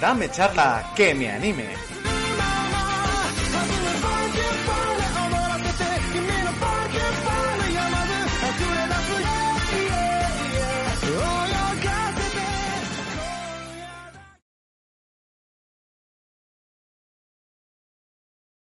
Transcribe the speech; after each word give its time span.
Dame 0.00 0.30
charla 0.30 0.92
que 0.94 1.14
me 1.14 1.30
anime. 1.30 1.84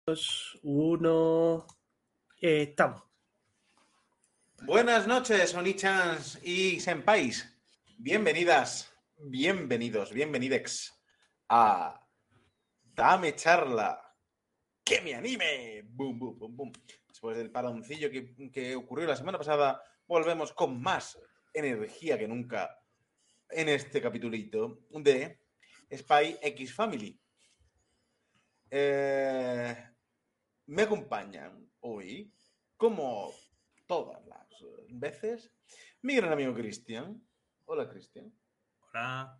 Dos, 0.05 0.59
uno. 0.63 1.65
Eh, 2.41 2.63
estamos. 2.63 3.03
Buenas 4.63 5.07
noches, 5.07 5.55
Onichans 5.55 6.39
y 6.43 6.79
Senpais. 6.81 7.47
Bienvenidas, 7.97 8.90
bienvenidos, 9.23 10.11
bienvenidex 10.11 10.99
a 11.49 12.07
Dame 12.81 13.35
charla 13.35 14.01
que 14.83 15.01
me 15.01 15.13
anime. 15.13 15.83
Boom, 15.83 16.17
boom, 16.17 16.39
boom, 16.39 16.57
boom. 16.57 16.71
Después 17.07 17.37
del 17.37 17.51
paroncillo 17.51 18.09
que, 18.09 18.51
que 18.51 18.75
ocurrió 18.75 19.07
la 19.07 19.15
semana 19.15 19.37
pasada, 19.37 19.81
volvemos 20.07 20.53
con 20.53 20.81
más 20.81 21.19
energía 21.53 22.17
que 22.17 22.27
nunca 22.27 22.79
en 23.49 23.69
este 23.69 24.01
capitulito 24.01 24.81
de 24.89 25.39
Spy 25.91 26.37
X 26.41 26.73
Family. 26.73 27.19
Eh, 28.69 29.75
me 30.67 30.81
acompañan 30.83 31.69
hoy, 31.81 32.33
como 32.77 33.33
todas 33.87 34.25
las 34.25 34.47
veces, 34.89 35.51
mi 36.01 36.15
gran 36.15 36.33
amigo 36.33 36.53
Cristian. 36.53 37.21
Hola, 37.65 37.89
Cristian. 37.89 38.33
Hola. 38.93 39.39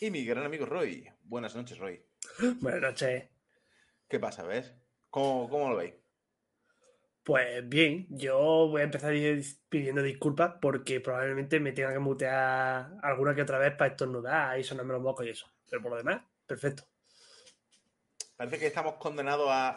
Y 0.00 0.10
mi 0.10 0.24
gran 0.24 0.44
amigo 0.44 0.66
Roy. 0.66 1.08
Buenas 1.24 1.54
noches, 1.54 1.78
Roy. 1.78 2.02
Buenas 2.60 2.80
noches. 2.82 3.28
¿Qué 4.08 4.18
pasa, 4.18 4.42
ves? 4.44 4.74
¿Cómo, 5.08 5.48
cómo 5.48 5.70
lo 5.70 5.76
veis? 5.76 5.94
Pues 7.22 7.68
bien, 7.68 8.06
yo 8.10 8.38
voy 8.68 8.80
a 8.80 8.84
empezar 8.84 9.12
pidiendo 9.68 10.02
disculpas 10.02 10.54
porque 10.60 11.00
probablemente 11.00 11.60
me 11.60 11.72
tenga 11.72 11.92
que 11.92 11.98
mutear 11.98 12.92
alguna 13.02 13.34
que 13.34 13.42
otra 13.42 13.58
vez 13.58 13.74
para 13.76 13.90
estornudar 13.90 14.58
y 14.58 14.64
sonarme 14.64 14.94
los 14.94 15.02
mocos 15.02 15.26
y 15.26 15.30
eso. 15.30 15.46
Pero 15.68 15.82
por 15.82 15.92
lo 15.92 15.98
demás, 15.98 16.22
perfecto. 16.46 16.84
Parece 18.36 18.58
que 18.58 18.66
estamos 18.66 18.94
condenados 18.94 19.48
a, 19.50 19.68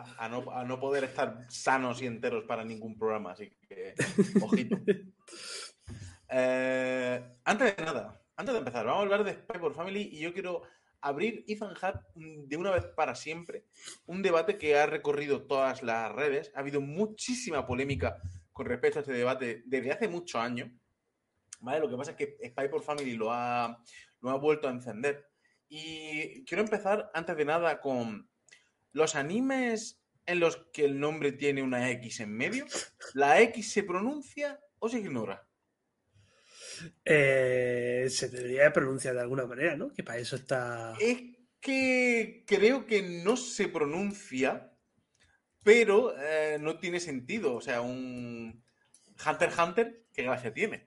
a- 0.00 0.24
a 0.24 0.28
no, 0.28 0.50
a 0.50 0.64
no 0.64 0.80
poder 0.80 1.04
estar 1.04 1.44
sanos 1.50 2.00
y 2.00 2.06
enteros 2.06 2.44
para 2.44 2.64
ningún 2.64 2.98
programa, 2.98 3.32
así 3.32 3.50
que 3.68 3.94
ojito. 4.42 4.78
Eh, 6.28 7.22
antes 7.44 7.76
de 7.76 7.84
nada, 7.84 8.20
antes 8.36 8.52
de 8.52 8.58
empezar, 8.58 8.84
vamos 8.84 9.00
a 9.00 9.02
hablar 9.02 9.24
de 9.24 9.32
Spy 9.32 9.58
por 9.58 9.74
Family 9.74 10.10
y 10.12 10.20
yo 10.20 10.32
quiero 10.32 10.62
abrir 11.00 11.44
zanjar 11.58 12.06
mm, 12.14 12.48
de 12.48 12.56
una 12.56 12.70
vez 12.70 12.84
para 12.86 13.14
siempre 13.14 13.64
un 14.06 14.22
debate 14.22 14.58
que 14.58 14.76
ha 14.76 14.86
recorrido 14.86 15.46
todas 15.46 15.82
las 15.82 16.12
redes. 16.12 16.52
Ha 16.54 16.60
habido 16.60 16.80
muchísima 16.80 17.66
polémica 17.66 18.18
con 18.52 18.66
respecto 18.66 18.98
a 18.98 19.02
este 19.02 19.12
debate 19.12 19.62
desde 19.66 19.92
hace 19.92 20.08
muchos 20.08 20.40
años. 20.40 20.70
¿Vale? 21.60 21.80
Lo 21.80 21.88
que 21.88 21.96
pasa 21.96 22.10
es 22.12 22.16
que 22.16 22.36
Spy 22.48 22.68
por 22.68 22.82
Family 22.82 23.14
lo 23.14 23.32
ha, 23.32 23.82
lo 24.20 24.30
ha 24.30 24.36
vuelto 24.36 24.68
a 24.68 24.72
encender. 24.72 25.26
Y 25.68 26.44
quiero 26.44 26.62
empezar, 26.62 27.10
antes 27.14 27.36
de 27.36 27.44
nada, 27.44 27.80
con 27.80 28.28
los 28.92 29.14
animes 29.14 30.02
en 30.26 30.40
los 30.40 30.56
que 30.72 30.84
el 30.84 31.00
nombre 31.00 31.32
tiene 31.32 31.62
una 31.62 31.90
X 31.90 32.20
en 32.20 32.32
medio. 32.32 32.66
¿La 33.14 33.40
X 33.40 33.72
se 33.72 33.82
pronuncia 33.82 34.60
o 34.78 34.88
se 34.88 34.98
ignora? 34.98 35.45
Eh, 37.04 38.06
se 38.10 38.28
debería 38.28 38.72
pronunciar 38.72 39.14
de 39.14 39.20
alguna 39.20 39.46
manera, 39.46 39.76
¿no? 39.76 39.92
Que 39.92 40.02
para 40.02 40.18
eso 40.18 40.36
está. 40.36 40.94
Es 41.00 41.18
que 41.60 42.44
creo 42.46 42.86
que 42.86 43.02
no 43.02 43.36
se 43.36 43.68
pronuncia, 43.68 44.72
pero 45.62 46.14
eh, 46.18 46.58
no 46.60 46.78
tiene 46.78 47.00
sentido. 47.00 47.54
O 47.54 47.60
sea, 47.60 47.80
un 47.80 48.62
Hunter 49.26 49.48
x 49.48 49.58
Hunter, 49.58 50.04
¿qué 50.12 50.22
gracia 50.22 50.52
tiene? 50.52 50.86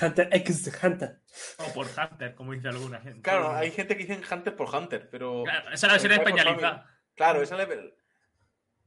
Hunter 0.00 0.28
X 0.32 0.70
Hunter. 0.82 1.20
O 1.58 1.72
por 1.72 1.86
Hunter, 1.86 2.34
como 2.34 2.52
dice 2.52 2.68
alguna 2.68 3.00
gente. 3.00 3.22
Claro, 3.22 3.52
hay 3.52 3.70
gente 3.70 3.96
que 3.96 4.04
dicen 4.04 4.22
Hunter 4.28 4.56
por 4.56 4.74
Hunter, 4.74 5.08
pero... 5.08 5.44
Claro, 5.44 5.66
esa 5.72 5.74
es 5.74 5.82
la 5.82 5.92
versión 5.92 6.12
españolizada. 6.12 7.00
Claro, 7.14 7.42
esa 7.42 7.62
es, 7.62 7.68
la, 7.68 7.74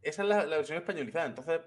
esa 0.01 0.21
es 0.23 0.27
la- 0.27 0.45
la 0.45 0.57
versión 0.57 0.77
españolizada. 0.79 1.25
Entonces, 1.27 1.61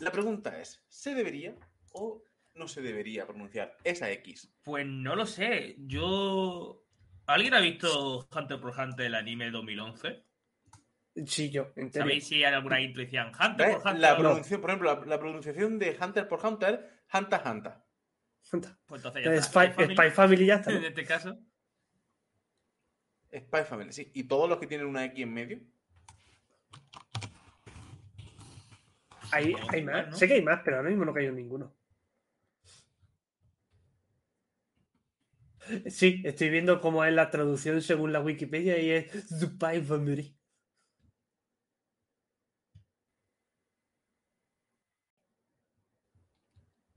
la 0.00 0.12
pregunta 0.12 0.60
es, 0.60 0.84
¿se 0.88 1.14
debería 1.14 1.54
o 1.92 2.22
no 2.56 2.68
se 2.68 2.82
debería 2.82 3.26
pronunciar 3.26 3.76
esa 3.84 4.10
X? 4.10 4.50
Pues 4.62 4.86
no 4.86 5.14
lo 5.16 5.26
sé. 5.26 5.76
Yo. 5.78 6.82
¿Alguien 7.26 7.54
ha 7.54 7.60
visto 7.60 8.28
Hunter 8.34 8.60
por 8.60 8.78
Hunter 8.78 9.06
el 9.06 9.14
anime 9.14 9.50
2011? 9.50 10.22
Sí, 11.26 11.50
yo, 11.50 11.72
en. 11.76 11.92
¿Sabéis 11.92 12.26
si 12.26 12.36
hay 12.44 12.52
alguna 12.52 12.78
decían 13.04 13.28
Hunter 13.28 13.66
¿Ves? 13.68 13.76
por 13.76 13.86
Hunter? 13.86 14.00
La 14.00 14.10
no? 14.12 14.18
pronunciación, 14.18 14.60
por 14.60 14.70
ejemplo, 14.70 14.94
la, 14.94 15.06
la 15.06 15.18
pronunciación 15.18 15.78
de 15.78 15.96
Hunter 16.00 16.28
por 16.28 16.44
Hunter, 16.44 16.90
Hunter 17.12 17.40
x 17.40 17.50
Hunter. 17.50 17.72
Hunter. 18.52 18.70
Pues 18.86 19.00
entonces 19.04 19.24
ya 19.24 19.32
Eh, 19.32 19.36
está. 19.36 19.72
Spy, 19.72 19.94
Spy 19.94 20.10
Family 20.10 20.46
ya 20.46 20.54
está. 20.56 20.70
¿no? 20.70 20.78
En 20.78 20.84
este 20.84 21.04
caso. 21.04 21.38
Spy 23.34 23.64
Family, 23.64 23.92
sí. 23.92 24.10
¿Y 24.14 24.24
todos 24.24 24.48
los 24.48 24.58
que 24.58 24.66
tienen 24.66 24.86
una 24.86 25.04
X 25.06 25.22
en 25.22 25.32
medio? 25.34 25.60
Hay, 29.32 29.54
hay 29.72 29.82
más. 29.82 30.16
Sé 30.16 30.28
que 30.28 30.34
hay 30.34 30.42
más, 30.42 30.60
pero 30.64 30.76
ahora 30.76 30.88
mismo 30.88 31.04
no 31.04 31.12
cayó 31.12 31.32
ninguno. 31.32 31.74
Sí, 35.88 36.22
estoy 36.24 36.50
viendo 36.50 36.80
cómo 36.80 37.04
es 37.04 37.12
la 37.12 37.30
traducción 37.30 37.82
según 37.82 38.12
la 38.12 38.20
Wikipedia 38.20 38.78
y 38.78 38.90
es 38.90 39.06
Spy 39.28 39.80
Family. 39.82 40.36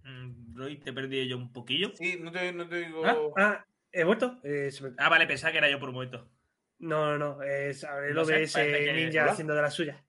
Mm, 0.04 0.56
Roy, 0.56 0.78
te 0.78 0.90
he 0.90 0.94
perdido 0.94 1.26
yo 1.26 1.38
un 1.38 1.52
poquillo. 1.52 1.92
Sí, 1.96 2.18
no 2.20 2.32
te, 2.32 2.52
no 2.54 2.68
te 2.68 2.78
digo... 2.78 3.06
Ah, 3.06 3.18
Ah, 3.38 3.66
¿he 3.92 4.04
vuelto? 4.04 4.40
Eh, 4.44 4.72
me- 4.82 4.92
Ah, 4.98 5.10
vale, 5.10 5.28
pensaba 5.28 5.52
que 5.52 5.58
era 5.60 5.70
yo 5.70 5.80
por 5.80 5.90
un 5.90 5.96
momento. 5.96 6.30
No, 6.80 7.18
no, 7.18 7.36
no. 7.38 7.44
Es 7.44 7.84
a 7.84 7.96
ver, 7.96 8.10
No 8.12 8.22
lo 8.22 8.26
sé, 8.26 8.34
de 8.34 8.44
ese 8.44 8.66
que- 8.72 8.94
ninja 8.94 9.26
haciendo 9.26 9.54
de 9.54 9.62
la 9.62 9.72
suya. 9.72 10.04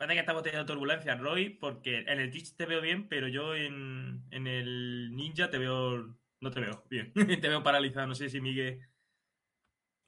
Parece 0.00 0.14
que 0.14 0.20
estamos 0.20 0.42
teniendo 0.42 0.64
turbulencia, 0.64 1.14
Roy, 1.14 1.50
porque 1.50 1.98
en 1.98 2.20
el 2.20 2.30
Twitch 2.30 2.56
te 2.56 2.64
veo 2.64 2.80
bien, 2.80 3.06
pero 3.06 3.28
yo 3.28 3.54
en, 3.54 4.24
en 4.30 4.46
el 4.46 5.14
Ninja 5.14 5.50
te 5.50 5.58
veo. 5.58 6.16
No 6.40 6.50
te 6.50 6.60
veo 6.60 6.86
bien. 6.88 7.12
te 7.42 7.48
veo 7.48 7.62
paralizado. 7.62 8.06
No 8.06 8.14
sé 8.14 8.30
si 8.30 8.40
Miguel. 8.40 8.80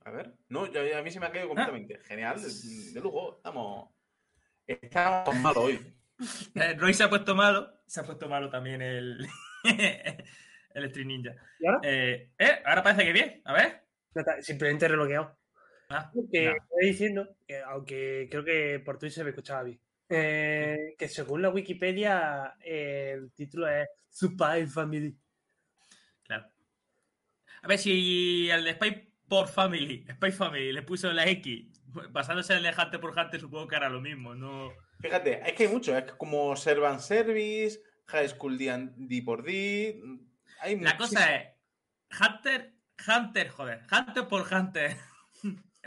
A 0.06 0.10
ver. 0.10 0.32
No, 0.48 0.64
a 0.64 1.02
mí 1.02 1.10
se 1.10 1.20
me 1.20 1.26
ha 1.26 1.30
caído 1.30 1.48
completamente. 1.48 1.98
Genial, 2.04 2.40
de, 2.40 2.48
de 2.94 3.00
lujo. 3.02 3.36
Estamos... 3.36 3.90
Estamos 4.66 5.36
mal 5.36 5.54
hoy. 5.58 5.78
Eh, 6.54 6.74
Roy 6.78 6.94
se 6.94 7.02
ha 7.02 7.10
puesto 7.10 7.34
malo. 7.34 7.82
Se 7.86 8.00
ha 8.00 8.04
puesto 8.04 8.28
malo 8.28 8.48
también 8.48 8.80
el. 8.80 9.26
el 9.64 10.88
Stream 10.88 11.08
Ninja. 11.08 11.34
¿Y 11.58 11.66
ahora? 11.66 11.80
Eh, 11.82 12.30
eh, 12.38 12.62
ahora 12.64 12.82
parece 12.82 13.04
que 13.04 13.12
bien. 13.12 13.42
A 13.44 13.52
ver. 13.52 13.84
No 14.14 14.20
está, 14.20 14.40
simplemente 14.40 14.86
reloqueado. 14.86 15.36
Ah, 15.92 16.10
Que 16.30 16.46
estoy 16.48 16.86
diciendo, 16.88 17.36
que 17.46 17.60
aunque 17.60 18.28
creo 18.30 18.44
que 18.44 18.80
por 18.84 18.98
Twitch 18.98 19.12
se 19.14 19.24
me 19.24 19.30
escuchaba 19.30 19.62
bien, 19.64 19.80
eh, 20.08 20.94
que 20.98 21.08
según 21.08 21.42
la 21.42 21.50
Wikipedia 21.50 22.54
eh, 22.64 23.12
el 23.16 23.32
título 23.32 23.68
es 23.68 23.88
Spy 24.12 24.66
Family. 24.66 25.16
Claro. 26.24 26.46
A 27.62 27.68
ver 27.68 27.78
si 27.78 28.50
al 28.50 28.64
de 28.64 28.72
Spy 28.74 29.12
por 29.28 29.48
Family, 29.48 30.04
Spy 30.12 30.30
Family, 30.32 30.72
le 30.72 30.82
puso 30.82 31.10
la 31.12 31.26
X, 31.26 31.66
basándose 32.10 32.52
en 32.52 32.58
el 32.58 32.74
de 32.74 32.82
Hunter 32.82 33.00
por 33.00 33.18
Hunter, 33.18 33.40
supongo 33.40 33.68
que 33.68 33.76
hará 33.76 33.88
lo 33.88 34.00
mismo, 34.00 34.34
¿no? 34.34 34.72
Fíjate, 35.00 35.40
es 35.48 35.52
que 35.54 35.64
hay 35.64 35.72
mucho. 35.72 35.96
Es 35.96 36.12
como 36.12 36.54
Servant 36.56 37.00
Service, 37.00 37.80
High 38.06 38.28
School 38.28 38.58
D, 38.58 38.88
D 38.96 39.22
por 39.22 39.42
D. 39.42 40.00
Hay 40.60 40.78
La 40.78 40.94
muchísimo. 40.94 40.98
cosa 40.98 41.34
es, 41.36 41.48
Hunter, 42.20 42.74
Hunter, 43.08 43.48
joder, 43.48 43.80
Hunter 43.90 44.28
por 44.28 44.52
Hunter 44.52 44.96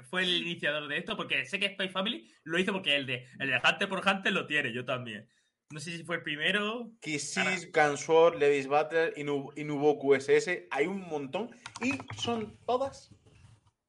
fue 0.04 0.24
el 0.24 0.42
iniciador 0.42 0.88
de 0.88 0.98
esto, 0.98 1.16
porque 1.18 1.46
sé 1.46 1.60
que 1.60 1.70
Spy 1.74 1.90
Family 1.90 2.32
lo 2.44 2.60
hizo 2.60 2.74
porque 2.74 2.96
el 2.96 3.06
de, 3.06 3.28
el 3.40 3.50
de 3.50 3.62
Hunter 3.64 3.88
por 3.90 4.06
Hunter 4.08 4.34
lo 4.34 4.46
tiene, 4.46 4.72
yo 4.74 4.84
también. 4.86 5.30
No 5.72 5.80
sé 5.80 5.98
si 5.98 6.04
fue 6.04 6.18
el 6.18 6.24
primero. 6.24 6.92
Kissis, 7.02 7.72
Gunsword, 7.72 8.38
Levis 8.38 8.68
Butler, 8.68 9.14
Inu- 9.16 9.52
Inuboku 9.56 10.14
SS. 10.14 10.68
Hay 10.70 10.86
un 10.86 11.02
montón. 11.08 11.50
Y 11.82 11.94
son 12.22 12.56
todas 12.66 13.10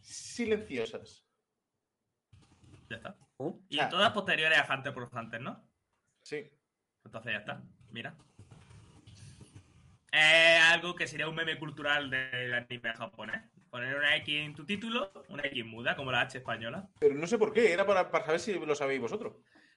silenciosas. 0.00 1.26
Ya 2.88 2.96
está. 2.96 3.16
¿Oh? 3.38 3.60
Y 3.68 3.78
Ah. 3.78 3.88
todas 3.90 4.12
posteriores 4.12 4.58
a 4.58 4.74
Hunter 4.74 4.94
por 4.94 5.10
Hunter, 5.12 5.40
¿no? 5.42 5.68
Sí. 6.22 6.50
Entonces 7.04 7.32
ya 7.32 7.38
está. 7.38 7.62
Mira. 7.90 8.16
Es 10.12 10.62
algo 10.62 10.94
que 10.94 11.06
sería 11.06 11.28
un 11.28 11.34
meme 11.34 11.58
cultural 11.58 12.08
del 12.08 12.54
anime 12.54 12.94
japonés. 12.94 13.42
Poner 13.76 13.94
una 13.94 14.16
X 14.16 14.34
en 14.34 14.54
tu 14.54 14.64
título, 14.64 15.12
una 15.28 15.42
X 15.42 15.62
muda, 15.66 15.94
como 15.96 16.10
la 16.10 16.22
H 16.22 16.38
española. 16.38 16.88
Pero 16.98 17.14
no 17.14 17.26
sé 17.26 17.36
por 17.36 17.52
qué. 17.52 17.74
Era 17.74 17.84
para, 17.84 18.10
para 18.10 18.24
saber 18.24 18.40
si 18.40 18.58
lo 18.58 18.74
sabéis 18.74 19.02
vosotros. 19.02 19.34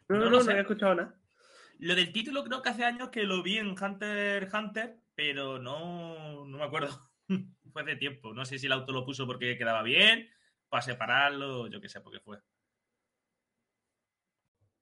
No, 0.07 0.15
no, 0.15 0.29
No 0.29 0.41
no, 0.41 0.49
había 0.49 0.61
escuchado 0.61 0.95
nada. 0.95 1.19
Lo 1.79 1.95
del 1.95 2.13
título 2.13 2.45
creo 2.45 2.61
que 2.61 2.69
hace 2.69 2.85
años 2.85 3.09
que 3.09 3.23
lo 3.23 3.43
vi 3.43 3.57
en 3.57 3.75
Hunter 3.77 4.43
x 4.43 4.53
Hunter, 4.53 5.01
pero 5.15 5.59
no, 5.59 6.45
no 6.45 6.57
me 6.57 6.63
acuerdo. 6.63 7.11
fue 7.73 7.81
hace 7.81 7.97
tiempo. 7.97 8.33
No 8.33 8.45
sé 8.45 8.57
si 8.57 8.67
el 8.67 8.71
auto 8.71 8.93
lo 8.93 9.03
puso 9.03 9.27
porque 9.27 9.57
quedaba 9.57 9.83
bien, 9.83 10.29
para 10.69 10.81
separarlo, 10.81 11.67
yo 11.67 11.81
qué 11.81 11.89
sé 11.89 11.99
por 11.99 12.13
qué 12.13 12.21
fue. 12.21 12.39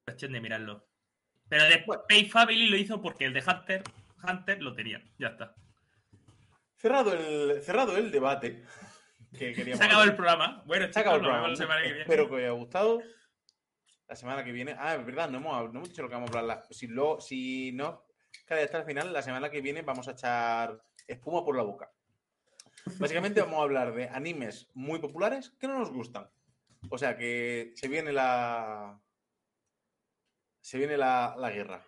Cuestión 0.05 0.31
de 0.31 0.41
mirarlo. 0.41 0.87
Pero 1.49 1.63
después 1.63 2.01
Pay 2.07 2.29
Family 2.29 2.67
lo 2.67 2.77
hizo 2.77 3.01
porque 3.01 3.25
el 3.25 3.33
de 3.33 3.43
Hunter, 3.43 3.81
Hunter 4.21 4.61
lo 4.61 4.75
tenía. 4.75 5.03
Ya 5.17 5.29
está. 5.29 5.55
Cerrado 6.75 7.13
el, 7.13 7.63
cerrado 7.63 7.97
el 7.97 8.11
debate. 8.11 8.63
Que 9.37 9.53
Se 9.75 9.83
ha 9.83 9.85
acabado 9.85 10.03
el 10.03 10.15
programa. 10.15 10.63
Bueno, 10.65 10.91
Se 10.91 10.99
ha 10.99 11.01
acabado 11.01 11.17
el 11.17 11.21
programa. 11.23 11.43
vemos 11.47 11.59
la 11.59 11.65
semana 11.65 11.81
que 11.81 11.87
viene. 11.87 12.01
Espero 12.01 12.27
que 12.27 12.33
os 12.33 12.39
haya 12.39 12.51
gustado. 12.51 13.01
La 14.07 14.15
semana 14.15 14.43
que 14.43 14.51
viene. 14.51 14.75
Ah, 14.77 14.95
es 14.95 15.05
verdad, 15.05 15.29
no 15.29 15.37
hemos, 15.39 15.73
no 15.73 15.79
hemos 15.79 15.89
dicho 15.89 16.01
lo 16.01 16.09
que 16.09 16.15
vamos 16.15 16.31
a 16.33 16.39
hablar. 16.39 16.63
Si, 16.71 16.87
lo, 16.87 17.19
si 17.19 17.71
no, 17.73 18.05
cada 18.45 18.63
hasta 18.63 18.79
el 18.79 18.85
final, 18.85 19.11
la 19.11 19.21
semana 19.21 19.49
que 19.49 19.61
viene 19.61 19.81
vamos 19.81 20.07
a 20.07 20.11
echar 20.11 20.81
espuma 21.07 21.43
por 21.43 21.57
la 21.57 21.63
boca. 21.63 21.91
Básicamente 22.99 23.41
vamos 23.41 23.59
a 23.59 23.63
hablar 23.63 23.93
de 23.93 24.07
animes 24.07 24.69
muy 24.73 24.99
populares 24.99 25.49
que 25.59 25.67
no 25.67 25.77
nos 25.77 25.91
gustan. 25.91 26.29
O 26.89 26.97
sea 26.97 27.17
que 27.17 27.73
se 27.75 27.87
viene 27.89 28.13
la. 28.13 28.97
Se 30.61 30.77
viene 30.77 30.97
la, 30.97 31.35
la 31.37 31.49
guerra. 31.51 31.83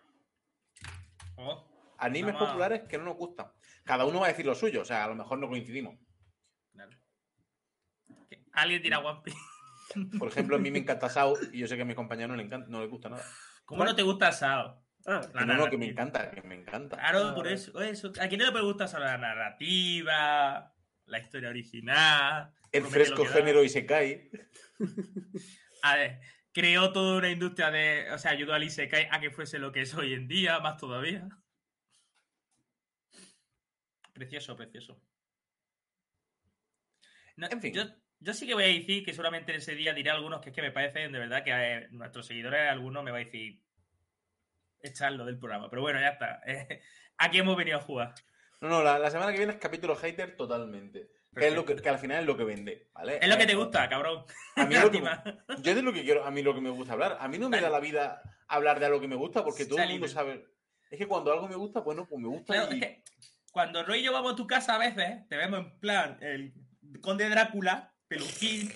Oh, 1.37 1.65
Animes 1.97 2.35
populares 2.35 2.83
que 2.83 2.97
no 2.97 3.05
nos 3.05 3.15
gustan. 3.17 3.47
Cada 3.83 4.05
uno 4.05 4.19
va 4.19 4.27
a 4.27 4.29
decir 4.29 4.45
lo 4.45 4.55
suyo, 4.55 4.81
o 4.81 4.85
sea, 4.85 5.03
a 5.05 5.07
lo 5.07 5.15
mejor 5.15 5.37
no 5.39 5.47
coincidimos. 5.49 5.95
Alguien 8.61 8.81
dirá 8.81 8.99
One 8.99 9.21
Piece. 9.23 9.37
Por 10.19 10.27
ejemplo, 10.27 10.55
a 10.55 10.59
mí 10.59 10.69
me 10.71 10.79
encanta 10.79 11.09
Sao 11.09 11.35
y 11.51 11.59
yo 11.59 11.67
sé 11.67 11.75
que 11.75 11.81
a 11.81 11.85
mis 11.85 11.95
compañeros 11.95 12.29
no 12.31 12.35
les, 12.37 12.45
encanta, 12.45 12.67
no 12.69 12.81
les 12.81 12.89
gusta 12.89 13.09
nada. 13.09 13.23
¿Cómo 13.65 13.83
no 13.83 13.95
te 13.95 14.03
gusta 14.03 14.31
Sao? 14.31 14.83
Ah, 15.05 15.21
La 15.33 15.45
no, 15.45 15.55
no, 15.55 15.69
que 15.69 15.77
me 15.77 15.87
encanta, 15.87 16.29
que 16.29 16.41
me 16.41 16.55
encanta. 16.55 16.97
Claro, 16.97 17.29
Ah, 17.29 17.35
por 17.35 17.47
eso, 17.47 17.81
eso. 17.81 18.11
¿A 18.21 18.27
quién 18.27 18.41
no 18.41 18.51
le 18.51 18.61
gusta 18.61 18.87
Sao? 18.87 18.99
La 18.99 19.17
narrativa, 19.17 20.73
la 21.05 21.19
historia 21.19 21.49
original. 21.49 22.53
El 22.71 22.83
fresco 22.85 23.25
género 23.25 23.63
y 23.63 23.69
se 23.69 23.85
cae. 23.85 24.29
A 25.81 25.95
ver, 25.95 26.19
creó 26.51 26.91
toda 26.91 27.17
una 27.17 27.29
industria 27.29 27.71
de. 27.71 28.11
O 28.11 28.17
sea, 28.19 28.31
ayudó 28.31 28.53
al 28.53 28.63
Isekai 28.63 29.07
a 29.09 29.19
que 29.19 29.31
fuese 29.31 29.57
lo 29.59 29.71
que 29.71 29.81
es 29.81 29.93
hoy 29.95 30.13
en 30.13 30.27
día, 30.27 30.59
más 30.59 30.77
todavía. 30.77 31.27
Precioso, 34.13 34.55
precioso. 34.55 35.01
No, 37.37 37.47
En 37.49 37.61
fin. 37.61 37.73
Yo, 37.73 37.83
yo 38.19 38.33
sí 38.33 38.45
que 38.45 38.53
voy 38.53 38.63
a 38.63 38.67
decir 38.67 39.03
que 39.03 39.13
seguramente 39.13 39.51
en 39.51 39.59
ese 39.59 39.75
día 39.75 39.93
diré 39.93 40.09
a 40.09 40.13
algunos 40.13 40.41
que 40.41 40.49
es 40.49 40.55
que 40.55 40.61
me 40.61 40.71
parecen 40.71 41.11
de 41.11 41.19
verdad 41.19 41.43
que 41.43 41.51
eh, 41.51 41.87
nuestros 41.91 42.27
seguidores, 42.27 42.69
algunos 42.69 43.03
me 43.03 43.11
va 43.11 43.17
a 43.17 43.23
decir 43.23 43.61
echarlo 44.81 45.25
del 45.25 45.37
programa. 45.37 45.69
Pero 45.69 45.81
bueno, 45.81 45.99
ya 45.99 46.09
está. 46.09 46.41
Aquí 47.17 47.39
hemos 47.39 47.57
venido 47.57 47.77
a 47.77 47.81
jugar. 47.81 48.15
No, 48.61 48.69
no, 48.69 48.83
la, 48.83 48.99
la 48.99 49.09
semana 49.09 49.31
que 49.31 49.37
viene 49.37 49.53
es 49.53 49.59
capítulo 49.59 49.95
hater 49.95 50.35
totalmente. 50.35 51.11
Que, 51.35 51.47
es 51.47 51.53
lo 51.53 51.63
que, 51.63 51.75
que 51.75 51.89
al 51.89 51.99
final 51.99 52.21
es 52.21 52.25
lo 52.25 52.35
que 52.35 52.43
vende, 52.43 52.89
¿vale? 52.93 53.19
Es 53.21 53.29
lo 53.29 53.37
que 53.37 53.45
te 53.45 53.55
gusta, 53.55 53.87
cabrón. 53.87 54.25
A 54.55 54.65
mí 54.65 54.75
lo 54.81 54.91
que, 54.91 54.99
yo 54.99 55.71
es 55.71 55.75
de 55.75 55.81
lo 55.81 55.93
que 55.93 56.03
quiero, 56.03 56.25
a 56.25 56.31
mí 56.31 56.41
lo 56.41 56.55
que 56.55 56.61
me 56.61 56.71
gusta 56.71 56.93
hablar. 56.93 57.17
A 57.19 57.27
mí 57.27 57.37
no 57.37 57.49
me 57.49 57.61
da 57.61 57.69
la 57.69 57.79
vida 57.79 58.21
hablar 58.47 58.79
de 58.79 58.87
algo 58.87 58.99
que 58.99 59.07
me 59.07 59.15
gusta 59.15 59.43
porque 59.43 59.65
todo 59.65 59.79
el 59.79 59.89
mundo 59.89 60.07
sabe. 60.07 60.45
Es 60.89 60.97
que 60.97 61.07
cuando 61.07 61.31
algo 61.31 61.47
me 61.47 61.55
gusta, 61.55 61.81
bueno, 61.81 62.07
pues 62.07 62.19
me 62.19 62.27
gusta 62.27 62.53
Claro, 62.53 62.73
y... 62.73 62.79
es 62.79 62.85
que 62.85 63.03
cuando 63.51 63.83
Roy 63.83 63.99
y 63.99 64.03
yo 64.03 64.11
vamos 64.11 64.33
a 64.33 64.35
tu 64.35 64.47
casa 64.47 64.75
a 64.75 64.79
veces, 64.79 65.27
te 65.27 65.37
vemos 65.37 65.59
en 65.59 65.79
plan 65.79 66.17
el 66.21 66.53
conde 67.01 67.29
Drácula, 67.29 67.93
peluquín, 68.09 68.73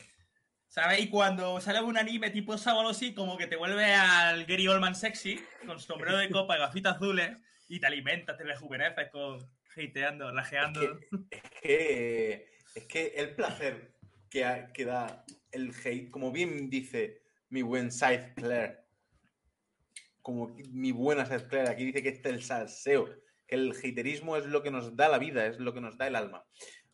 ¿sabes? 0.68 1.02
Y 1.02 1.10
cuando 1.10 1.60
sale 1.60 1.82
un 1.82 1.98
anime 1.98 2.30
tipo 2.30 2.58
sábado 2.58 2.90
así, 2.90 3.14
como 3.14 3.38
que 3.38 3.48
te 3.48 3.58
vuelve 3.58 3.94
al 3.94 4.46
Gary 4.46 4.68
Oldman 4.68 4.96
sexy, 4.96 5.42
con 5.66 5.80
sombrero 5.80 6.18
de 6.18 6.30
copa 6.30 6.56
y 6.56 6.60
gafitas 6.60 6.96
azules, 6.96 7.36
y 7.68 7.80
te 7.80 7.88
alimentas, 7.88 8.38
te 8.38 8.44
rejuveneces 8.44 9.10
con 9.12 9.40
hateando, 9.76 10.32
rajeando. 10.32 11.00
Es 11.30 11.42
que, 11.62 12.48
es 12.76 12.86
que 12.86 13.14
el 13.18 13.36
placer 13.36 13.94
que, 14.30 14.86
da 14.86 15.26
el 15.52 15.74
hate, 15.84 16.10
como 16.10 16.32
bien 16.32 16.70
dice 16.70 17.22
mi 17.50 17.62
buen 17.62 17.92
Scythe 17.92 18.34
Claire, 18.36 18.80
como 20.22 20.56
mi 20.72 20.92
buena 20.92 21.26
Scythe 21.26 21.48
Claire, 21.48 21.70
aquí 21.70 21.86
dice 21.86 22.02
que 22.02 22.10
este 22.10 22.30
es 22.30 22.36
el 22.36 22.44
salseo, 22.44 23.10
que 23.48 23.56
el 23.56 23.72
haterismo 23.72 24.38
es 24.38 24.46
lo 24.46 24.64
que 24.64 24.72
nos 24.72 24.96
da 24.96 25.10
la 25.10 25.20
vida, 25.20 25.46
es 25.46 25.60
lo 25.60 25.74
que 25.74 25.82
nos 25.82 25.98
da 25.98 26.08
el 26.08 26.16
alma. 26.16 26.46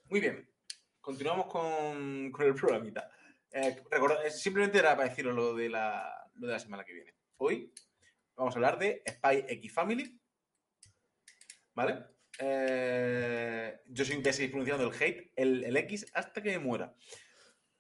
Muy 0.10 0.20
bien, 0.20 0.49
continuamos 1.10 1.48
con, 1.48 2.32
con 2.32 2.46
el 2.46 2.54
programita. 2.54 3.10
Eh, 3.52 3.82
eh, 3.92 4.30
simplemente 4.30 4.78
era 4.78 4.96
para 4.96 5.10
deciros 5.10 5.34
lo 5.34 5.56
de, 5.56 5.68
la, 5.68 6.30
lo 6.36 6.46
de 6.46 6.54
la 6.54 6.60
semana 6.60 6.84
que 6.84 6.94
viene. 6.94 7.16
Hoy 7.38 7.74
vamos 8.36 8.54
a 8.54 8.58
hablar 8.60 8.78
de 8.78 9.02
Spy 9.08 9.44
X 9.48 9.74
Family, 9.74 10.22
¿vale? 11.74 12.06
Eh, 12.38 13.80
yo 13.88 14.06
soy 14.06 14.24
seguir 14.24 14.52
pronunciando 14.52 14.88
el 14.88 14.94
hate, 14.94 15.32
el, 15.36 15.64
el 15.64 15.78
X, 15.78 16.06
hasta 16.14 16.44
que 16.44 16.52
me 16.52 16.60
muera. 16.60 16.94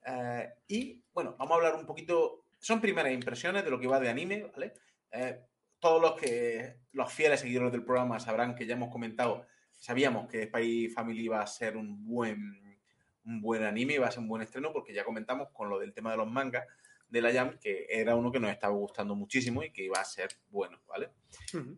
Eh, 0.07 0.49
y 0.67 1.03
bueno, 1.13 1.35
vamos 1.37 1.51
a 1.51 1.55
hablar 1.57 1.75
un 1.75 1.85
poquito. 1.85 2.45
Son 2.57 2.81
primeras 2.81 3.13
impresiones 3.13 3.63
de 3.63 3.69
lo 3.69 3.79
que 3.79 3.85
va 3.85 3.99
de 3.99 4.09
anime, 4.09 4.49
¿vale? 4.51 4.73
Eh, 5.11 5.39
todos 5.77 6.01
los 6.01 6.19
que 6.19 6.79
los 6.93 7.13
fieles 7.13 7.41
seguidores 7.41 7.71
del 7.71 7.85
programa 7.85 8.19
sabrán 8.19 8.55
que 8.55 8.65
ya 8.65 8.73
hemos 8.73 8.91
comentado, 8.91 9.45
sabíamos 9.75 10.27
que 10.27 10.47
Spy 10.47 10.89
Family 10.89 11.25
iba 11.25 11.43
a 11.43 11.45
ser 11.45 11.77
un 11.77 12.03
buen, 12.07 12.68
un 13.25 13.41
buen 13.41 13.63
anime, 13.63 13.95
iba 13.95 14.07
a 14.07 14.11
ser 14.11 14.19
un 14.19 14.27
buen 14.27 14.41
estreno, 14.41 14.71
porque 14.73 14.93
ya 14.93 15.03
comentamos 15.03 15.49
con 15.53 15.69
lo 15.69 15.79
del 15.79 15.93
tema 15.93 16.11
de 16.11 16.17
los 16.17 16.29
mangas 16.29 16.65
de 17.09 17.21
la 17.21 17.33
Jam, 17.33 17.57
que 17.59 17.87
era 17.89 18.15
uno 18.15 18.31
que 18.31 18.39
nos 18.39 18.51
estaba 18.51 18.73
gustando 18.73 19.15
muchísimo 19.15 19.63
y 19.63 19.71
que 19.71 19.83
iba 19.83 19.99
a 19.99 20.05
ser 20.05 20.29
bueno, 20.49 20.79
¿vale? 20.87 21.09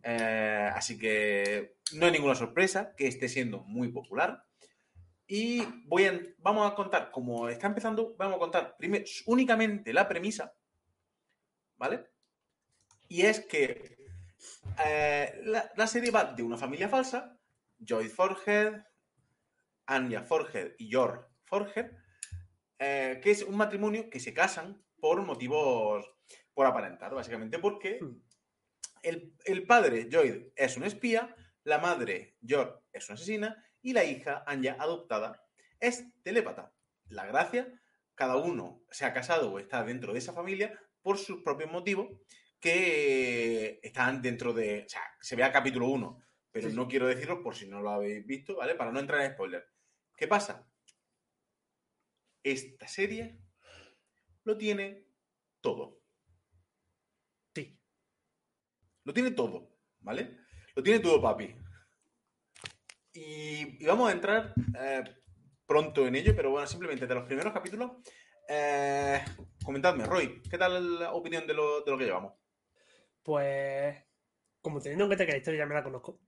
Eh, 0.02 0.70
así 0.74 0.98
que 0.98 1.76
no 1.94 2.06
hay 2.06 2.12
ninguna 2.12 2.34
sorpresa 2.34 2.94
que 2.96 3.06
esté 3.06 3.28
siendo 3.28 3.62
muy 3.64 3.88
popular. 3.88 4.44
Y 5.26 5.62
voy 5.86 6.04
a, 6.04 6.20
vamos 6.38 6.70
a 6.70 6.74
contar, 6.74 7.10
como 7.10 7.48
está 7.48 7.66
empezando, 7.66 8.14
vamos 8.18 8.36
a 8.36 8.40
contar 8.40 8.76
primero, 8.76 9.04
únicamente 9.26 9.92
la 9.92 10.06
premisa, 10.06 10.54
¿vale? 11.78 12.04
Y 13.08 13.22
es 13.22 13.40
que 13.40 13.96
eh, 14.84 15.40
la, 15.44 15.70
la 15.74 15.86
serie 15.86 16.10
va 16.10 16.24
de 16.24 16.42
una 16.42 16.58
familia 16.58 16.88
falsa, 16.88 17.38
Joy 17.78 18.08
Forhead, 18.08 18.84
Anya 19.86 20.22
Forhead 20.22 20.72
y 20.78 20.88
Yor 20.90 21.31
Forhead, 21.52 21.90
eh, 22.78 23.20
que 23.22 23.30
es 23.30 23.42
un 23.42 23.56
matrimonio 23.58 24.08
que 24.08 24.20
se 24.20 24.32
casan 24.32 24.82
por 24.98 25.20
motivos, 25.22 26.10
por 26.54 26.64
aparentar, 26.66 27.14
básicamente 27.14 27.58
porque 27.58 27.98
Hmm. 28.00 28.22
el, 29.02 29.34
el 29.44 29.66
padre, 29.66 30.08
Joy, 30.10 30.50
es 30.56 30.76
un 30.78 30.84
espía, 30.84 31.34
la 31.64 31.76
madre, 31.78 32.36
Yor, 32.40 32.82
es 32.90 33.06
una 33.08 33.16
asesina 33.16 33.62
y 33.82 33.92
la 33.92 34.04
hija, 34.04 34.44
Anya, 34.46 34.76
adoptada, 34.78 35.44
es 35.78 36.06
telépata. 36.22 36.72
La 37.08 37.26
gracia, 37.26 37.68
cada 38.14 38.36
uno 38.36 38.82
se 38.90 39.04
ha 39.04 39.12
casado 39.12 39.52
o 39.52 39.58
está 39.58 39.84
dentro 39.84 40.14
de 40.14 40.20
esa 40.20 40.32
familia 40.32 40.78
por 41.02 41.18
sus 41.18 41.42
propios 41.42 41.70
motivos 41.70 42.08
que 42.60 43.78
están 43.82 44.22
dentro 44.22 44.52
de... 44.54 44.84
O 44.86 44.88
sea, 44.88 45.02
se 45.20 45.36
ve 45.36 45.42
a 45.44 45.52
capítulo 45.52 45.88
1, 45.88 46.18
pero 46.50 46.68
Sí, 46.68 46.70
sí. 46.70 46.76
no 46.76 46.88
quiero 46.88 47.08
decirlo 47.08 47.42
por 47.42 47.54
si 47.54 47.68
no 47.68 47.80
lo 47.82 47.90
habéis 47.90 48.24
visto, 48.24 48.56
¿vale? 48.56 48.74
Para 48.76 48.92
no 48.92 49.00
entrar 49.00 49.20
en 49.22 49.32
spoiler. 49.32 49.66
¿Qué 50.16 50.26
pasa? 50.28 50.66
Esta 52.42 52.88
serie 52.88 53.38
lo 54.44 54.56
tiene 54.56 55.06
todo. 55.60 56.00
Sí. 57.54 57.78
Lo 59.04 59.12
tiene 59.12 59.30
todo, 59.30 59.76
¿vale? 60.00 60.38
Lo 60.74 60.82
tiene 60.82 61.00
todo, 61.00 61.20
papi. 61.22 61.54
Y, 63.14 63.82
y 63.82 63.86
vamos 63.86 64.08
a 64.08 64.12
entrar 64.12 64.54
eh, 64.78 65.04
pronto 65.66 66.06
en 66.06 66.16
ello, 66.16 66.34
pero 66.34 66.50
bueno, 66.50 66.66
simplemente 66.66 67.06
de 67.06 67.14
los 67.14 67.24
primeros 67.24 67.52
capítulos. 67.52 67.92
eh, 68.48 69.22
comentadme, 69.64 70.04
Roy, 70.06 70.42
¿qué 70.50 70.58
tal 70.58 70.98
la 70.98 71.12
opinión 71.12 71.46
de 71.46 71.54
lo, 71.54 71.82
de 71.82 71.90
lo 71.90 71.98
que 71.98 72.04
llevamos? 72.04 72.34
Pues, 73.22 74.04
como 74.60 74.80
teniendo 74.80 75.04
en 75.04 75.08
cuenta 75.10 75.26
que 75.26 75.32
la 75.32 75.38
historia 75.38 75.60
ya 75.60 75.66
me 75.66 75.74
la 75.74 75.84
conozco, 75.84 76.20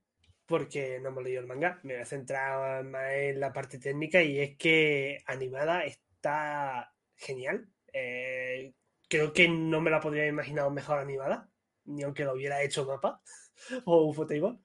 porque 0.45 0.99
no 1.01 1.09
hemos 1.09 1.23
leído 1.23 1.41
el 1.41 1.47
manga, 1.47 1.79
me 1.83 1.93
voy 1.95 2.03
a 2.03 2.05
centrar 2.05 2.83
más 2.85 3.11
en 3.13 3.39
la 3.39 3.51
parte 3.51 3.79
técnica 3.79 4.21
y 4.21 4.39
es 4.39 4.57
que 4.57 5.23
animada 5.25 5.83
está 6.25 6.91
genial. 7.15 7.67
Eh, 7.93 8.73
creo 9.07 9.31
que 9.31 9.47
no 9.47 9.79
me 9.81 9.91
la 9.91 9.99
podría 9.99 10.23
haber 10.23 10.33
imaginado 10.33 10.71
mejor 10.71 10.99
animada, 10.99 11.49
ni 11.85 12.03
aunque 12.03 12.25
lo 12.25 12.33
hubiera 12.33 12.63
hecho 12.63 12.85
mapa 12.85 13.21
o 13.85 14.05
Ufotable. 14.05 14.57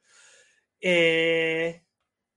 Eh, 0.80 1.84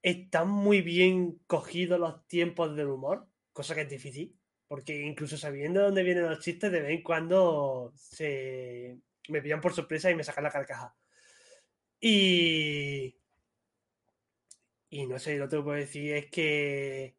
están 0.01 0.49
muy 0.49 0.81
bien 0.81 1.39
cogidos 1.47 1.99
los 1.99 2.27
tiempos 2.27 2.75
del 2.75 2.87
humor, 2.87 3.27
cosa 3.53 3.73
que 3.73 3.81
es 3.81 3.89
difícil, 3.89 4.37
porque 4.67 5.01
incluso 5.01 5.37
sabiendo 5.37 5.79
de 5.79 5.85
dónde 5.85 6.03
vienen 6.03 6.29
los 6.29 6.39
chistes, 6.39 6.71
de 6.71 6.81
vez 6.81 6.91
en 6.91 7.03
cuando 7.03 7.93
se 7.95 8.97
me 9.29 9.41
pillan 9.41 9.61
por 9.61 9.73
sorpresa 9.73 10.11
y 10.11 10.15
me 10.15 10.23
sacan 10.23 10.43
la 10.43 10.51
carcaja. 10.51 10.93
Y. 12.01 13.15
Y 14.89 15.07
no 15.07 15.17
sé, 15.17 15.37
lo 15.37 15.49
que 15.49 15.61
puedo 15.61 15.77
decir 15.77 16.13
es 16.13 16.29
que. 16.29 17.15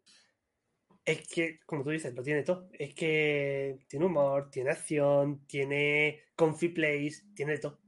Es 1.04 1.28
que, 1.28 1.60
como 1.66 1.84
tú 1.84 1.90
dices, 1.90 2.14
lo 2.14 2.22
tiene 2.22 2.42
todo. 2.42 2.68
Es 2.72 2.94
que 2.94 3.78
tiene 3.88 4.06
humor, 4.06 4.50
tiene 4.50 4.70
acción, 4.70 5.46
tiene 5.46 6.22
comfy 6.34 6.68
plays, 6.68 7.26
tiene 7.34 7.58
todo. 7.58 7.78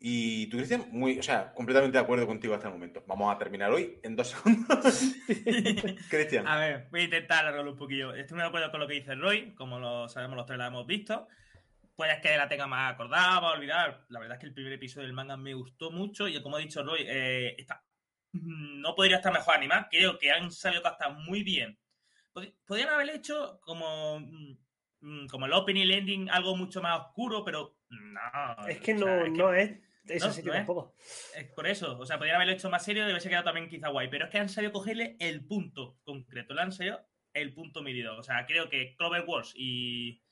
Y 0.00 0.46
tú, 0.48 0.58
Cristian, 0.58 0.86
muy, 0.92 1.18
o 1.18 1.22
sea, 1.22 1.52
completamente 1.54 1.98
de 1.98 2.04
acuerdo 2.04 2.26
contigo 2.26 2.54
hasta 2.54 2.68
el 2.68 2.74
momento. 2.74 3.02
Vamos 3.08 3.34
a 3.34 3.38
terminar 3.38 3.72
hoy 3.72 3.98
en 4.02 4.14
dos 4.14 4.28
segundos. 4.36 5.16
Cristian. 6.10 6.46
A 6.46 6.58
ver, 6.58 6.88
voy 6.90 7.00
a 7.00 7.04
intentar 7.04 7.40
alargarlo 7.40 7.72
un 7.72 7.78
poquillo. 7.78 8.14
Estoy 8.14 8.36
muy 8.36 8.42
de 8.42 8.48
acuerdo 8.48 8.70
con 8.70 8.80
lo 8.80 8.86
que 8.86 8.94
dice 8.94 9.14
Roy, 9.14 9.54
como 9.54 9.78
lo 9.78 10.08
sabemos 10.08 10.36
los 10.36 10.46
tres 10.46 10.58
la 10.58 10.66
hemos 10.66 10.86
visto. 10.86 11.26
Puede 11.96 12.20
que 12.20 12.36
la 12.36 12.48
tenga 12.48 12.68
más 12.68 12.92
acordada, 12.92 13.40
va 13.40 13.48
a 13.48 13.54
olvidar. 13.54 14.04
La 14.10 14.20
verdad 14.20 14.36
es 14.36 14.40
que 14.40 14.46
el 14.46 14.54
primer 14.54 14.74
episodio 14.74 15.06
del 15.06 15.14
manga 15.14 15.36
me 15.36 15.54
gustó 15.54 15.90
mucho 15.90 16.28
y 16.28 16.40
como 16.42 16.56
ha 16.56 16.60
dicho 16.60 16.84
Roy, 16.84 17.00
eh, 17.04 17.56
está 17.58 17.82
no 18.32 18.94
podría 18.94 19.16
estar 19.16 19.32
mejor 19.32 19.54
animado. 19.56 19.86
Creo 19.90 20.18
que 20.18 20.30
han 20.30 20.50
salido 20.50 20.86
hasta 20.86 21.08
muy 21.10 21.42
bien. 21.42 21.78
Pod- 22.34 22.54
Podrían 22.66 22.90
haber 22.90 23.10
hecho 23.10 23.58
como, 23.62 24.20
mm, 24.20 25.26
como 25.28 25.46
el 25.46 25.52
opening 25.52 25.80
y 25.80 25.84
el 25.84 25.90
ending 25.92 26.30
algo 26.30 26.56
mucho 26.56 26.82
más 26.82 27.00
oscuro, 27.00 27.44
pero 27.44 27.76
no. 27.88 28.66
Es 28.68 28.80
que 28.80 28.92
o 28.94 28.98
no, 28.98 29.06
sea, 29.06 29.16
es 29.18 29.24
que- 29.24 29.30
no 29.30 29.54
es 29.54 29.70
ese 30.06 30.26
no, 30.26 30.32
sitio 30.32 30.52
no 30.52 30.54
es. 30.54 30.60
tampoco. 30.60 30.94
es 31.36 31.44
por 31.52 31.66
eso, 31.66 31.98
o 31.98 32.06
sea, 32.06 32.16
podrían 32.16 32.36
haberlo 32.36 32.54
hecho 32.54 32.70
más 32.70 32.84
serio, 32.84 33.06
debe 33.06 33.20
ser 33.20 33.30
quedado 33.30 33.44
también 33.44 33.68
quizá 33.68 33.88
guay, 33.88 34.08
pero 34.08 34.24
es 34.26 34.30
que 34.30 34.38
han 34.38 34.48
sabido 34.48 34.72
cogerle 34.72 35.16
el 35.20 35.44
punto 35.46 35.98
concreto, 36.04 36.54
le 36.54 36.62
han 36.62 36.72
sabido 36.72 37.04
el 37.34 37.52
punto 37.54 37.82
medido. 37.82 38.16
O 38.16 38.22
sea, 38.22 38.46
creo 38.46 38.68
que 38.70 38.96
Cloverworks 38.96 39.52
y, 39.54 40.22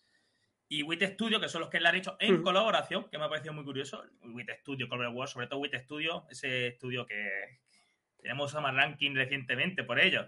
y 0.69 0.83
Wit 0.83 1.03
Studio, 1.03 1.41
que 1.41 1.49
son 1.51 1.61
los 1.61 1.71
que 1.71 1.79
le 1.79 1.89
han 1.89 1.95
hecho 1.95 2.17
en 2.21 2.41
Mm. 2.41 2.43
colaboración, 2.43 3.09
que 3.11 3.19
me 3.19 3.25
ha 3.25 3.29
parecido 3.29 3.53
muy 3.53 3.65
curioso, 3.65 4.03
Wit 4.23 4.51
Studio, 4.61 4.89
Cloverworks, 4.89 5.33
sobre 5.33 5.47
todo 5.47 5.61
Wit 5.61 5.75
Studio, 5.75 6.27
ese 6.31 6.69
estudio 6.69 7.05
que 7.07 7.61
tenemos 8.21 8.55
a 8.55 8.61
más 8.61 8.75
ranking 8.75 9.15
recientemente 9.15 9.85
por 9.85 10.01
ello. 10.01 10.23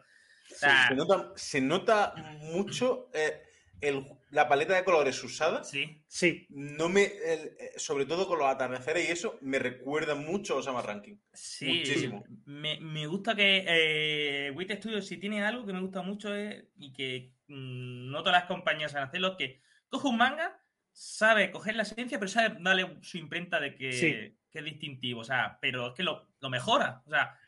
O 0.50 0.54
sea, 0.54 0.88
Se 0.88 0.95
nota, 0.95 1.33
se 1.37 1.61
nota 1.61 2.14
mucho 2.40 3.11
eh, 3.12 3.42
el- 3.80 4.07
la 4.30 4.49
paleta 4.49 4.75
de 4.75 4.85
colores 4.85 5.23
usada. 5.23 5.62
sí, 5.64 6.02
Sí, 6.09 6.47
No 6.50 6.88
me, 6.88 7.04
el- 7.04 7.57
eh, 7.59 7.73
sobre 7.76 8.07
todo 8.07 8.26
con 8.26 8.38
los 8.38 8.49
atardeceres 8.49 9.09
y 9.09 9.12
eso, 9.12 9.38
me 9.42 9.59
recuerda 9.59 10.14
mucho 10.14 10.54
a 10.54 10.59
Osama 10.59 10.83
Ranking. 10.83 11.16
Sí, 11.33 11.66
Muchísimo. 11.78 12.25
Me, 12.47 12.80
me 12.80 13.07
gusta 13.07 13.35
que 13.35 13.64
eh, 13.68 14.50
Wit 14.54 14.73
Studios, 14.73 15.07
si 15.07 15.18
tiene 15.18 15.45
algo 15.45 15.66
que 15.66 15.73
me 15.73 15.80
gusta 15.80 16.02
mucho 16.02 16.35
es, 16.35 16.64
y 16.76 16.92
que 16.92 17.33
mm, 17.49 18.11
no 18.11 18.21
todas 18.23 18.40
las 18.40 18.49
compañías 18.49 18.92
saben 18.92 19.09
hacerlo, 19.09 19.37
que 19.37 19.61
coge 19.88 20.09
un 20.09 20.16
manga, 20.18 20.59
sabe 20.92 21.50
coger 21.50 21.76
la 21.76 21.83
esencia, 21.85 22.18
pero 22.18 22.28
sabe 22.28 22.57
darle 22.61 22.97
su 23.02 23.18
imprenta 23.18 23.61
de 23.61 23.75
que, 23.76 23.92
Sí. 23.92 24.37
que 24.50 24.59
es 24.59 24.64
distintivo. 24.64 25.21
O 25.21 25.25
sea, 25.25 25.59
pero 25.61 25.88
es 25.88 25.95
que 25.95 26.02
lo, 26.02 26.28
lo 26.40 26.50
mejora. 26.50 27.02
O 27.07 27.11
sea, 27.11 27.38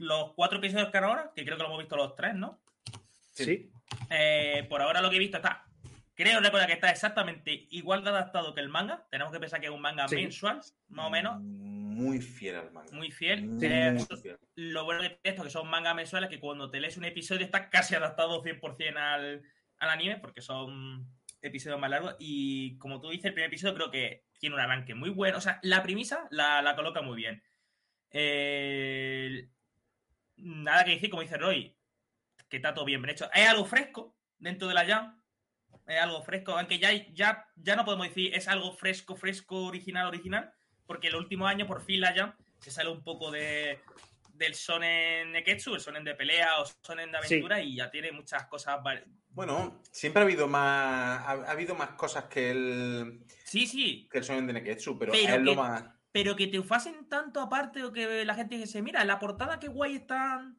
los 0.00 0.32
cuatro 0.34 0.58
episodios 0.58 0.90
que 0.90 0.98
ahora, 0.98 1.30
que 1.34 1.44
creo 1.44 1.56
que 1.56 1.62
lo 1.62 1.68
hemos 1.68 1.78
visto 1.80 1.96
los 1.96 2.14
tres, 2.16 2.34
¿no? 2.34 2.58
Sí. 3.32 3.70
Eh, 4.10 4.66
por 4.68 4.80
ahora 4.82 5.00
lo 5.00 5.10
que 5.10 5.16
he 5.16 5.20
visto 5.20 5.36
está. 5.36 5.64
Creo 6.14 6.40
recordar 6.40 6.66
que 6.66 6.74
está 6.74 6.90
exactamente 6.90 7.66
igual 7.70 8.02
de 8.04 8.10
adaptado 8.10 8.54
que 8.54 8.60
el 8.60 8.68
manga. 8.68 9.06
Tenemos 9.10 9.32
que 9.32 9.40
pensar 9.40 9.60
que 9.60 9.66
es 9.66 9.72
un 9.72 9.80
manga 9.80 10.06
Sí. 10.08 10.16
mensual, 10.16 10.60
más 10.88 11.06
o 11.06 11.10
menos, 11.10 11.40
Muy 11.40 12.20
fiel 12.20 12.56
al 12.56 12.72
manga. 12.72 12.92
muy 12.92 13.10
fiel. 13.10 13.42
Muy 13.46 13.66
Eh, 13.66 13.96
fiel. 14.22 14.38
lo 14.56 14.84
bueno 14.84 15.02
de 15.02 15.18
esto 15.22 15.42
que 15.44 15.50
son 15.50 15.68
mangas 15.68 15.94
mensuales 15.94 16.28
que 16.30 16.40
cuando 16.40 16.70
te 16.70 16.80
lees 16.80 16.96
un 16.96 17.04
episodio 17.04 17.44
está 17.44 17.68
casi 17.70 17.94
adaptado 17.94 18.42
100% 18.42 18.96
al, 18.98 19.42
al 19.78 19.88
anime 19.90 20.16
porque 20.16 20.40
son 20.42 21.06
episodios 21.42 21.80
más 21.80 21.88
largos 21.90 22.16
y 22.18 22.76
como 22.78 23.00
tú 23.00 23.08
dices 23.10 23.26
el 23.26 23.32
primer 23.34 23.48
episodio 23.48 23.74
creo 23.74 23.90
que 23.90 24.24
tiene 24.38 24.54
un 24.56 24.60
arranque 24.60 24.94
muy 24.94 25.08
bueno 25.10 25.38
o 25.38 25.40
sea 25.40 25.58
la 25.62 25.82
premisa 25.82 26.26
la, 26.30 26.60
la 26.60 26.76
coloca 26.76 27.00
muy 27.00 27.16
bien 27.16 27.42
Eh, 28.12 29.48
nada 30.42 30.84
que 30.84 30.92
decir 30.92 31.10
como 31.10 31.22
dice 31.22 31.36
Roy 31.36 31.76
que 32.48 32.56
está 32.56 32.74
todo 32.74 32.84
bien 32.84 33.08
hecho 33.08 33.28
hay 33.32 33.44
algo 33.44 33.64
fresco 33.64 34.16
dentro 34.38 34.68
de 34.68 34.74
la 34.74 34.84
jam 34.86 35.22
es 35.86 36.00
algo 36.00 36.22
fresco 36.22 36.56
aunque 36.58 36.78
ya, 36.78 36.92
ya, 37.12 37.46
ya 37.56 37.76
no 37.76 37.84
podemos 37.84 38.08
decir 38.08 38.34
es 38.34 38.48
algo 38.48 38.72
fresco 38.72 39.16
fresco 39.16 39.64
original 39.66 40.06
original 40.06 40.52
porque 40.86 41.08
el 41.08 41.16
último 41.16 41.46
año 41.46 41.66
por 41.66 41.82
fin 41.84 42.00
la 42.00 42.12
jam 42.14 42.34
se 42.58 42.70
sale 42.70 42.90
un 42.90 43.02
poco 43.02 43.30
de, 43.30 43.78
del 44.34 44.54
sonen 44.54 45.32
Neketsu, 45.32 45.74
el 45.74 45.80
sonen 45.80 46.02
de 46.02 46.14
pelea 46.14 46.60
o 46.60 46.64
sonen 46.82 47.12
de 47.12 47.18
Sí. 47.22 47.34
aventura 47.34 47.60
y 47.60 47.76
ya 47.76 47.90
tiene 47.90 48.10
muchas 48.10 48.46
cosas. 48.46 48.80
Bueno, 49.28 49.80
siempre 49.92 50.22
ha 50.22 50.24
habido 50.24 50.48
más, 50.48 51.20
ha, 51.20 51.30
ha 51.30 51.50
habido 51.50 51.74
más 51.74 51.90
cosas 51.90 52.24
que 52.24 52.50
el, 52.50 53.24
Sí, 53.44 53.66
sí, 53.66 54.08
que 54.10 54.18
el 54.18 54.24
Sonen 54.24 54.46
de 54.46 54.54
Neketsu, 54.54 54.98
pero, 54.98 55.12
Pero 55.12 55.34
es 55.34 55.40
lo 55.42 55.54
más. 55.54 55.84
Pero 56.12 56.36
que 56.36 56.46
te 56.46 56.58
ufasen 56.58 57.08
tanto 57.08 57.40
aparte 57.40 57.84
o 57.84 57.92
que 57.92 58.24
la 58.24 58.34
gente 58.34 58.56
dijese, 58.56 58.82
mira, 58.82 59.04
la 59.04 59.18
portada 59.18 59.60
qué 59.60 59.68
guay 59.68 59.96
está. 59.96 60.52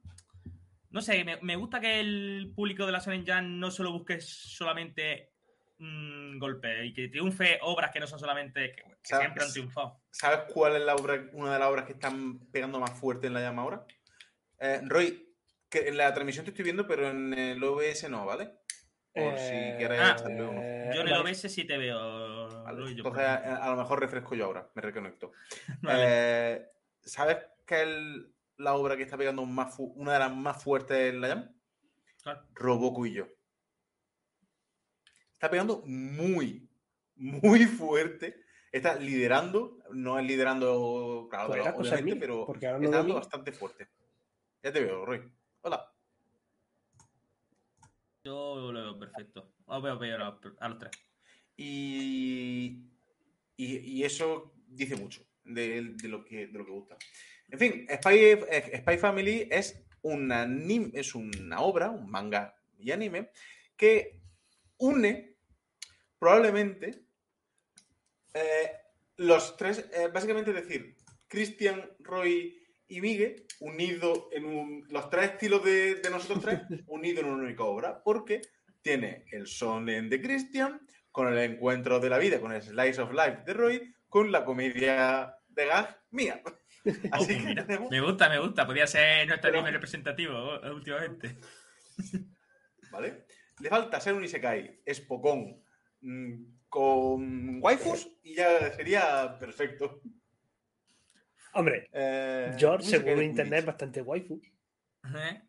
No 0.89 1.01
sé, 1.01 1.23
me, 1.23 1.37
me 1.41 1.55
gusta 1.55 1.79
que 1.79 1.99
el 1.99 2.51
público 2.55 2.85
de 2.85 2.91
la 2.91 2.99
Sonen 2.99 3.25
Jam 3.25 3.59
no 3.59 3.71
solo 3.71 3.91
busque 3.91 4.19
solamente 4.19 5.33
mm, 5.79 6.37
golpe 6.37 6.85
y 6.85 6.93
que 6.93 7.07
triunfe 7.07 7.59
obras 7.61 7.91
que 7.91 7.99
no 7.99 8.07
son 8.07 8.19
solamente 8.19 8.73
que, 8.73 8.83
siempre 9.01 9.43
han 9.43 9.51
triunfado. 9.51 10.01
¿Sabes 10.11 10.51
cuál 10.53 10.75
es 10.75 10.81
la 10.81 10.95
obra, 10.95 11.29
una 11.33 11.53
de 11.53 11.59
las 11.59 11.69
obras 11.69 11.85
que 11.85 11.93
están 11.93 12.39
pegando 12.51 12.79
más 12.79 12.91
fuerte 12.91 13.27
en 13.27 13.33
la 13.33 13.41
llama 13.41 13.61
ahora? 13.61 13.85
Eh, 14.59 14.81
Roy, 14.83 15.35
que 15.69 15.87
en 15.87 15.97
la 15.97 16.13
transmisión 16.13 16.45
te 16.45 16.51
estoy 16.51 16.63
viendo, 16.63 16.85
pero 16.85 17.09
en 17.09 17.33
el 17.33 17.63
OBS 17.63 18.09
no, 18.09 18.25
¿vale? 18.25 18.51
Por 19.13 19.37
si 19.37 19.53
Eh, 19.53 19.75
quieres 19.77 19.99
ah, 19.99 20.15
echarle 20.17 20.41
uno. 20.41 20.61
eh, 20.63 20.91
Yo 20.95 21.01
en 21.01 21.07
el. 21.09 21.13
OBS 21.15 21.49
sí 21.49 21.65
te 21.65 21.77
veo. 21.77 22.47
Luis, 22.73 22.95
Entonces, 22.95 23.23
a, 23.25 23.35
ejemplo. 23.35 23.63
a 23.63 23.69
lo 23.71 23.75
mejor 23.77 23.99
refresco 23.99 24.35
yo 24.35 24.45
ahora, 24.45 24.69
me 24.73 24.81
reconecto. 24.81 25.31
Vale. 25.81 26.03
Eh, 26.07 26.65
¿Sabes 27.01 27.37
qué 27.65 27.81
es 27.83 27.89
la 28.57 28.73
obra 28.75 28.95
que 28.95 29.03
está 29.03 29.17
pegando 29.17 29.45
más 29.45 29.75
una 29.79 30.13
de 30.13 30.19
las 30.19 30.33
más 30.35 30.63
fuertes 30.63 31.13
en 31.13 31.19
la 31.21 31.27
llama? 31.27 31.49
Claro. 32.23 32.45
Roboku 32.53 33.05
y 33.07 33.13
yo. 33.13 33.27
Está 35.33 35.49
pegando 35.49 35.81
muy, 35.85 36.69
muy 37.15 37.65
fuerte. 37.65 38.43
Está 38.71 38.95
liderando, 38.95 39.79
no 39.91 40.17
es 40.17 40.25
liderando, 40.25 41.27
claro, 41.29 41.49
Pues 41.49 41.63
de 41.65 41.69
obviamente, 41.71 42.03
mí, 42.13 42.15
pero 42.19 42.45
porque 42.45 42.67
ahora 42.67 42.79
no 42.79 42.85
está 42.85 42.97
dando 42.99 43.15
bastante 43.15 43.51
fuerte. 43.51 43.89
Ya 44.63 44.71
te 44.71 44.79
veo, 44.79 45.03
Roy. 45.05 45.29
Hola. 45.61 45.90
Yo 48.23 48.71
lo 48.71 48.81
veo 48.81 48.99
perfecto. 48.99 49.53
Os 49.65 49.81
veo 49.81 49.93
a, 49.93 50.69
los 50.69 50.79
tres. 50.79 50.91
Y, 51.57 52.85
y, 53.57 54.03
eso 54.03 54.53
dice 54.67 54.95
mucho 54.95 55.25
de, 55.43 55.95
lo 56.03 56.23
que, 56.23 56.47
de 56.47 56.57
lo 56.57 56.65
que 56.65 56.71
gusta. 56.71 56.97
En 57.49 57.59
fin, 57.59 57.87
Spy, 57.89 58.39
Spy 58.77 58.97
Family 58.97 59.47
es, 59.51 59.83
un 60.03 60.29
anim- 60.29 60.91
es 60.93 61.15
una 61.15 61.61
obra, 61.61 61.89
un 61.89 62.09
manga 62.09 62.55
y 62.77 62.91
anime, 62.91 63.31
que 63.75 64.19
une 64.77 65.35
probablemente 66.17 67.03
eh, 68.33 68.71
los 69.17 69.57
tres, 69.57 69.89
eh, 69.93 70.09
básicamente 70.13 70.53
decir, 70.53 70.95
Christian, 71.27 71.91
Roy 71.99 72.60
y 72.91 73.01
Migue, 73.01 73.45
unido 73.61 74.29
en 74.31 74.45
un, 74.45 74.85
los 74.89 75.09
tres 75.09 75.31
estilos 75.31 75.63
de, 75.63 75.95
de 75.95 76.09
nosotros 76.09 76.41
tres, 76.41 76.59
unido 76.87 77.21
en 77.21 77.27
una 77.27 77.43
única 77.43 77.63
obra, 77.63 78.01
porque 78.03 78.41
tiene 78.81 79.25
el 79.31 79.47
sonen 79.47 80.09
de 80.09 80.21
Christian, 80.21 80.81
con 81.11 81.27
el 81.31 81.37
encuentro 81.39 81.99
de 81.99 82.09
la 82.09 82.17
vida, 82.17 82.39
con 82.39 82.51
el 82.51 82.61
slice 82.61 83.01
of 83.01 83.11
life 83.13 83.43
de 83.45 83.53
Roy, 83.53 83.95
con 84.07 84.31
la 84.31 84.43
comedia 84.43 85.35
de 85.47 85.65
gag 85.65 85.97
mía. 86.11 86.41
Así 87.11 87.37
que 87.37 87.39
Mira, 87.45 87.65
tenemos, 87.65 87.91
me 87.91 88.01
gusta, 88.01 88.29
me 88.29 88.39
gusta. 88.39 88.65
Podría 88.65 88.87
ser 88.87 89.27
nuestro 89.27 89.49
Pero- 89.49 89.59
anime 89.59 89.71
representativo 89.71 90.55
eh, 90.63 90.71
últimamente. 90.71 91.37
¿vale? 92.91 93.25
Le 93.59 93.69
falta 93.69 93.99
ser 94.01 94.13
un 94.15 94.23
Isekai, 94.23 94.81
espocón, 94.85 95.63
mm, 96.01 96.43
con 96.67 97.59
waifus 97.61 98.09
y 98.23 98.35
ya 98.35 98.71
sería 98.73 99.37
perfecto. 99.39 100.01
Hombre, 101.53 101.89
Eh, 101.91 102.55
George, 102.57 102.85
según 102.87 103.23
internet, 103.23 103.59
es 103.59 103.65
bastante 103.65 104.01
waifu. 104.01 104.41
¿Eh? 105.15 105.41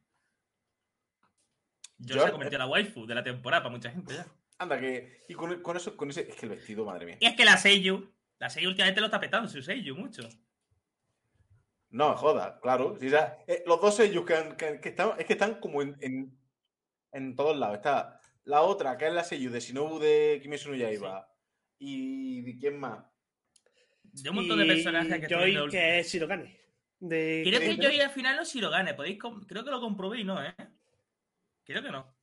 Yo- 1.98 2.24
se 2.24 2.30
convirtió 2.32 2.56
en 2.56 2.60
la 2.64 2.66
waifu 2.66 3.06
de 3.06 3.14
la 3.14 3.22
temporada 3.22 3.62
para 3.62 3.74
mucha 3.74 3.90
gente 3.90 4.14
ya. 4.14 4.26
Anda, 4.58 4.78
que. 4.80 5.24
Y 5.28 5.34
con, 5.34 5.60
con 5.62 5.76
eso, 5.76 5.96
con 5.96 6.10
ese. 6.10 6.22
Es 6.28 6.36
que 6.36 6.46
el 6.46 6.50
vestido, 6.50 6.84
madre 6.84 7.06
mía. 7.06 7.16
Y 7.20 7.26
es 7.26 7.36
que 7.36 7.44
la 7.44 7.56
Seiyu, 7.56 8.12
la 8.38 8.50
Seiyu 8.50 8.68
últimamente 8.68 9.00
lo 9.00 9.06
está 9.06 9.20
petando, 9.20 9.48
su 9.48 9.62
Seiyu 9.62 9.96
mucho. 9.96 10.22
No, 11.90 12.16
joda, 12.16 12.58
claro. 12.60 12.96
Si 12.98 13.08
ya- 13.10 13.38
eh, 13.46 13.62
los 13.66 13.80
dos 13.80 13.96
sellos 13.96 14.24
que, 14.24 14.34
han- 14.34 14.56
que- 14.56 14.80
que 14.80 14.88
están, 14.88 15.12
es 15.18 15.26
que 15.26 15.34
están 15.34 15.60
como 15.60 15.82
en, 15.82 15.96
en, 16.00 16.38
en 17.12 17.36
todos 17.36 17.56
lados. 17.56 17.76
Está 17.76 18.20
la 18.44 18.62
otra, 18.62 18.96
que 18.96 19.06
es 19.08 19.12
la 19.12 19.24
sello 19.24 19.50
de 19.50 19.60
Shinobu 19.60 19.98
de 19.98 20.40
Kimetsu 20.42 20.70
no 20.70 20.76
Yaiba. 20.76 21.28
Y 21.78 22.42
de 22.42 22.56
quién 22.58 22.78
más. 22.78 23.04
De 24.12 24.30
un 24.30 24.36
montón 24.36 24.58
de 24.58 24.66
personajes 24.66 25.18
que 25.18 25.24
estoy 25.26 25.54
Joy, 25.54 25.70
que 25.70 25.98
es 25.98 26.12
Shirogane. 26.12 26.60
De... 27.00 27.42
Creo 27.46 27.60
que. 27.60 27.76
Joy 27.76 28.00
al 28.00 28.10
final 28.10 28.36
no 28.36 28.44
Shirogane, 28.44 28.94
podéis 28.94 29.18
com- 29.18 29.44
creo 29.44 29.64
que 29.64 29.70
lo 29.70 29.80
comprobé 29.80 30.20
y 30.20 30.24
no, 30.24 30.42
¿eh? 30.44 30.54
Creo 31.64 31.82
que 31.82 31.90
no. 31.90 32.14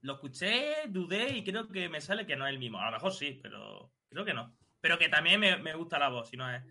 Lo 0.00 0.14
escuché, 0.14 0.88
dudé 0.88 1.36
y 1.36 1.44
creo 1.44 1.68
que 1.68 1.88
me 1.88 2.00
sale 2.00 2.26
que 2.26 2.34
no 2.34 2.46
es 2.46 2.52
el 2.52 2.58
mismo. 2.58 2.78
A 2.80 2.86
lo 2.86 2.92
mejor 2.92 3.12
sí, 3.12 3.38
pero 3.42 3.92
creo 4.08 4.24
que 4.24 4.34
no. 4.34 4.56
Pero 4.80 4.98
que 4.98 5.08
también 5.08 5.38
me, 5.38 5.56
me 5.58 5.74
gusta 5.74 5.98
la 5.98 6.08
voz, 6.08 6.28
si 6.28 6.36
no 6.36 6.52
es. 6.52 6.62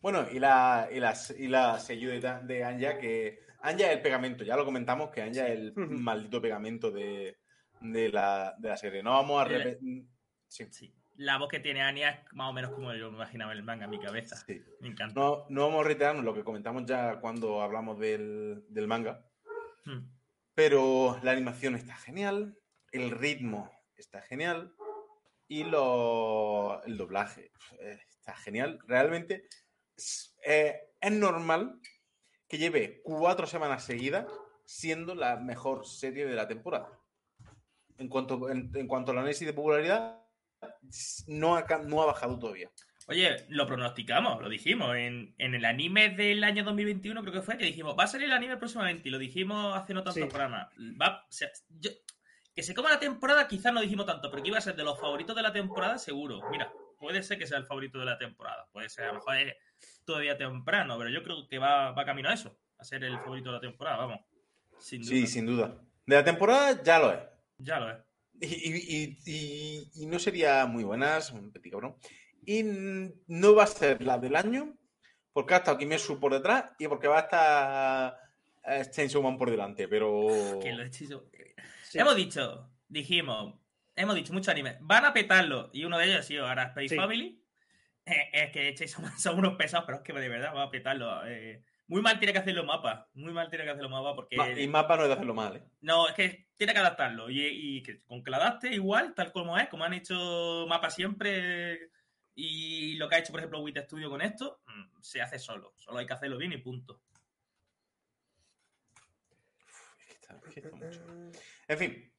Bueno, 0.00 0.26
y 0.30 0.38
la, 0.38 0.88
y 0.92 1.00
la, 1.00 1.14
y 1.38 1.48
la 1.48 1.78
sello 1.78 2.10
de, 2.10 2.20
de 2.42 2.64
Anja, 2.64 2.98
que 2.98 3.40
Anja 3.60 3.86
es 3.86 3.96
el 3.96 4.02
pegamento, 4.02 4.42
ya 4.44 4.56
lo 4.56 4.64
comentamos, 4.64 5.10
que 5.10 5.22
Anja 5.22 5.46
es 5.46 5.58
el 5.60 5.72
maldito 5.76 6.42
pegamento 6.42 6.90
de, 6.90 7.38
de, 7.80 8.08
la, 8.10 8.54
de 8.58 8.68
la 8.68 8.76
serie. 8.76 9.02
No 9.02 9.12
vamos 9.12 9.40
a 9.40 9.44
repetir. 9.44 10.04
Sí. 10.48 10.66
Sí. 10.70 10.94
La 11.22 11.38
voz 11.38 11.48
que 11.48 11.60
tiene 11.60 11.82
Anya 11.82 12.10
es 12.10 12.32
más 12.32 12.50
o 12.50 12.52
menos 12.52 12.72
como 12.72 12.92
yo 12.94 13.10
me 13.10 13.16
imaginaba 13.16 13.52
el 13.52 13.62
manga 13.62 13.84
en 13.84 13.90
mi 13.90 14.00
cabeza. 14.00 14.36
Sí. 14.36 14.62
Me 14.80 14.88
encanta. 14.88 15.18
No, 15.18 15.46
no 15.48 15.62
vamos 15.66 15.84
a 15.84 15.88
reiterarnos 15.88 16.24
lo 16.24 16.34
que 16.34 16.44
comentamos 16.44 16.84
ya 16.84 17.20
cuando 17.20 17.62
hablamos 17.62 17.98
del, 17.98 18.64
del 18.68 18.86
manga, 18.86 19.24
Hmm. 19.84 20.06
pero 20.54 21.18
la 21.24 21.32
animación 21.32 21.74
está 21.74 21.96
genial, 21.96 22.56
el 22.92 23.10
ritmo 23.10 23.68
está 23.96 24.20
genial 24.22 24.72
y 25.48 25.64
lo, 25.64 26.82
el 26.84 26.96
doblaje 26.96 27.50
eh, 27.80 27.98
está 28.08 28.36
genial. 28.36 28.78
Realmente 28.86 29.48
es, 29.96 30.36
eh, 30.46 30.92
es 31.00 31.12
normal 31.12 31.80
que 32.46 32.58
lleve 32.58 33.00
cuatro 33.02 33.46
semanas 33.46 33.84
seguidas 33.84 34.26
siendo 34.64 35.16
la 35.16 35.36
mejor 35.36 35.84
serie 35.84 36.26
de 36.26 36.36
la 36.36 36.46
temporada. 36.46 37.00
En 37.98 38.08
cuanto, 38.08 38.48
en, 38.50 38.70
en 38.74 38.86
cuanto 38.86 39.10
al 39.10 39.18
análisis 39.18 39.46
de 39.46 39.52
popularidad, 39.52 40.21
no 41.26 41.56
ha, 41.56 41.64
no 41.84 42.02
ha 42.02 42.06
bajado 42.06 42.38
todavía. 42.38 42.70
Oye, 43.08 43.44
lo 43.48 43.66
pronosticamos, 43.66 44.40
lo 44.40 44.48
dijimos. 44.48 44.94
En, 44.96 45.34
en 45.38 45.54
el 45.54 45.64
anime 45.64 46.10
del 46.10 46.44
año 46.44 46.62
2021, 46.64 47.20
creo 47.22 47.32
que 47.32 47.42
fue, 47.42 47.58
que 47.58 47.64
dijimos, 47.64 47.96
va 47.98 48.04
a 48.04 48.06
salir 48.06 48.26
el 48.26 48.32
anime 48.32 48.56
próximamente. 48.56 49.08
Y 49.08 49.12
lo 49.12 49.18
dijimos 49.18 49.76
hace 49.76 49.92
no 49.92 50.02
tantos 50.04 50.22
Sí. 50.22 50.28
programas. 50.28 50.68
Va, 51.00 51.24
o 51.28 51.32
sea, 51.32 51.48
yo- 51.80 51.90
que 52.54 52.62
se 52.62 52.74
coma 52.74 52.90
la 52.90 53.00
temporada, 53.00 53.48
quizás 53.48 53.72
no 53.72 53.80
dijimos 53.80 54.06
tanto, 54.06 54.30
pero 54.30 54.42
que 54.42 54.50
iba 54.50 54.58
a 54.58 54.62
ser 54.62 54.76
de 54.76 54.84
los 54.84 55.00
favoritos 55.00 55.34
de 55.34 55.42
la 55.42 55.52
temporada, 55.52 55.98
seguro. 55.98 56.40
Mira, 56.50 56.70
puede 56.98 57.22
ser 57.22 57.38
que 57.38 57.46
sea 57.46 57.58
el 57.58 57.64
favorito 57.66 57.98
de 57.98 58.04
la 58.04 58.18
temporada. 58.18 58.68
Puede 58.72 58.88
ser, 58.88 59.04
a 59.04 59.08
lo 59.08 59.14
mejor 59.14 59.36
es 59.38 59.56
todavía 60.04 60.36
temprano, 60.36 60.96
pero 60.98 61.10
yo 61.10 61.22
creo 61.22 61.48
que 61.48 61.58
va, 61.58 61.92
va 61.92 62.04
camino 62.04 62.28
a 62.28 62.34
eso, 62.34 62.56
a 62.78 62.84
ser 62.84 63.04
el 63.04 63.18
favorito 63.18 63.48
de 63.48 63.54
la 63.56 63.60
temporada, 63.60 63.96
vamos. 63.96 64.20
Sin 64.78 65.00
duda. 65.00 65.10
Sí, 65.10 65.26
sin 65.26 65.46
duda. 65.46 65.74
De 66.06 66.16
la 66.16 66.24
temporada 66.24 66.82
ya 66.82 66.98
lo 66.98 67.12
es. 67.12 67.20
Ya 67.58 67.80
lo 67.80 67.90
es. 67.90 67.98
Y, 68.44 68.46
y- 68.46 69.18
y- 69.24 69.90
y- 70.02 70.06
no 70.06 70.18
sería 70.18 70.66
muy 70.66 70.82
buenas, 70.82 71.30
un 71.30 71.52
petit 71.52 71.70
cabrón. 71.72 71.94
Y 72.44 72.64
no 73.28 73.54
va 73.54 73.62
a 73.64 73.66
ser 73.68 74.02
la 74.02 74.18
del 74.18 74.34
año, 74.34 74.76
porque 75.32 75.54
ha 75.54 75.58
estado 75.58 75.78
Kimetsu 75.78 76.18
por 76.18 76.32
detrás 76.32 76.72
y 76.78 76.88
porque 76.88 77.06
va 77.06 77.18
a 77.18 77.20
estar 77.20 78.16
eh, 78.64 78.84
Chainsaw 78.90 79.22
Man 79.22 79.38
por 79.38 79.48
delante, 79.50 79.86
pero... 79.86 80.58
Que 80.60 80.72
lo 80.72 80.82
he 80.82 80.86
hecho- 80.86 81.28
Sí. 81.88 81.98
Hemos 81.98 82.16
dicho, 82.16 82.70
dijimos, 82.88 83.54
hemos 83.94 84.14
dicho 84.16 84.32
muchos 84.32 84.48
animes, 84.48 84.76
van 84.80 85.04
a 85.04 85.12
petarlo, 85.12 85.70
y 85.72 85.84
uno 85.84 85.98
de 85.98 86.06
ellos 86.06 86.18
ha 86.20 86.22
sido 86.22 86.48
ahora 86.48 86.64
Space 86.64 86.88
Sí. 86.88 86.96
Family. 86.96 87.38
Eh, 88.06 88.30
es 88.32 88.50
que 88.50 88.74
Chainsaw 88.74 89.02
Man 89.02 89.18
son 89.18 89.38
unos 89.38 89.54
pesados, 89.56 89.84
pero 89.86 89.98
es 89.98 90.02
que 90.04 90.12
de 90.12 90.28
verdad 90.28 90.52
va 90.54 90.64
a 90.64 90.70
petarlo. 90.70 91.24
eh. 91.26 91.62
muy 91.88 92.00
mal 92.00 92.18
tiene 92.18 92.32
que 92.32 92.38
hacer 92.38 92.54
los 92.54 92.64
mapas, 92.64 93.04
muy 93.14 93.32
mal 93.34 93.48
tiene 93.50 93.64
que 93.64 93.70
hacer 93.70 93.82
los 93.82 93.90
mapas 93.92 94.14
porque... 94.14 94.36
Y 94.62 94.66
mapa 94.68 94.96
no 94.96 95.02
es 95.02 95.08
de 95.08 95.14
hacerlo 95.14 95.34
mal, 95.34 95.56
¿eh? 95.56 95.62
No, 95.82 96.08
es 96.08 96.14
que 96.14 96.46
tiene 96.62 96.74
que 96.74 96.78
adaptarlo. 96.78 97.28
Y, 97.28 97.82
que 97.82 98.02
con 98.02 98.22
que 98.22 98.30
lo 98.30 98.36
adapte 98.36 98.72
igual, 98.72 99.14
tal 99.14 99.32
como 99.32 99.58
es, 99.58 99.68
como 99.68 99.82
han 99.82 99.94
hecho 99.94 100.64
mapas 100.68 100.94
siempre. 100.94 101.90
Y 102.36 102.94
lo 102.94 103.08
que 103.08 103.16
ha 103.16 103.18
hecho, 103.18 103.32
por 103.32 103.40
ejemplo, 103.40 103.60
Wit 103.60 103.78
Studio 103.78 104.08
con 104.08 104.22
esto, 104.22 104.60
mm, 104.66 105.00
se 105.00 105.20
hace 105.20 105.40
solo. 105.40 105.74
Solo 105.76 105.98
hay 105.98 106.06
que 106.06 106.12
hacerlo 106.12 106.38
bien 106.38 106.52
y 106.52 106.58
punto. 106.58 107.02
En 111.66 111.78
fin, 111.78 112.12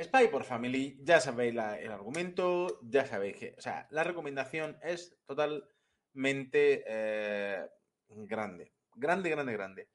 Spy 0.00 0.28
por 0.28 0.44
Family, 0.44 0.98
ya 1.02 1.20
sabéis 1.20 1.52
el 1.52 1.90
argumento, 1.90 2.78
ya 2.82 3.06
sabéis 3.06 3.36
que, 3.36 3.54
o 3.58 3.60
sea, 3.60 3.88
la 3.90 4.04
recomendación 4.04 4.78
es 4.82 5.16
totalmente 5.26 6.84
eh, 6.86 7.66
grande, 8.08 8.72
grande, 8.94 9.30
grande, 9.30 9.52
grande. 9.52 9.88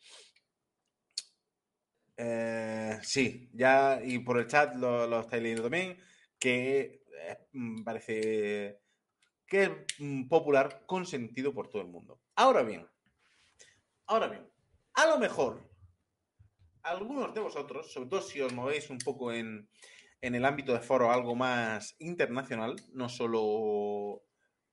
Eh, 2.17 2.97
sí, 3.03 3.49
ya, 3.53 3.99
y 4.03 4.19
por 4.19 4.37
el 4.39 4.47
chat 4.47 4.75
lo, 4.75 5.05
lo 5.07 5.19
estáis 5.21 5.43
leyendo 5.43 5.63
también, 5.63 5.97
que 6.39 7.03
eh, 7.19 7.47
mm, 7.53 7.83
parece 7.83 8.81
que 9.47 9.63
es 9.63 9.71
mm, 9.99 10.27
popular, 10.27 10.83
consentido 10.85 11.53
por 11.53 11.69
todo 11.69 11.81
el 11.81 11.89
mundo. 11.89 12.21
Ahora 12.35 12.63
bien, 12.63 12.87
ahora 14.07 14.27
bien, 14.27 14.47
a 14.93 15.05
lo 15.07 15.17
mejor 15.19 15.69
algunos 16.83 17.33
de 17.33 17.41
vosotros, 17.41 17.91
sobre 17.91 18.09
todo 18.09 18.21
si 18.21 18.41
os 18.41 18.53
movéis 18.53 18.89
un 18.89 18.99
poco 18.99 19.31
en, 19.33 19.69
en 20.21 20.35
el 20.35 20.45
ámbito 20.45 20.73
de 20.73 20.79
foro 20.79 21.11
algo 21.11 21.35
más 21.35 21.95
internacional, 21.99 22.75
no 22.93 23.09
solo 23.09 24.23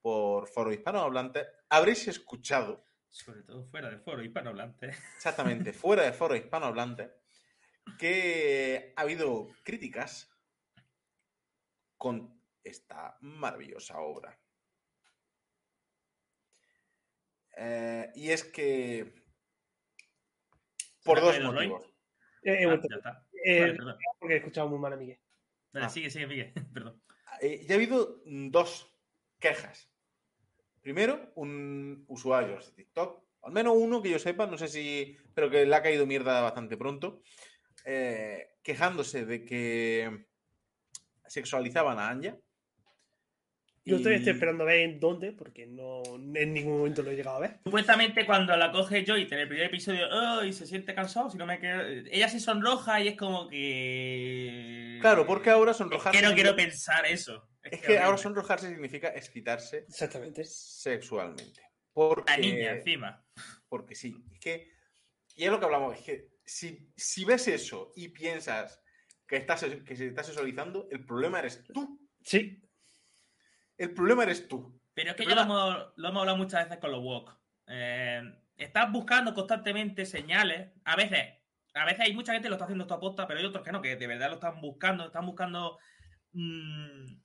por 0.01 0.47
foro 0.47 0.71
hispanohablante, 0.71 1.45
habréis 1.69 2.07
escuchado, 2.07 2.85
Sobre 3.09 3.43
todo 3.43 3.63
fuera 3.65 3.89
del 3.89 3.99
foro 4.01 4.23
hispanohablante. 4.23 4.91
exactamente 5.15 5.73
fuera 5.73 6.03
de 6.03 6.13
foro 6.13 6.35
hispanohablante, 6.35 7.11
que 7.99 8.93
ha 8.95 9.01
habido 9.01 9.47
críticas 9.63 10.29
con 11.97 12.39
esta 12.63 13.17
maravillosa 13.21 13.99
obra. 13.99 14.37
Eh, 17.57 18.11
y 18.15 18.29
es 18.31 18.43
que... 18.43 19.13
Por 21.03 21.17
¿Se 21.19 21.23
me 21.25 21.29
ha 21.29 21.33
dos 21.33 21.53
motivos. 21.53 21.85
Eh, 22.43 22.57
he 22.59 22.63
Ah, 22.63 22.67
vuelto. 22.67 22.87
ya 22.89 22.95
está. 22.97 23.27
Eh, 23.45 23.59
Vale, 23.61 23.73
perdón. 23.75 23.97
porque 24.19 24.33
he 24.33 24.37
escuchado 24.37 24.69
muy 24.69 24.79
mal 24.79 24.93
a 24.93 24.97
Miguel. 24.97 25.19
Vale, 25.73 25.85
Ah. 25.85 25.89
sigue, 25.89 26.09
sigue, 26.09 26.27
sigue. 26.27 26.53
Perdón. 26.73 27.01
Eh, 27.41 27.65
ya 27.67 27.75
ha 27.75 27.77
habido 27.77 28.21
dos 28.25 28.89
quejas. 29.39 29.89
Primero, 30.81 31.31
un 31.35 32.05
usuario 32.07 32.57
de 32.59 32.71
TikTok, 32.71 33.23
al 33.43 33.51
menos 33.53 33.73
uno 33.77 34.01
que 34.01 34.09
yo 34.09 34.19
sepa, 34.19 34.45
no 34.47 34.57
sé 34.57 34.67
si, 34.67 35.17
pero 35.33 35.49
que 35.49 35.65
le 35.65 35.75
ha 35.75 35.81
caído 35.81 36.05
mierda 36.05 36.41
bastante 36.41 36.77
pronto, 36.77 37.21
eh, 37.85 38.55
quejándose 38.63 39.25
de 39.25 39.43
que 39.45 40.25
sexualizaban 41.27 41.99
a 41.99 42.09
Anya. 42.09 42.37
Yo 43.85 43.97
estoy, 43.97 44.13
esperando 44.13 44.63
a 44.63 44.67
ver 44.67 44.79
en 44.79 44.99
dónde, 44.99 45.33
porque 45.33 45.65
no 45.65 46.01
en 46.05 46.53
ningún 46.53 46.77
momento 46.77 47.03
lo 47.03 47.11
he 47.11 47.17
llegado 47.17 47.35
a 47.37 47.41
ver. 47.41 47.59
Supuestamente 47.65 48.25
cuando 48.25 48.55
la 48.55 48.71
coge 48.71 49.03
Joy 49.05 49.27
en 49.29 49.39
el 49.39 49.47
primer 49.49 49.65
episodio, 49.65 50.07
oh, 50.09 50.41
y 50.41 50.53
se 50.53 50.65
siente 50.65 50.95
cansado, 50.95 51.29
si 51.29 51.37
no 51.37 51.45
me 51.45 51.59
quedo... 51.59 51.81
Ella 52.09 52.29
se 52.29 52.39
sonroja 52.39 53.01
y 53.01 53.09
es 53.09 53.17
como 53.17 53.49
que... 53.49 54.99
Claro, 55.01 55.25
porque 55.27 55.49
ahora 55.49 55.71
Es 55.71 55.77
sonrojarse. 55.77 56.17
que 56.17 56.25
no 56.25 56.33
quiero 56.33 56.55
pensar 56.55 57.05
eso. 57.05 57.49
Es 57.61 57.81
que 57.81 57.97
ahora 57.97 58.07
horrible. 58.09 58.23
sonrojarse 58.23 58.69
significa 58.69 59.09
excitarse 59.09 59.79
Exactamente. 59.79 60.45
sexualmente. 60.45 61.61
Porque, 61.91 62.31
La 62.31 62.37
niña 62.37 62.71
encima. 62.71 63.25
Porque 63.67 63.95
sí, 63.95 64.15
es 64.31 64.39
que, 64.39 64.71
y 65.35 65.43
es 65.43 65.51
lo 65.51 65.59
que 65.59 65.65
hablamos, 65.65 65.97
es 65.97 66.03
que 66.05 66.32
si, 66.45 66.91
si 66.95 67.25
ves 67.25 67.47
eso 67.47 67.91
y 67.95 68.09
piensas 68.09 68.81
que, 69.27 69.37
estás, 69.37 69.65
que 69.85 69.95
se 69.95 70.07
está 70.07 70.23
sexualizando, 70.23 70.87
el 70.91 71.05
problema 71.05 71.39
eres 71.39 71.63
tú. 71.63 71.99
Sí, 72.21 72.61
El 73.77 73.93
problema 73.93 74.23
eres 74.23 74.47
tú. 74.47 74.79
Pero 74.93 75.11
es 75.11 75.15
que 75.15 75.25
ya 75.25 75.35
lo 75.35 75.41
hemos, 75.41 75.93
lo 75.95 76.09
hemos 76.09 76.19
hablado 76.21 76.37
muchas 76.37 76.65
veces 76.65 76.79
con 76.79 76.91
los 76.91 77.03
walk. 77.03 77.35
Eh, 77.67 78.21
estás 78.57 78.91
buscando 78.91 79.33
constantemente 79.33 80.05
señales. 80.05 80.71
A 80.85 80.95
veces, 80.95 81.33
a 81.73 81.85
veces 81.85 82.01
hay 82.01 82.13
mucha 82.13 82.33
gente 82.33 82.45
que 82.45 82.49
lo 82.49 82.55
está 82.55 82.65
haciendo 82.65 82.83
esto 82.83 82.93
a 82.93 82.99
posta, 82.99 83.27
pero 83.27 83.39
hay 83.39 83.45
otros 83.45 83.63
que 83.63 83.71
no, 83.71 83.81
que 83.81 83.95
de 83.95 84.07
verdad 84.07 84.29
lo 84.29 84.35
están 84.35 84.61
buscando, 84.61 85.07
están 85.07 85.25
buscando 85.25 85.79
mm, 86.33 87.15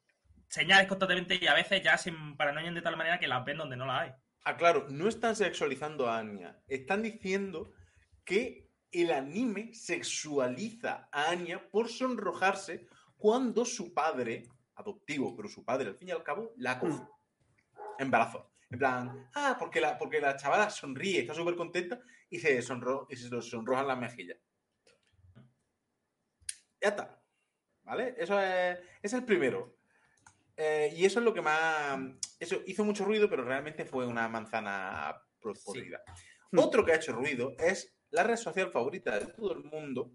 señales 0.48 0.86
constantemente 0.86 1.38
y 1.40 1.46
a 1.46 1.54
veces 1.54 1.82
ya 1.82 1.98
sin 1.98 2.36
paranoia 2.36 2.72
de 2.72 2.82
tal 2.82 2.96
manera 2.96 3.18
que 3.18 3.28
las 3.28 3.44
ven 3.44 3.58
donde 3.58 3.76
no 3.76 3.86
las 3.86 4.02
hay. 4.02 4.12
Ah, 4.44 4.56
claro, 4.56 4.86
no 4.88 5.08
están 5.08 5.36
sexualizando 5.36 6.08
a 6.08 6.18
Anya. 6.18 6.58
Están 6.68 7.02
diciendo 7.02 7.72
que 8.24 8.67
el 8.90 9.12
anime 9.12 9.74
sexualiza 9.74 11.08
a 11.12 11.30
Anya 11.30 11.68
por 11.70 11.88
sonrojarse 11.88 12.86
cuando 13.16 13.64
su 13.64 13.92
padre, 13.92 14.48
adoptivo, 14.74 15.34
pero 15.36 15.48
su 15.48 15.64
padre 15.64 15.88
al 15.88 15.96
fin 15.96 16.08
y 16.08 16.12
al 16.12 16.22
cabo, 16.22 16.52
la 16.56 16.78
coge. 16.78 17.02
Embarazo. 17.98 18.52
En 18.70 18.78
plan, 18.78 19.30
ah, 19.34 19.56
porque 19.58 19.80
la, 19.80 19.96
porque 19.96 20.20
la 20.20 20.36
chavala 20.36 20.70
sonríe, 20.70 21.20
está 21.20 21.34
súper 21.34 21.56
contenta 21.56 22.00
y 22.28 22.38
se, 22.38 22.60
sonro, 22.60 23.06
y 23.08 23.16
se 23.16 23.42
sonrojan 23.42 23.88
las 23.88 23.98
mejillas. 23.98 24.38
Ya 26.80 26.88
está. 26.88 27.22
¿Vale? 27.82 28.14
Eso 28.18 28.38
es, 28.40 28.78
es 29.02 29.12
el 29.14 29.24
primero. 29.24 29.78
Eh, 30.56 30.92
y 30.94 31.04
eso 31.04 31.20
es 31.20 31.24
lo 31.24 31.32
que 31.32 31.40
más. 31.40 31.98
Eso 32.38 32.62
hizo 32.66 32.84
mucho 32.84 33.04
ruido, 33.04 33.30
pero 33.30 33.44
realmente 33.44 33.84
fue 33.84 34.06
una 34.06 34.28
manzana. 34.28 35.22
Hmm. 35.40 36.58
Otro 36.58 36.84
que 36.84 36.92
ha 36.92 36.96
hecho 36.96 37.12
ruido 37.12 37.54
es 37.58 37.97
la 38.10 38.22
red 38.22 38.36
social 38.36 38.70
favorita 38.70 39.18
de 39.18 39.26
todo 39.32 39.52
el 39.52 39.64
mundo, 39.64 40.12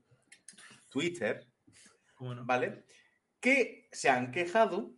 Twitter, 0.90 1.48
¿Cómo 2.16 2.36
no? 2.36 2.46
¿vale? 2.46 2.86
Que 3.40 3.88
se 3.92 4.10
han 4.10 4.32
quejado 4.32 4.94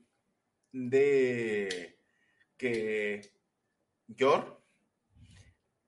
de 0.71 1.99
que 2.57 3.21
Yor, 4.07 4.61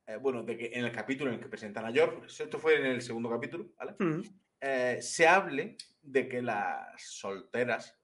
eh, 0.08 0.16
bueno, 0.18 0.44
de 0.44 0.58
que 0.58 0.72
en 0.74 0.86
el 0.86 0.92
capítulo 0.92 1.30
en 1.30 1.36
el 1.38 1.42
que 1.44 1.50
presentan 1.50 1.86
a 1.86 1.92
Yor, 1.92 2.26
esto 2.26 2.58
fue 2.60 2.78
en 2.78 2.86
el 2.86 3.02
segundo 3.02 3.30
capítulo, 3.30 3.70
¿vale? 3.78 3.96
Mm. 4.00 4.22
eh, 4.62 5.00
se 5.02 5.28
hable 5.28 5.78
de 6.02 6.28
que 6.28 6.42
las 6.42 7.02
solteras 7.04 7.96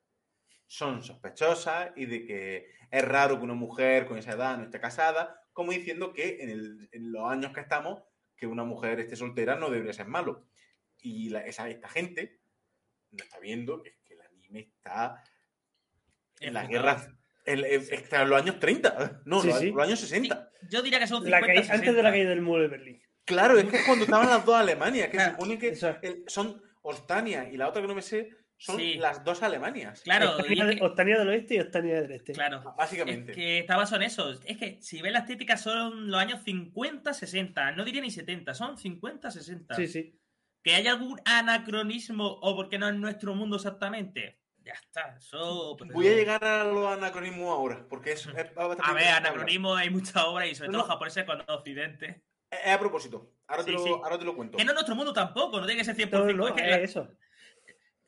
son 0.67 1.01
sospechosas 1.03 1.91
y 1.95 2.05
de 2.05 2.25
que 2.25 2.67
es 2.91 3.05
raro 3.05 3.37
que 3.37 3.43
una 3.45 3.53
mujer 3.53 4.05
con 4.05 4.17
esa 4.17 4.33
edad 4.33 4.57
no 4.57 4.65
esté 4.65 4.79
casada, 4.79 5.41
como 5.53 5.71
diciendo 5.71 6.13
que 6.13 6.41
en, 6.41 6.49
el- 6.49 6.89
en 6.91 7.11
los 7.11 7.29
años 7.29 7.53
que 7.53 7.61
estamos, 7.61 8.03
que 8.43 8.47
una 8.47 8.65
mujer 8.65 8.99
esté 8.99 9.15
soltera 9.15 9.55
no 9.55 9.69
debería 9.69 9.93
ser 9.93 10.07
malo. 10.07 10.45
Y 11.01 11.29
la- 11.29 11.45
esa, 11.45 11.69
esta 11.69 11.87
gente 11.87 12.41
no 13.11 13.23
está 13.23 13.39
viendo 13.39 13.81
que, 13.81 13.89
es 13.91 13.95
que 14.03 14.15
el 14.15 14.21
anime 14.21 14.59
está 14.59 15.23
en 16.41 16.53
la 16.53 16.65
guerra 16.67 17.07
El, 17.45 17.63
el- 17.63 17.87
hasta 17.93 18.25
los 18.25 18.41
años 18.41 18.59
30. 18.59 19.21
No, 19.25 19.41
Sí, 19.41 19.47
los, 19.47 19.59
sí. 19.59 19.71
los 19.71 19.81
años 19.87 19.99
60. 20.01 20.49
Yo 20.69 20.81
diría 20.81 20.99
que 20.99 21.07
son 21.07 21.23
La 21.29 21.37
50, 21.39 21.47
caí- 21.61 21.71
antes 21.73 21.95
de 21.95 22.03
la 22.03 22.09
60. 22.09 22.11
caída 22.11 22.29
del 22.31 22.41
muro 22.41 22.63
de 22.63 22.67
Berlín. 22.67 23.01
Claro, 23.23 23.57
es 23.57 23.63
que 23.65 23.77
es 23.77 23.85
cuando 23.85 24.03
estaban 24.03 24.27
las 24.27 24.43
dos 24.45 24.55
Alemanias, 24.55 25.07
que 25.09 25.19
se 25.19 25.29
supone 25.31 25.57
que 25.57 25.69
el- 26.01 26.23
son 26.27 26.61
Ostania 26.81 27.49
y 27.49 27.55
la 27.55 27.69
otra 27.69 27.81
que 27.81 27.87
no 27.87 27.95
me 27.95 28.01
sé 28.01 28.29
son 28.63 28.77
Sí. 28.77 28.93
las 28.95 29.23
dos 29.25 29.43
Alemanias. 29.43 30.01
Claro, 30.03 30.31
Ostania, 30.37 30.63
es 30.63 30.69
de- 30.69 30.75
que- 30.77 30.83
Ostania 30.85 31.17
del 31.19 31.27
oeste 31.27 31.55
y 31.55 31.59
Ostania 31.59 32.01
del 32.01 32.11
este. 32.13 32.31
claro. 32.33 32.73
Básicamente. 32.77 33.31
Es 33.31 33.37
que 33.37 33.59
estaba 33.59 33.85
son 33.85 34.01
esos. 34.03 34.39
Es 34.45 34.57
que 34.57 34.81
si 34.81 35.01
ves 35.01 35.11
las 35.11 35.25
típicas 35.25 35.61
son 35.61 36.09
los 36.09 36.19
años 36.19 36.41
50, 36.43 37.13
60. 37.13 37.71
No 37.73 37.83
diría 37.83 38.01
ni 38.01 38.09
70, 38.09 38.53
son 38.53 38.77
50, 38.77 39.31
60. 39.31 39.75
Sí, 39.75 39.87
sí. 39.87 40.17
Que 40.63 40.75
hay 40.75 40.87
algún 40.87 41.19
anacronismo 41.25 42.25
o 42.41 42.55
porque 42.55 42.79
no 42.79 42.87
es 42.87 42.95
nuestro 42.95 43.35
mundo 43.35 43.57
exactamente. 43.57 44.39
Ya 44.63 44.73
está. 44.73 45.17
Eso, 45.17 45.75
pues, 45.77 45.91
Voy 45.91 46.07
a 46.07 46.11
eso- 46.11 46.17
llegar 46.19 46.43
a 46.45 46.63
los 46.63 46.87
anacronismos 46.87 47.49
ahora, 47.49 47.85
porque 47.89 48.13
es, 48.13 48.25
es 48.27 48.55
bastante 48.55 48.81
A 48.85 48.93
ver, 48.93 49.07
anacronismo 49.09 49.75
hay 49.75 49.89
mucha 49.89 50.25
obra 50.25 50.47
y 50.47 50.55
sobre 50.55 50.69
No, 50.69 50.71
todo 50.71 50.81
no. 50.83 50.87
los 50.87 50.93
japoneses 50.93 51.25
cuando 51.25 51.43
Occidente. 51.53 52.23
Es 52.49 52.71
a 52.73 52.79
propósito. 52.79 53.33
Ahora, 53.47 53.65
te 53.65 53.71
lo, 53.73 53.79
sí. 53.83 53.89
ahora 53.89 54.17
te 54.17 54.23
lo 54.23 54.35
cuento. 54.35 54.57
Que 54.57 54.63
no 54.63 54.71
es 54.71 54.75
nuestro 54.75 54.95
mundo 54.95 55.11
tampoco, 55.11 55.59
no 55.59 55.65
tiene 55.65 55.79
que 55.79 55.85
ser 55.85 55.95
100%. 55.95 56.37
No, 56.37 56.43
no, 56.43 56.47
es 56.47 56.53
que 56.53 56.61
es 56.61 56.69
la- 56.69 56.77
eso. 56.77 57.09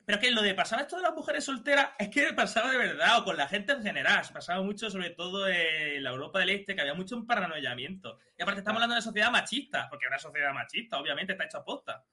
Pero 0.06 0.18
es 0.20 0.24
que 0.24 0.30
lo 0.30 0.40
de 0.40 0.54
pasaba 0.54 0.82
esto 0.82 0.96
de 0.96 1.02
las 1.02 1.14
mujeres 1.14 1.44
solteras 1.44 1.90
es 1.98 2.08
que 2.10 2.32
pasaba 2.32 2.70
de 2.70 2.78
verdad, 2.78 3.18
o 3.18 3.24
con 3.24 3.36
la 3.36 3.48
gente 3.48 3.72
en 3.72 3.82
general. 3.82 4.24
Pasaba 4.32 4.62
mucho, 4.62 4.88
sobre 4.88 5.10
todo 5.10 5.48
en 5.48 6.02
la 6.04 6.10
Europa 6.10 6.38
del 6.38 6.50
Este, 6.50 6.76
que 6.76 6.80
había 6.80 6.94
mucho 6.94 7.16
un 7.16 7.26
paranoiamiento. 7.26 8.16
Y 8.38 8.42
aparte 8.42 8.60
estamos 8.60 8.76
hablando 8.78 8.94
de 8.94 9.02
sociedad 9.02 9.32
machista, 9.32 9.88
porque 9.90 10.04
es 10.04 10.10
una 10.10 10.18
sociedad 10.20 10.54
machista, 10.54 11.00
obviamente, 11.00 11.32
está 11.32 11.44
hecha 11.44 11.58
a 11.58 11.64
posta. 11.64 12.04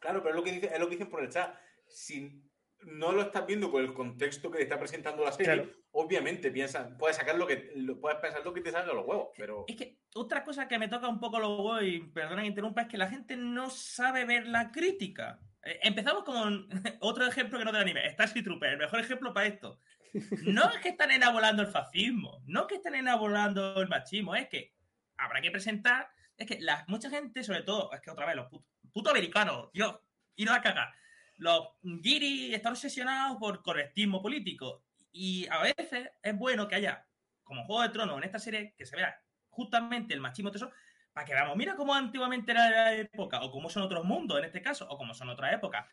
Claro, 0.00 0.22
pero 0.22 0.30
es 0.30 0.36
lo 0.36 0.42
que, 0.42 0.52
dice, 0.52 0.70
es 0.72 0.78
lo 0.80 0.86
que 0.88 0.94
dicen 0.96 1.10
por 1.10 1.22
el 1.22 1.28
chat. 1.28 1.54
Si 1.86 2.42
no 2.84 3.12
lo 3.12 3.20
estás 3.22 3.44
viendo 3.46 3.70
por 3.70 3.82
el 3.82 3.92
contexto 3.92 4.50
que 4.50 4.58
te 4.58 4.64
está 4.64 4.78
presentando 4.78 5.22
la 5.22 5.32
serie, 5.32 5.52
Claro. 5.52 5.70
obviamente 5.90 6.50
piensa, 6.50 6.96
puedes 6.96 7.16
sacar 7.18 7.36
lo 7.36 7.46
que 7.46 7.72
lo- 7.76 8.00
puedes 8.00 8.20
pensar 8.20 8.42
lo 8.42 8.54
que 8.54 8.60
te 8.62 8.70
salga 8.70 8.92
a 8.92 8.94
los 8.94 9.04
huevos, 9.04 9.28
pero 9.36 9.64
Es 9.68 9.76
que 9.76 9.98
otra 10.14 10.44
cosa 10.44 10.66
que 10.66 10.78
me 10.78 10.88
toca 10.88 11.08
un 11.08 11.20
poco 11.20 11.38
los 11.40 11.50
huevos, 11.58 11.82
y 11.82 11.98
perdona 12.00 12.40
que 12.42 12.48
interrumpa, 12.48 12.82
es 12.82 12.88
que 12.88 12.96
la 12.96 13.08
gente 13.10 13.36
no 13.36 13.68
sabe 13.68 14.24
ver 14.24 14.46
la 14.46 14.70
crítica. 14.70 15.40
Eh, 15.64 15.80
Empezamos 15.82 16.24
con 16.24 16.68
otro 17.00 17.26
ejemplo 17.26 17.58
que 17.58 17.64
no 17.64 17.72
del 17.72 17.82
anime, 17.82 18.10
Starship 18.12 18.42
Trooper, 18.42 18.72
el 18.72 18.78
mejor 18.78 19.00
ejemplo 19.00 19.32
para 19.32 19.46
esto. 19.46 19.80
No 20.42 20.70
es 20.70 20.78
que 20.78 20.90
están 20.90 21.10
enabulando 21.10 21.62
el 21.62 21.68
fascismo, 21.68 22.42
no 22.46 22.62
es 22.62 22.66
que 22.66 22.74
estén 22.76 22.94
enabulando 22.94 23.80
el 23.80 23.88
machismo, 23.88 24.34
es 24.34 24.48
que 24.48 24.74
habrá 25.18 25.40
que 25.40 25.50
presentar, 25.50 26.08
es 26.36 26.46
que 26.46 26.60
la, 26.60 26.84
mucha 26.88 27.10
gente, 27.10 27.44
sobre 27.44 27.62
todo, 27.62 27.92
es 27.92 28.00
que 28.00 28.10
otra 28.10 28.26
vez, 28.26 28.36
los 28.36 28.46
putos 28.46 28.66
puto 28.92 29.10
americanos, 29.10 29.70
Dios, 29.72 29.96
ir 30.36 30.48
a 30.50 30.62
cagar. 30.62 30.94
Los 31.36 31.68
giri 32.02 32.54
están 32.54 32.72
obsesionados 32.72 33.36
por 33.38 33.62
correctismo 33.62 34.22
político 34.22 34.84
y 35.12 35.46
a 35.50 35.58
veces 35.58 36.10
es 36.22 36.36
bueno 36.36 36.66
que 36.66 36.76
haya, 36.76 37.06
como 37.44 37.64
Juego 37.64 37.82
de 37.82 37.88
Tronos 37.90 38.18
en 38.18 38.24
esta 38.24 38.38
serie, 38.38 38.74
que 38.76 38.86
se 38.86 38.96
vea 38.96 39.20
justamente 39.50 40.14
el 40.14 40.20
machismo, 40.20 40.50
todo 40.50 40.66
eso, 40.66 40.76
para 41.18 41.26
que 41.26 41.34
veamos, 41.34 41.56
mira 41.56 41.74
cómo 41.74 41.92
antiguamente 41.92 42.52
era 42.52 42.70
la 42.70 42.94
época, 42.94 43.42
o 43.42 43.50
cómo 43.50 43.68
son 43.68 43.82
otros 43.82 44.04
mundos 44.04 44.38
en 44.38 44.44
este 44.44 44.62
caso, 44.62 44.86
o 44.88 44.96
cómo 44.96 45.14
son 45.14 45.28
otras 45.28 45.52
épocas. 45.52 45.84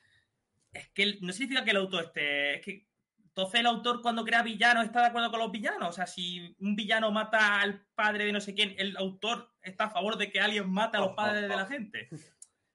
Es 0.71 0.87
que 0.89 1.17
no 1.19 1.33
significa 1.33 1.65
que 1.65 1.71
el 1.71 1.77
autor 1.77 2.03
esté. 2.03 2.53
Es 2.53 2.61
que 2.61 2.87
entonces 3.23 3.59
el 3.59 3.65
autor 3.65 4.03
cuando 4.03 4.23
crea 4.23 4.43
villanos 4.43 4.85
está 4.85 5.01
de 5.01 5.07
acuerdo 5.07 5.31
con 5.31 5.39
los 5.39 5.51
villanos. 5.51 5.89
O 5.89 5.91
sea, 5.93 6.05
si 6.05 6.55
un 6.59 6.75
villano 6.75 7.11
mata 7.11 7.59
al 7.59 7.87
padre 7.95 8.25
de 8.25 8.33
no 8.33 8.39
sé 8.39 8.53
quién, 8.53 8.75
el 8.77 8.95
autor 8.97 9.51
está 9.63 9.85
a 9.85 9.89
favor 9.89 10.15
de 10.15 10.29
que 10.29 10.39
alguien 10.39 10.69
mate 10.69 10.97
a 10.97 11.01
los 11.01 11.15
padres 11.15 11.41
de 11.41 11.55
la 11.55 11.65
gente. 11.65 12.07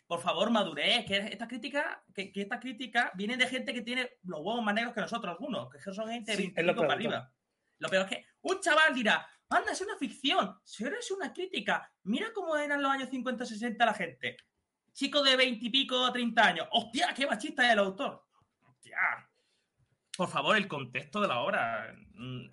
Por 0.08 0.20
favor, 0.20 0.50
madurez, 0.50 1.06
que 1.06 1.18
estas 1.18 1.46
críticas, 1.46 1.98
que, 2.12 2.32
que 2.32 2.42
estas 2.42 2.58
críticas 2.58 3.12
vienen 3.14 3.38
de 3.38 3.46
gente 3.46 3.72
que 3.72 3.82
tiene 3.82 4.10
los 4.24 4.40
huevos 4.40 4.64
más 4.64 4.74
negros 4.74 4.92
que 4.92 5.00
nosotros 5.00 5.30
algunos, 5.30 5.70
que 5.70 5.78
son 5.78 6.08
gente 6.08 6.32
de 6.32 6.36
Sí, 6.36 6.42
25 6.48 6.60
es 6.60 6.66
lo 6.66 6.74
para 6.74 6.94
arriba. 6.94 7.32
Lo 7.78 7.88
peor 7.88 8.06
es 8.06 8.10
que 8.10 8.26
un 8.40 8.58
chaval 8.58 8.92
dirá, 8.92 9.24
anda, 9.50 9.72
es 9.72 9.80
una 9.80 9.96
ficción, 9.96 10.56
si 10.64 10.84
ahora 10.84 10.98
es 10.98 11.10
una 11.10 11.32
crítica, 11.32 11.92
mira 12.04 12.32
cómo 12.32 12.56
eran 12.56 12.82
los 12.82 12.90
años 12.90 13.10
50-60 13.10 13.76
la 13.78 13.94
gente. 13.94 14.36
Chico 14.92 15.22
de 15.22 15.36
20 15.36 15.66
y 15.66 15.70
pico, 15.70 16.10
30 16.10 16.46
años, 16.46 16.68
hostia, 16.72 17.12
qué 17.14 17.26
machista 17.26 17.66
es 17.66 17.72
el 17.72 17.78
autor. 17.80 18.24
Hostia. 18.62 18.98
Por 20.16 20.28
favor, 20.28 20.56
el 20.56 20.68
contexto 20.68 21.20
de 21.20 21.28
la 21.28 21.40
obra. 21.40 21.94
Mm, 22.14 22.48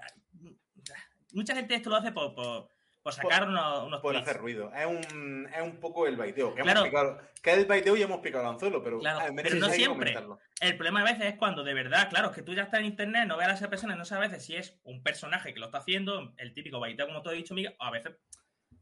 Mucha 1.33 1.53
gente 1.55 1.75
esto 1.75 1.89
lo 1.89 1.97
hace 1.97 2.11
por, 2.11 2.33
por, 2.33 2.69
por 3.07 3.13
sacar 3.13 3.47
unos, 3.47 3.85
unos 3.85 4.01
por 4.01 4.11
tweets. 4.13 4.27
hacer 4.27 4.41
ruido. 4.41 4.69
Es 4.75 4.85
un, 4.85 5.49
es 5.53 5.61
un 5.61 5.79
poco 5.79 6.07
el 6.07 6.17
baiteo. 6.17 6.53
Que, 6.53 6.61
Claro. 6.61 6.81
hemos 6.81 6.89
picado, 6.89 7.21
que 7.41 7.53
el 7.53 7.65
baiteo 7.65 7.95
ya 7.95 8.03
hemos 8.05 8.19
picado 8.19 8.43
el 8.43 8.49
anzuelo, 8.49 8.83
pero, 8.83 8.99
Claro, 8.99 9.19
ah, 9.21 9.31
pero 9.33 9.55
no 9.55 9.69
siempre. 9.69 10.13
El 10.59 10.75
problema 10.75 11.01
a 11.01 11.03
veces 11.05 11.25
es 11.25 11.35
cuando 11.37 11.63
de 11.63 11.73
verdad, 11.73 12.09
claro, 12.09 12.29
es 12.31 12.35
que 12.35 12.41
tú 12.41 12.53
ya 12.53 12.63
estás 12.63 12.81
en 12.81 12.87
internet, 12.87 13.25
no 13.25 13.37
veas 13.37 13.51
a 13.51 13.53
esa 13.53 13.69
persona, 13.69 13.95
no 13.95 14.03
sabes 14.03 14.27
a 14.27 14.31
veces 14.31 14.45
si 14.45 14.55
es 14.57 14.77
un 14.83 15.03
personaje 15.03 15.53
que 15.53 15.59
lo 15.61 15.67
está 15.67 15.77
haciendo, 15.77 16.33
el 16.37 16.53
típico 16.53 16.81
baiteo, 16.81 17.07
como 17.07 17.21
tú 17.21 17.29
has 17.29 17.35
dicho, 17.35 17.53
Miguel, 17.53 17.75
o 17.79 17.83
a 17.85 17.91
veces, 17.91 18.13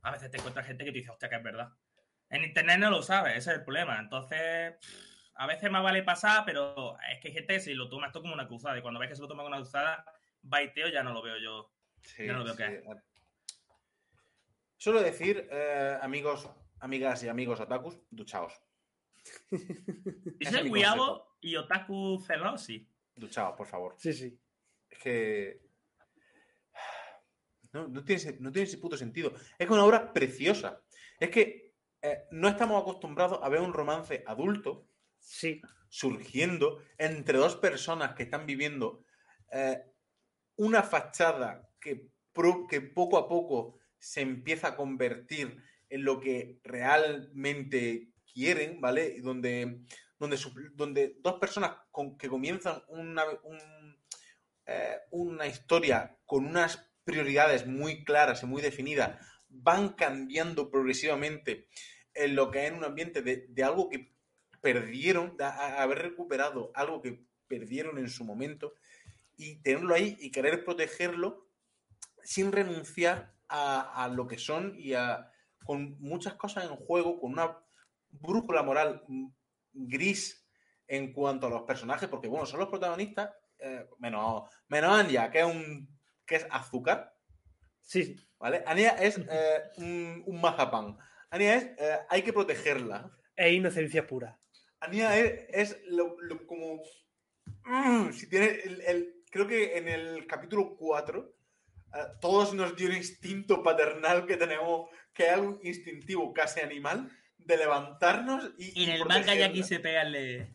a 0.01 0.11
veces 0.11 0.31
te 0.31 0.37
encuentras 0.37 0.65
gente 0.65 0.85
que 0.85 0.91
te 0.91 0.97
dice, 0.97 1.11
hostia, 1.11 1.29
que 1.29 1.35
es 1.35 1.43
verdad. 1.43 1.69
En 2.31 2.43
internet 2.43 2.79
no 2.79 2.89
lo 2.89 3.03
sabes, 3.03 3.37
ese 3.37 3.51
es 3.51 3.57
el 3.57 3.63
problema. 3.63 3.99
Entonces, 3.99 4.73
a 5.35 5.45
veces 5.45 5.69
más 5.69 5.83
vale 5.83 6.01
pasar, 6.01 6.43
pero 6.45 6.97
es 7.11 7.19
que 7.19 7.27
hay 7.27 7.33
gente 7.35 7.53
que 7.53 7.59
se 7.59 7.75
lo 7.75 7.89
toma 7.89 8.07
esto 8.07 8.21
como 8.23 8.33
una 8.33 8.47
cruzada, 8.47 8.75
y 8.77 8.81
cuando 8.81 8.99
ves 8.99 9.09
que 9.09 9.15
se 9.15 9.21
lo 9.21 9.27
toma 9.27 9.43
como 9.43 9.55
una 9.55 9.61
cruzada, 9.63 10.03
baiteo 10.41 10.87
ya 10.87 11.03
no 11.03 11.13
lo 11.13 11.21
veo 11.21 11.37
yo. 11.37 11.71
Sí, 12.01 12.25
no 12.25 12.39
lo 12.39 12.43
veo 12.45 12.53
sí. 12.55 12.63
que 12.63 12.75
es. 12.75 12.83
Solo 14.77 15.01
decir, 15.01 15.47
eh, 15.51 15.97
amigos, 16.01 16.49
amigas 16.79 17.23
y 17.23 17.27
amigos 17.29 17.59
otakus, 17.59 17.99
duchaos. 18.09 18.53
Mi 20.63 20.69
Wiabo 20.69 21.37
y 21.41 21.55
Otaku 21.55 22.21
celosi. 22.25 22.87
Duchaos, 23.15 23.55
por 23.55 23.65
favor. 23.67 23.95
Sí, 23.97 24.13
sí. 24.13 24.39
Es 24.89 24.99
que. 24.99 25.61
No, 27.73 27.87
no, 27.87 28.03
tiene, 28.03 28.37
no 28.39 28.51
tiene 28.51 28.67
ese 28.67 28.77
puto 28.77 28.95
sentido. 28.97 29.33
Es 29.57 29.67
que 29.67 29.73
una 29.73 29.83
obra 29.85 30.13
preciosa. 30.13 30.81
Es 31.19 31.29
que 31.29 31.73
eh, 32.01 32.25
no 32.31 32.47
estamos 32.47 32.81
acostumbrados 32.81 33.39
a 33.41 33.49
ver 33.49 33.61
un 33.61 33.73
romance 33.73 34.23
adulto 34.27 34.87
Sí. 35.19 35.59
surgiendo 35.89 36.81
entre 36.97 37.37
dos 37.39 37.55
personas 37.55 38.13
que 38.13 38.23
están 38.23 38.45
viviendo 38.45 39.03
eh, 39.51 39.81
una 40.57 40.83
fachada 40.83 41.67
que, 41.81 42.09
pro- 42.31 42.67
que 42.67 42.81
poco 42.81 43.17
a 43.17 43.27
poco 43.27 43.79
se 44.05 44.21
empieza 44.21 44.67
a 44.69 44.75
convertir 44.75 45.57
en 45.89 46.03
lo 46.03 46.19
que 46.19 46.59
realmente 46.63 48.11
quieren, 48.31 48.79
¿vale? 48.79 49.15
Y 49.17 49.21
Donde, 49.21 49.81
donde, 50.19 50.37
donde 50.75 51.15
dos 51.21 51.39
personas 51.39 51.71
con- 51.91 52.15
que 52.17 52.27
comienzan 52.29 52.83
una, 52.87 53.23
un- 53.43 53.97
eh, 54.67 54.97
una 55.11 55.47
historia 55.47 56.17
con 56.25 56.45
unas 56.45 56.87
prioridades 57.03 57.65
muy 57.65 58.03
claras 58.03 58.43
y 58.43 58.45
muy 58.45 58.61
definidas 58.61 59.19
van 59.49 59.89
cambiando 59.93 60.69
progresivamente 60.69 61.67
en 62.13 62.35
lo 62.35 62.51
que 62.51 62.67
es 62.67 62.71
un 62.73 62.83
ambiente 62.83 63.21
de, 63.23 63.45
de 63.49 63.63
algo 63.63 63.89
que 63.89 64.13
perdieron, 64.61 65.35
a 65.39 65.81
haber 65.81 65.99
recuperado 65.99 66.71
algo 66.75 67.01
que 67.01 67.25
perdieron 67.47 67.97
en 67.97 68.09
su 68.09 68.23
momento 68.23 68.73
y 69.37 69.57
tenerlo 69.61 69.93
ahí 69.95 70.15
y 70.19 70.31
querer 70.31 70.63
protegerlo 70.63 71.47
sin 72.23 72.51
renunciar 72.51 73.34
a, 73.49 74.03
a 74.03 74.07
lo 74.09 74.27
que 74.27 74.37
son 74.37 74.73
y 74.77 74.93
a 74.93 75.31
con 75.65 75.99
muchas 75.99 76.35
cosas 76.35 76.65
en 76.65 76.75
juego, 76.75 77.19
con 77.19 77.33
una 77.33 77.57
brújula 78.11 78.61
moral 78.63 79.03
gris 79.73 80.47
en 80.87 81.11
cuanto 81.11 81.47
a 81.47 81.49
los 81.49 81.63
personajes, 81.63 82.07
porque 82.07 82.27
bueno, 82.27 82.45
son 82.45 82.59
los 82.59 82.69
protagonistas, 82.69 83.31
eh, 83.59 83.87
menos, 83.97 84.43
menos 84.67 84.91
Anya, 84.99 85.31
que 85.31 85.39
es 85.39 85.45
un 85.45 85.89
que 86.25 86.35
es 86.37 86.47
azúcar, 86.49 87.13
Sí. 87.81 88.15
¿vale? 88.39 88.63
Anya 88.65 88.89
es 88.91 89.17
eh, 89.19 89.61
un, 89.77 90.23
un 90.25 90.41
mazapán. 90.41 90.97
Anya 91.29 91.55
es 91.55 91.63
eh, 91.77 91.99
hay 92.09 92.21
que 92.23 92.33
protegerla. 92.33 93.11
Es 93.35 93.53
inocencia 93.53 94.07
pura. 94.07 94.39
Ania 94.79 95.17
es, 95.17 95.45
es 95.49 95.81
lo, 95.87 96.19
lo 96.21 96.45
como. 96.47 96.81
Mm, 97.63 98.11
si 98.11 98.27
tiene 98.29 98.47
el, 98.63 98.81
el- 98.81 99.11
Creo 99.29 99.47
que 99.47 99.77
en 99.77 99.87
el 99.89 100.25
capítulo 100.27 100.77
4, 100.77 101.19
eh, 101.19 101.34
todos 102.21 102.53
nos 102.53 102.75
dio 102.75 102.89
un 102.89 102.95
instinto 102.95 103.63
paternal 103.63 104.25
que 104.25 104.37
tenemos, 104.37 104.89
que 105.13 105.27
es 105.27 105.33
algo 105.33 105.59
instintivo, 105.63 106.33
casi 106.33 106.59
animal, 106.61 107.09
de 107.37 107.57
levantarnos 107.57 108.51
y. 108.57 108.81
Y 108.81 108.83
en 108.85 108.91
el 108.91 109.05
manga 109.05 109.35
ya 109.35 109.51
quise 109.51 109.79
pegarle. 109.79 110.51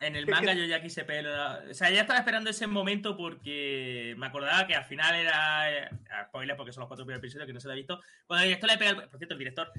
En 0.00 0.14
el 0.14 0.26
manga 0.26 0.52
yo 0.52 0.64
ya 0.64 0.82
quise 0.82 1.04
pegarle. 1.04 1.70
O 1.70 1.74
sea, 1.74 1.90
ya 1.90 2.02
estaba 2.02 2.18
esperando 2.18 2.50
ese 2.50 2.66
momento 2.66 3.16
porque 3.16 4.14
me 4.18 4.26
acordaba 4.26 4.66
que 4.66 4.74
al 4.74 4.84
final 4.84 5.14
era. 5.14 5.72
eh, 5.72 5.88
Spoiler, 6.28 6.54
porque 6.56 6.72
son 6.72 6.82
los 6.82 6.88
cuatro 6.88 7.06
primeros 7.06 7.20
episodios 7.24 7.46
que 7.46 7.52
no 7.54 7.60
se 7.60 7.68
lo 7.68 7.72
he 7.74 7.76
visto. 7.78 8.00
Cuando 8.26 8.42
el 8.44 8.48
director 8.50 8.70
le 8.70 8.78
pega. 8.78 8.90
el- 8.90 9.08
Por 9.08 9.18
cierto, 9.18 9.34
el 9.34 9.38
director. 9.38 9.72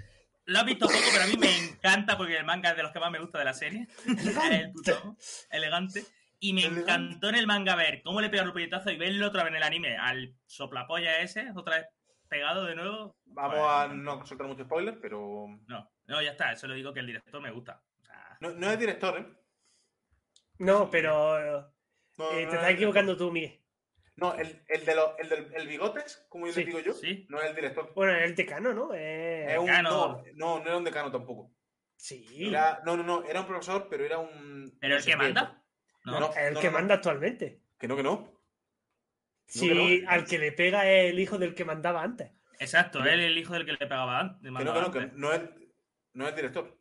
Lo 0.46 0.60
has 0.60 0.66
visto 0.66 0.88
poco, 0.88 1.00
pero 1.12 1.24
a 1.26 1.28
mí 1.28 1.36
me 1.38 1.58
encanta 1.58 2.18
porque 2.18 2.38
el 2.38 2.46
manga 2.46 2.70
es 2.72 2.78
de 2.78 2.84
los 2.84 2.92
que 2.94 3.00
más 3.02 3.12
me 3.12 3.20
gusta 3.20 3.38
de 3.40 3.46
la 3.46 3.54
serie. 3.54 3.86
Es 4.08 4.08
el 4.52 4.72
puto 4.72 5.18
elegante. 5.52 6.04
Y 6.40 6.54
me 6.54 6.66
encantó 6.66 7.30
en 7.30 7.36
el 7.36 7.48
manga 7.48 7.76
ver 7.76 8.02
cómo 8.04 8.22
le 8.22 8.30
pega 8.30 8.44
el 8.44 8.54
puñetazo 8.54 8.92
y 8.92 8.98
verlo 8.98 9.28
otra 9.28 9.44
vez 9.44 9.52
en 9.52 9.58
el 9.58 9.64
anime 9.64 9.98
al 9.98 10.36
soplapolla 10.46 11.20
ese, 11.22 11.52
otra 11.56 11.78
vez 11.78 11.88
pegado 12.30 12.66
de 12.66 12.76
nuevo. 12.76 13.16
Vamos 13.26 13.56
Pues, 13.56 13.68
a 13.70 13.88
no 13.88 14.26
soltar 14.26 14.48
mucho 14.48 14.64
spoiler, 14.64 15.00
pero. 15.02 15.48
No, 15.68 15.92
no, 16.06 16.22
ya 16.22 16.32
está. 16.32 16.52
Eso 16.52 16.68
lo 16.68 16.76
digo 16.76 16.94
que 16.94 17.00
el 17.00 17.08
director 17.08 17.42
me 17.42 17.52
gusta. 17.52 17.82
O 18.00 18.04
sea, 18.06 18.38
No, 18.42 18.52
no 18.52 18.70
es 18.70 18.78
director, 18.80 19.18
¿eh? 19.20 19.26
No, 20.60 20.90
pero 20.90 21.40
eh, 21.40 21.66
No, 22.18 22.26
no 22.26 22.30
te 22.30 22.36
es 22.36 22.40
estás 22.40 22.52
director. 22.52 22.72
equivocando 22.72 23.18
tú, 23.18 23.32
Miguel. 23.32 23.62
No, 24.16 24.34
el, 24.34 24.64
el 24.68 24.84
de 24.86 24.96
los, 24.96 25.12
el 25.20 25.30
del 25.30 25.54
el 25.54 25.68
bigotes, 25.68 26.26
como 26.30 26.48
yo 26.48 26.54
Sí, 26.54 26.62
le 26.62 26.66
digo 26.66 26.80
yo, 26.80 26.94
Sí. 26.94 27.28
no 27.30 27.40
es 27.40 27.50
el 27.52 27.56
director. 27.56 27.94
Bueno, 27.96 28.14
el 28.16 28.34
decano, 28.36 28.74
¿no? 28.74 28.92
Eh, 28.94 29.46
Es 29.54 29.60
un, 29.60 29.66
decano. 29.68 29.90
no, 29.92 30.24
no, 30.34 30.60
no 30.60 30.66
era 30.66 30.78
un 30.78 30.84
decano 30.84 31.12
tampoco. 31.12 31.52
Sí, 31.96 32.48
Era, 32.48 32.82
no, 32.86 32.96
no, 32.98 33.04
no, 33.04 33.24
era 33.24 33.42
un 33.42 33.48
profesor, 33.48 33.88
pero 33.90 34.04
era 34.06 34.18
un. 34.20 34.76
¿Pero 34.80 34.98
el 34.98 35.06
que 35.06 35.16
manda? 35.16 35.57
No, 36.08 36.14
No. 36.14 36.20
no, 36.28 36.34
el 36.36 36.54
no, 36.54 36.60
que 36.62 36.68
no, 36.68 36.72
no. 36.72 36.78
manda 36.80 36.96
actualmente. 36.96 37.62
Que 37.78 37.88
no, 37.88 37.96
que 37.96 38.04
no. 38.04 38.32
Sí, 39.46 39.70
que 39.70 40.06
al 40.08 40.26
que 40.26 40.40
le 40.40 40.52
pega 40.52 40.90
es 40.90 41.12
el 41.12 41.20
hijo 41.20 41.38
del 41.38 41.54
que 41.56 41.66
mandaba 41.66 42.02
antes. 42.04 42.32
Exacto, 42.60 43.00
él 43.04 43.20
es 43.20 43.28
el 43.28 43.38
hijo 43.38 43.54
del 43.54 43.66
que 43.66 43.72
le 43.74 43.78
pegaba 43.78 44.20
antes. 44.20 44.42
Que 44.42 44.52
no, 44.52 44.60
que 44.74 44.82
no, 44.82 44.92
que 44.92 45.06
no 45.14 45.32
es, 45.34 45.42
no 46.14 46.24
es 46.26 46.30
el 46.32 46.36
director. 46.36 46.78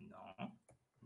No. 0.00 0.36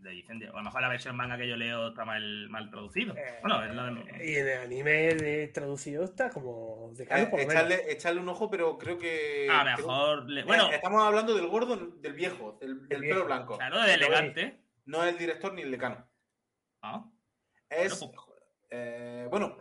Le 0.01 0.11
dicen, 0.11 0.38
de- 0.41 0.49
a 0.49 0.53
lo 0.53 0.62
mejor 0.62 0.81
la 0.83 0.88
versión 0.88 1.15
manga 1.17 1.37
que 1.38 1.49
yo 1.49 1.57
leo 1.57 1.88
está 1.88 2.05
mal, 2.05 2.49
mal 2.51 2.69
traducido. 2.71 3.15
Eh, 3.17 3.38
Bueno, 3.43 3.65
es 3.65 3.75
la 3.75 3.85
de... 3.87 4.27
Y 4.31 4.35
en 4.35 4.49
el 4.49 4.59
anime 4.59 4.91
de 5.15 5.49
traducido 5.49 6.05
está 6.05 6.29
como 6.31 6.91
decano, 6.97 7.23
Eh, 7.23 7.27
por 7.27 7.41
lo 7.41 7.47
menos. 7.47 7.55
echarle, 7.65 7.93
echarle 7.93 8.21
un 8.21 8.29
ojo, 8.29 8.51
pero 8.51 8.77
creo 8.79 8.99
que. 8.99 9.49
A 9.51 9.62
lo 9.65 9.71
mejor... 9.77 10.29
le- 10.29 10.43
Bueno, 10.45 10.71
estamos 10.73 11.03
hablando 11.05 11.35
del 11.35 11.47
gordo, 11.47 11.77
del 11.77 12.12
viejo, 12.15 12.59
del, 12.61 12.88
del 12.88 13.01
viejo. 13.01 13.15
pelo 13.21 13.27
blanco. 13.27 13.57
claro, 13.59 13.81
de 13.83 13.95
elegante. 13.95 14.59
No 14.87 15.05
es 15.05 15.12
el 15.12 15.19
director 15.19 15.55
ni 15.55 15.62
el 15.62 15.71
decano. 15.71 16.05
Ah, 16.83 17.09
Es. 17.77 17.99
Bueno, 18.01 18.15
eh, 18.71 19.27
bueno, 19.31 19.59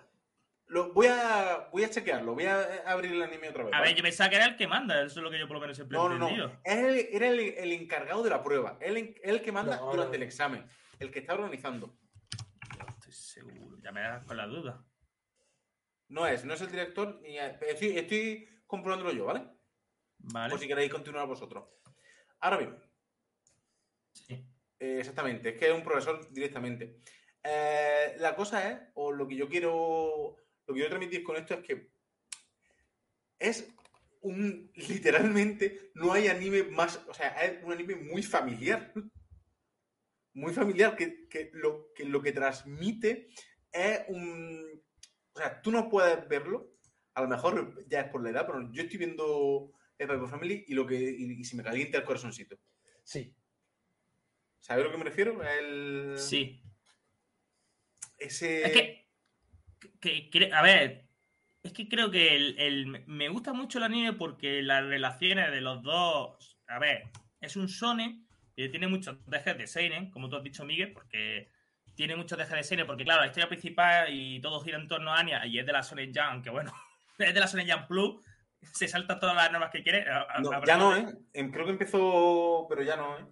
lo, 0.68 0.94
voy, 0.94 1.08
a, 1.08 1.70
voy 1.72 1.84
a 1.84 1.90
chequearlo. 1.90 2.34
Voy 2.34 2.46
a 2.46 2.84
abrir 2.86 3.12
el 3.12 3.22
anime 3.22 3.50
otra 3.50 3.64
vez. 3.64 3.74
A 3.74 3.78
¿vale? 3.80 3.90
ver, 3.92 3.98
yo 3.98 4.04
pensaba 4.04 4.30
que 4.30 4.36
era 4.38 4.46
el 4.46 4.56
que 4.58 4.68
manda, 4.68 5.02
eso 5.04 5.20
es 5.20 5.24
lo 5.24 5.30
que 5.32 5.40
yo 5.40 5.48
por 5.48 5.56
lo 5.56 5.62
menos 5.62 5.76
siempre 5.78 5.98
he 5.98 6.02
No, 6.02 6.10
no, 6.10 6.16
entendido. 6.28 6.48
no. 6.50 6.60
Es 6.64 6.78
el- 6.78 7.08
era 7.12 7.28
el, 7.28 7.40
el 7.40 7.72
encargado 7.74 8.24
de 8.24 8.30
la 8.30 8.44
prueba. 8.44 8.78
Él, 8.82 9.16
el 9.24 9.42
que 9.42 9.52
manda 9.52 9.78
No, 9.78 9.92
durante 9.92 10.18
no. 10.18 10.24
el 10.24 10.24
examen. 10.24 10.66
El 11.00 11.12
que 11.12 11.20
está 11.20 11.34
organizando. 11.34 11.98
No 12.80 12.88
estoy 12.88 13.12
seguro, 13.14 13.78
ya 13.82 13.92
me 13.92 14.02
das 14.02 14.24
con 14.26 14.38
la 14.38 14.46
duda. 14.48 14.86
No 16.10 16.28
es, 16.28 16.44
no 16.46 16.54
es 16.54 16.62
el 16.62 16.72
director 16.72 17.20
ni. 17.22 17.38
Estoy, 17.40 17.98
estoy 17.98 18.48
comprobándolo 18.68 19.12
yo, 19.14 19.26
¿vale? 19.26 19.48
Vale. 20.20 20.52
Por 20.52 20.60
si 20.60 20.68
queréis 20.68 20.92
continuar 20.92 21.26
vosotros. 21.26 21.66
Ahora 22.40 22.58
bien, 22.58 22.78
Sí. 24.14 24.34
eh, 24.80 24.98
exactamente, 25.00 25.50
es 25.50 25.58
que 25.60 25.68
es 25.70 25.74
un 25.74 25.84
profesor 25.84 26.32
directamente. 26.32 27.00
Eh, 27.44 28.16
la 28.20 28.36
cosa 28.36 28.70
es, 28.70 28.80
o 28.94 29.12
lo 29.12 29.28
que 29.28 29.36
yo 29.36 29.50
quiero. 29.50 30.36
Lo 30.68 30.74
que 30.74 30.80
quiero 30.82 30.90
transmitir 30.90 31.24
con 31.24 31.38
esto 31.38 31.56
es 31.56 31.62
que 31.62 31.92
es 33.40 33.68
un. 34.22 34.72
Literalmente, 34.76 35.92
no 35.96 36.14
hay 36.14 36.28
anime 36.28 36.64
más. 36.64 37.02
O 37.08 37.14
sea, 37.14 37.30
es 37.44 37.64
un 37.64 37.72
anime 37.72 37.96
muy 37.96 38.24
familiar. 38.24 38.94
Muy 40.34 40.54
familiar, 40.54 40.96
que, 40.96 41.28
que 41.28 41.50
lo, 41.54 41.92
que 41.94 42.06
lo 42.06 42.22
que 42.22 42.32
transmite 42.32 43.30
es 43.72 44.02
un. 44.08 44.82
O 45.34 45.40
sea, 45.40 45.62
tú 45.62 45.72
no 45.72 45.90
puedes 45.90 46.28
verlo. 46.28 46.72
A 47.14 47.22
lo 47.22 47.28
mejor 47.28 47.86
ya 47.90 48.02
es 48.02 48.10
por 48.10 48.24
la 48.24 48.30
edad, 48.30 48.46
pero 48.46 48.72
yo 48.72 48.84
estoy 48.84 48.98
viendo 48.98 49.74
Spy 50.02 50.18
por 50.18 50.30
Family 50.30 50.66
y 50.68 50.74
lo 50.74 50.86
que. 50.86 50.96
Y, 50.96 51.42
y 51.42 51.44
se 51.44 51.56
me 51.56 51.64
calienta 51.64 51.98
el 51.98 52.06
corazoncito. 52.06 52.58
Sí. 53.04 53.36
¿Sabes 54.60 54.84
a 54.84 54.88
lo 54.88 54.92
que 54.92 54.98
me 54.98 55.06
refiero? 55.06 55.44
El, 55.44 56.18
Sí. 56.18 56.61
Ese. 58.22 58.64
Es 58.66 58.72
que, 58.72 59.08
que- 60.00 60.30
que- 60.30 60.54
a 60.54 60.62
ver, 60.62 61.06
es 61.64 61.74
que 61.74 61.88
creo 61.90 62.10
que 62.12 62.36
el, 62.36 62.56
el- 62.60 62.86
me 63.08 63.30
gusta 63.30 63.54
mucho 63.54 63.78
el 63.78 63.84
anime 63.86 64.14
porque 64.14 64.62
las 64.62 64.84
relaciones 64.86 65.52
de 65.52 65.62
los 65.62 65.82
dos, 65.84 66.58
a 66.68 66.80
ver, 66.80 67.04
es 67.40 67.56
un 67.56 67.68
shonen 67.68 68.26
y 68.56 68.70
tiene 68.70 68.88
muchos 68.88 69.18
dejes 69.28 69.58
de 69.58 69.68
seinen, 69.68 70.12
como 70.12 70.30
tú 70.30 70.36
has 70.38 70.44
dicho, 70.44 70.64
Miguel, 70.66 70.92
porque 70.94 71.50
tiene 71.96 72.16
muchos 72.16 72.38
dejes 72.38 72.56
de 72.56 72.64
seinen, 72.64 72.86
porque 72.88 73.04
claro, 73.04 73.22
la 73.22 73.28
historia 73.28 73.50
principal 73.50 74.08
y 74.14 74.40
todo 74.40 74.62
gira 74.62 74.78
en 74.78 74.88
torno 74.88 75.12
a 75.14 75.20
Anya 75.20 75.46
y 75.46 75.60
es 75.60 75.66
de 75.66 75.72
la 75.74 75.82
Shonen 75.82 76.14
Jump, 76.14 76.28
aunque 76.32 76.50
bueno, 76.50 76.72
es 77.18 77.34
de 77.34 77.40
la 77.40 77.46
Shonen 77.48 77.70
Jump 77.70 77.88
Plus, 77.88 78.24
se 78.74 78.88
salta 78.88 79.20
todas 79.20 79.36
las 79.36 79.52
normas 79.52 79.72
que 79.72 79.82
quiere. 79.84 80.10
a- 80.10 80.40
No, 80.40 80.64
ya 80.66 80.78
no, 80.78 80.96
¿eh? 80.96 81.06
Em, 81.34 81.52
Creo 81.52 81.66
que 81.66 81.72
empezó, 81.72 82.66
pero 82.70 82.84
ya 82.84 82.96
no, 82.96 83.18
¿eh? 83.18 83.26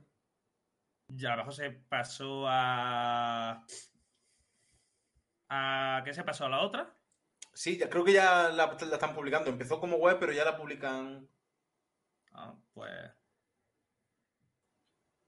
Ya, 1.11 1.33
a 1.33 1.35
lo 1.37 1.41
mejor 1.43 1.53
se 1.55 1.71
pasó 1.71 2.45
a... 2.47 3.63
a 5.49 6.01
¿Qué 6.05 6.13
se 6.13 6.23
pasó 6.23 6.45
a 6.45 6.49
la 6.49 6.61
otra? 6.61 6.95
Sí, 7.53 7.77
ya, 7.77 7.89
creo 7.89 8.05
que 8.05 8.13
ya 8.13 8.49
la, 8.49 8.67
la 8.67 8.93
están 8.93 9.13
publicando. 9.13 9.49
Empezó 9.49 9.79
como 9.79 9.97
web, 9.97 10.17
pero 10.19 10.31
ya 10.31 10.45
la 10.45 10.55
publican. 10.57 11.27
Ah, 12.31 12.55
pues. 12.73 12.91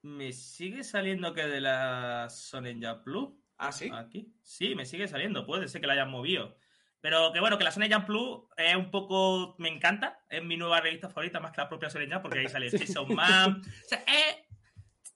Me 0.04 0.32
sigue 0.34 0.84
saliendo 0.84 1.34
que 1.34 1.46
de 1.46 1.62
la 1.62 2.28
Sonen 2.30 2.82
Plus. 3.04 3.30
Ah, 3.58 3.72
sí. 3.72 3.90
Aquí. 3.94 4.34
Sí, 4.42 4.74
me 4.76 4.86
sigue 4.86 5.08
saliendo. 5.08 5.46
Puede 5.46 5.68
ser 5.68 5.82
que 5.82 5.88
la 5.88 5.94
hayan 5.94 6.10
movido. 6.10 6.58
Pero 7.02 7.32
que 7.34 7.40
bueno, 7.40 7.58
que 7.58 7.64
la 7.64 7.72
Sonen 7.72 7.92
Jump 7.92 8.06
Plus 8.08 8.40
es 8.58 8.76
un 8.76 8.90
poco. 8.90 9.56
Me 9.60 9.70
encanta. 9.70 10.24
Es 10.30 10.44
mi 10.44 10.58
nueva 10.58 10.82
revista 10.82 11.10
favorita 11.10 11.40
más 11.40 11.52
que 11.52 11.62
la 11.62 11.70
propia 11.70 11.90
Sonen 11.90 12.12
Jump, 12.12 12.24
porque 12.24 12.40
ahí 12.40 12.48
sale 12.48 12.70
Jason 12.72 13.14
Man. 13.14 13.62
O 13.62 13.88
sea, 13.88 14.04
es- 14.08 14.38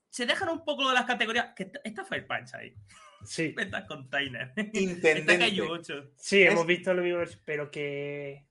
Se 0.10 0.26
dejan 0.26 0.50
un 0.50 0.64
poco 0.64 0.88
de 0.88 0.94
las 0.94 1.06
categorías. 1.06 1.54
Que 1.56 1.72
está 1.84 2.04
Fire 2.06 2.28
Punch 2.28 2.54
ahí. 2.56 2.76
Sí. 3.26 3.56
Container. 3.88 4.54
Intendente. 4.74 5.38
Kaiju 5.40 5.66
8. 5.70 6.12
Sí, 6.18 6.44
Es- 6.44 6.52
hemos 6.52 6.66
visto 6.66 6.94
lo 6.94 7.02
mismo, 7.04 7.22
pero 7.46 7.70
que. 7.72 8.46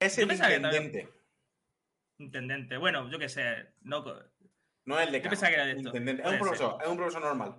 Es 0.00 0.18
el 0.18 0.26
que 0.28 0.34
intendente. 0.34 1.08
Intendente. 2.18 2.76
Bueno, 2.76 3.10
yo 3.10 3.18
qué 3.18 3.28
sé. 3.28 3.68
No, 3.82 4.04
No 4.84 4.98
es 5.00 5.06
el 5.06 5.12
de 5.12 5.20
Yo 5.22 5.28
pensaba 5.28 5.48
que 5.50 5.54
era 5.54 5.64
de 5.66 5.72
esto. 5.72 5.88
Intendente. 5.88 6.22
Es 6.22 6.26
un 6.28 6.32
ser. 6.34 6.40
profesor, 6.40 6.78
es 6.82 6.88
un 6.88 6.96
profesor 6.96 7.22
normal. 7.22 7.54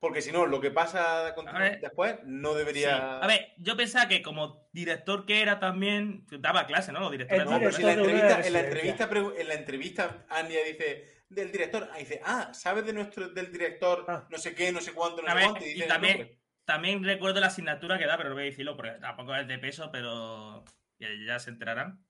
Porque 0.00 0.20
si 0.20 0.32
no, 0.32 0.44
lo 0.44 0.60
que 0.60 0.70
pasa 0.70 1.32
ver. 1.58 1.80
después 1.80 2.16
no 2.24 2.52
Sí. 2.52 2.58
debería. 2.58 3.20
A 3.20 3.26
ver, 3.26 3.54
yo 3.56 3.74
pensaba 3.76 4.06
que 4.06 4.20
como 4.22 4.68
director 4.72 5.24
que 5.24 5.40
era 5.40 5.58
también, 5.60 6.26
daba 6.40 6.66
clase, 6.66 6.92
¿no? 6.92 7.00
Los 7.00 7.10
directores 7.12 7.42
El 7.44 7.50
No, 7.50 7.58
pero 7.58 7.72
si 7.72 7.80
en 7.80 7.86
la 7.86 7.92
entrevista, 7.94 8.46
en 8.46 8.52
la 8.52 8.60
entrevista, 8.60 9.08
en 9.38 9.48
la 9.48 9.54
entrevista, 9.54 10.26
Anya 10.28 10.58
dice 10.66 11.13
del 11.28 11.50
director, 11.50 11.88
ah, 11.92 11.98
dice, 11.98 12.20
ah, 12.24 12.52
¿sabes 12.54 12.84
de 12.86 12.92
nuestro 12.92 13.28
del 13.28 13.50
director 13.52 14.04
Ah. 14.08 14.26
no 14.30 14.38
sé 14.38 14.54
qué, 14.54 14.70
no 14.72 14.80
sé 14.80 14.92
cuánto, 14.92 15.22
no 15.22 15.28
sé 15.28 15.34
cuánto? 15.44 15.66
Y, 15.66 15.80
también- 15.86 16.18
nombre. 16.18 16.40
También 16.66 17.04
recuerdo 17.04 17.40
la 17.40 17.48
asignatura 17.48 17.98
que 17.98 18.06
da, 18.06 18.16
pero 18.16 18.30
no 18.30 18.36
voy 18.36 18.44
a 18.44 18.46
decirlo 18.46 18.74
porque 18.74 18.92
tampoco 18.92 19.34
es 19.36 19.46
de 19.46 19.58
peso, 19.58 19.90
pero 19.92 20.64
ya, 20.98 21.08
ya 21.26 21.38
se 21.38 21.50
enterarán. 21.50 22.02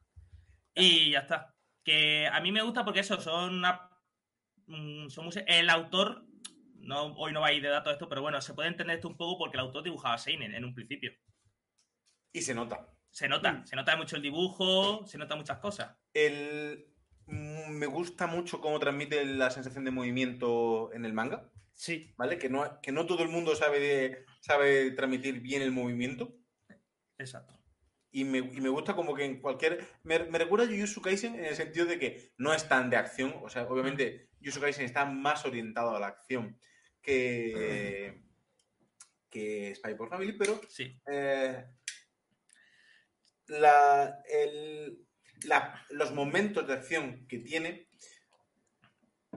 Y 0.77 1.11
ya 1.11 1.21
está. 1.21 1.57
Que 1.85 2.29
a 2.29 2.41
mí 2.41 2.53
me 2.53 2.63
gusta 2.63 2.85
porque 2.85 3.01
eso, 3.01 3.21
son 3.21 3.55
una- 3.55 3.91
mm, 4.67 5.09
son 5.09 5.29
el 5.49 5.69
autor, 5.71 6.25
no, 6.77 7.07
hoy 7.17 7.33
no 7.33 7.41
va 7.41 7.49
a 7.49 7.53
ir 7.53 7.63
de 7.63 7.69
datos 7.69 7.95
esto, 7.95 8.09
pero 8.09 8.23
bueno, 8.23 8.41
se 8.41 8.55
puede 8.55 8.69
entender 8.69 8.95
esto 8.97 9.09
un 9.09 9.17
poco 9.17 9.39
porque 9.39 9.57
el 9.57 9.63
autor 9.63 9.83
dibujaba 9.83 10.19
Seinen 10.19 10.55
en 10.55 10.65
un 10.65 10.73
principio. 10.75 11.13
Y 12.33 12.43
se 12.43 12.55
nota. 12.55 12.89
Se 13.11 13.29
nota, 13.29 13.53
Mm. 13.55 13.67
se 13.67 13.75
nota 13.77 13.97
mucho 13.97 14.15
el 14.17 14.23
dibujo, 14.23 15.05
se 15.07 15.19
nota 15.19 15.35
muchas 15.37 15.59
cosas. 15.59 15.97
El, 16.13 16.94
me 17.27 17.87
gusta 17.87 18.27
mucho 18.27 18.61
cómo 18.61 18.79
transmite 18.79 19.25
la 19.25 19.51
sensación 19.51 19.85
de 19.85 19.91
movimiento 19.91 20.93
en 20.93 21.05
el 21.05 21.13
manga, 21.13 21.51
Sí. 21.75 22.13
¿vale? 22.17 22.39
Que 22.39 22.49
no, 22.49 22.81
que 22.81 22.93
no 22.93 23.05
todo 23.07 23.23
el 23.25 23.29
mundo 23.31 23.57
sabe, 23.57 23.81
de, 23.81 24.25
sabe 24.41 24.91
transmitir 24.93 25.41
bien 25.41 25.61
el 25.63 25.73
movimiento. 25.73 26.37
Exacto. 27.19 27.59
Y 28.13 28.23
me, 28.25 28.39
y 28.39 28.61
me 28.61 28.69
gusta 28.69 28.95
como 28.95 29.15
que 29.15 29.25
en 29.25 29.41
cualquier... 29.41 29.85
Me, 30.05 30.21
me 30.21 30.39
recuerda 30.39 30.67
a 30.67 30.69
Jujutsu 30.69 31.03
Kaisen 31.03 31.35
en 31.35 31.47
el 31.47 31.57
sentido 31.57 31.87
de 31.87 31.99
que 31.99 32.33
no 32.39 32.55
es 32.55 32.69
tan 32.69 32.89
de 32.91 32.97
acción. 32.97 33.35
O 33.43 33.49
sea, 33.49 33.65
obviamente 33.65 34.29
Jujutsu 34.39 34.61
Kaisen 34.61 34.85
está 34.85 35.05
más 35.05 35.45
orientado 35.45 35.97
a 35.97 35.99
la 36.01 36.07
acción 36.09 36.57
que, 37.03 38.23
que 39.31 39.75
Spy 39.75 39.95
por 39.97 40.09
Family, 40.11 40.33
pero 40.35 40.61
Sí. 40.69 40.97
eh, 41.11 41.65
la- 43.49 44.23
el- 44.31 45.04
la- 45.47 45.85
los 45.91 46.13
momentos 46.13 46.67
de 46.67 46.73
acción 46.75 47.27
que 47.29 47.39
tiene 47.39 47.89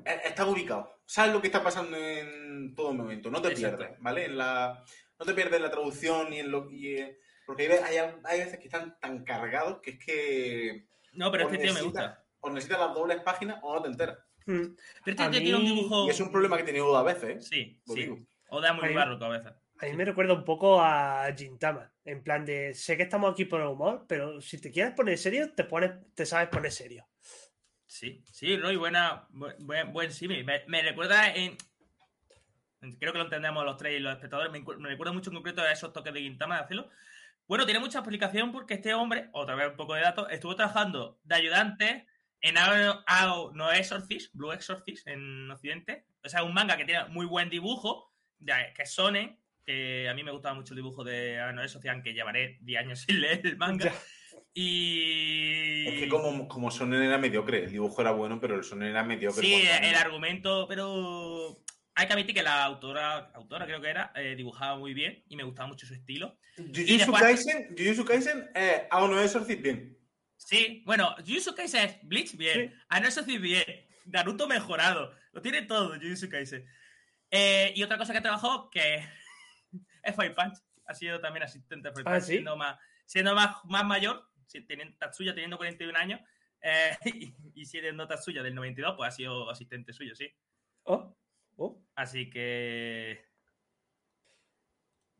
eh, 0.05 0.21
están 0.25 0.49
ubicados. 0.49 0.89
Sabes 1.05 1.33
lo 1.33 1.41
que 1.41 1.47
está 1.47 1.63
pasando 1.63 1.97
en 1.97 2.75
todo 2.75 2.93
momento. 2.93 3.29
No 3.31 3.41
te 3.41 3.49
Exacto. 3.49 3.77
pierdes, 3.77 3.99
¿vale? 3.99 4.25
En 4.25 4.37
la, 4.37 4.83
no 5.19 5.25
te 5.25 5.33
pierdes 5.33 5.55
en 5.57 5.63
la 5.63 5.71
traducción 5.71 6.33
y 6.33 6.39
en 6.39 6.51
lo 6.51 6.69
y, 6.69 6.97
eh, 6.97 7.17
porque 7.45 7.71
hay, 7.71 7.97
hay, 7.97 8.11
hay 8.23 8.39
veces 8.39 8.59
que 8.59 8.65
están 8.65 8.97
tan 8.99 9.23
cargados 9.23 9.79
que 9.81 9.91
es 9.91 9.99
que 10.05 10.87
No, 11.13 11.31
pero 11.31 11.45
o 11.45 11.49
este 11.49 11.63
tío 11.63 11.73
me 11.73 11.79
necesitas- 11.79 12.09
gusta. 12.09 12.25
o 12.41 12.49
necesitas 12.49 12.79
las 12.79 12.93
dobles 12.93 13.21
páginas 13.21 13.59
o 13.63 13.73
no 13.75 13.81
te 13.81 13.87
enteras. 13.87 14.17
Mm. 14.45 14.61
Pero 15.03 15.11
este 15.11 15.23
A 15.23 15.31
tío 15.31 15.39
tiene 15.41 15.57
un 15.57 15.63
mí- 15.63 15.73
dibujo. 15.75 16.07
Y 16.07 16.09
es 16.09 16.19
un 16.19 16.31
problema 16.31 16.57
que 16.57 16.63
he 16.63 16.65
tenido 16.65 16.95
a 16.95 17.03
veces, 17.03 17.29
¿eh? 17.37 17.41
Sí, 17.41 17.81
sí. 17.85 17.95
digo. 17.95 18.17
Oda 18.49 18.73
muy 18.73 18.93
barroco 18.93 19.25
a 19.25 19.29
veces. 19.29 19.51
A 19.79 19.85
mí 19.85 19.93
me 19.93 20.05
recuerda 20.05 20.33
un 20.33 20.43
poco 20.43 20.81
a 20.81 21.27
Gintama. 21.37 21.91
En 22.03 22.23
plan 22.23 22.43
de, 22.45 22.73
sé 22.73 22.97
que 22.97 23.03
estamos 23.03 23.31
aquí 23.31 23.45
por 23.45 23.61
el 23.61 23.67
humor, 23.67 24.05
pero 24.07 24.41
si 24.41 24.59
te 24.59 24.71
quieres 24.71 24.93
poner 24.93 25.17
serio, 25.17 25.53
te 25.53 25.63
pones, 25.65 25.91
te 26.15 26.25
sabes 26.25 26.49
poner 26.49 26.71
serio. 26.71 27.07
Sí, 27.85 28.23
sí, 28.31 28.57
Roy, 28.57 28.75
buena, 28.75 29.27
bu- 29.29 29.55
buen, 29.59 29.93
buen 29.93 30.11
símil. 30.11 30.43
Me, 30.43 30.63
me 30.67 30.81
recuerda 30.81 31.33
en. 31.33 31.55
Creo 32.99 33.11
que 33.11 33.17
lo 33.19 33.25
entendemos 33.25 33.65
los 33.65 33.77
tres 33.77 33.97
y 33.97 33.99
los 33.99 34.13
espectadores. 34.13 34.51
Me, 34.51 34.59
me 34.77 34.89
recuerda 34.89 35.13
mucho 35.13 35.29
en 35.29 35.35
concreto 35.35 35.61
a 35.61 35.71
esos 35.71 35.93
toques 35.93 36.13
de 36.13 36.21
Gintama 36.21 36.57
de 36.57 36.63
hacerlo. 36.63 36.89
Bueno, 37.47 37.65
tiene 37.65 37.79
mucha 37.79 37.99
explicación 37.99 38.51
porque 38.51 38.75
este 38.75 38.93
hombre, 38.93 39.29
otra 39.31 39.55
vez 39.55 39.69
un 39.69 39.77
poco 39.77 39.93
de 39.95 40.01
datos, 40.01 40.27
estuvo 40.31 40.55
trabajando 40.55 41.19
de 41.23 41.35
ayudante 41.35 42.07
en 42.41 42.57
Ao, 42.57 43.03
Ao 43.07 43.51
no 43.53 43.71
Exorcist, 43.71 44.33
Blue 44.35 44.51
Exorcist 44.51 45.07
en 45.07 45.49
Occidente. 45.49 46.05
O 46.23 46.29
sea, 46.29 46.43
un 46.43 46.53
manga 46.53 46.77
que 46.77 46.85
tiene 46.85 47.05
muy 47.05 47.25
buen 47.25 47.49
dibujo, 47.49 48.13
que 48.45 48.81
es 48.83 48.93
Sonen, 48.93 49.39
que 49.67 50.07
a 50.09 50.13
mí 50.13 50.23
me 50.23 50.31
gustaba 50.31 50.55
mucho 50.55 50.73
el 50.73 50.77
dibujo 50.77 51.03
de 51.03 51.37
Noé 51.53 51.67
Socian, 51.67 52.01
que 52.01 52.13
llevaré 52.13 52.57
10 52.61 52.79
años 52.79 52.99
sin 53.07 53.21
leer 53.21 53.45
el 53.45 53.57
manga. 53.57 53.85
Ya. 53.85 53.93
Y. 54.53 55.87
Es 55.87 55.99
que 55.99 56.07
como, 56.09 56.47
como 56.47 56.71
Sonen 56.71 57.03
era 57.03 57.17
mediocre, 57.17 57.65
el 57.65 57.71
dibujo 57.71 58.01
era 58.01 58.11
bueno, 58.11 58.39
pero 58.39 58.55
el 58.55 58.63
Sonen 58.63 58.89
era 58.89 59.03
mediocre. 59.03 59.41
Sí, 59.41 59.61
el 59.81 59.95
argumento, 59.95 60.65
pero. 60.67 61.57
Hay 61.99 62.05
que 62.05 62.13
admitir 62.13 62.35
que 62.35 62.43
la 62.43 62.63
autora, 62.63 63.31
autora 63.33 63.65
creo 63.65 63.81
que 63.81 63.89
era, 63.89 64.11
eh, 64.15 64.35
dibujaba 64.35 64.77
muy 64.77 64.93
bien 64.93 65.23
y 65.29 65.35
me 65.35 65.43
gustaba 65.43 65.67
mucho 65.67 65.87
su 65.87 65.95
estilo. 65.95 66.37
Jujutsu 66.55 66.95
después- 66.97 67.21
Kaisen, 67.23 67.75
Jujutsu 67.75 68.05
Kaisen 68.05 68.49
eh, 68.53 68.87
a 68.91 69.03
uno 69.03 69.15
de 69.19 69.25
esos 69.25 69.47
bien. 69.47 69.97
Sí, 70.35 70.83
bueno, 70.85 71.15
Jujutsu 71.25 71.55
Kaisen 71.55 71.85
es 71.89 71.97
Bleach 72.03 72.37
bien, 72.37 72.69
Sí. 72.69 72.75
a 72.89 72.99
no 72.99 73.07
decir 73.07 73.39
bien, 73.41 73.63
Naruto 74.05 74.47
mejorado, 74.47 75.11
lo 75.31 75.41
tiene 75.41 75.63
todo 75.63 75.95
Jujutsu 75.95 76.29
Kaisen. 76.29 76.67
Eh, 77.31 77.73
y 77.75 77.81
otra 77.81 77.97
cosa 77.97 78.13
que 78.13 78.21
trabajó 78.21 78.69
que 78.69 79.03
es 80.09 80.15
Five 80.15 80.31
Punch, 80.31 80.57
ha 80.85 80.93
sido 80.93 81.19
también 81.19 81.43
asistente 81.43 81.89
de 81.91 82.01
Ah, 82.01 82.03
Punch, 82.11 82.21
¿sí? 82.23 82.31
siendo, 82.33 82.55
más, 82.57 82.79
siendo 83.05 83.35
más, 83.35 83.57
más 83.65 83.85
mayor, 83.85 84.29
si- 84.47 84.61
teniendo, 84.65 84.97
Tatsuya 84.97 85.33
teniendo 85.33 85.57
41 85.57 85.97
años, 85.97 86.21
eh, 86.61 86.97
y, 87.05 87.35
y 87.53 87.65
siendo 87.65 88.07
Tatsuya 88.07 88.41
del 88.43 88.55
92, 88.55 88.95
pues 88.97 89.07
ha 89.07 89.11
sido 89.11 89.49
asistente 89.49 89.93
suyo, 89.93 90.15
sí. 90.15 90.31
Oh, 90.83 91.15
oh. 91.57 91.83
Así 91.95 92.29
que... 92.29 93.25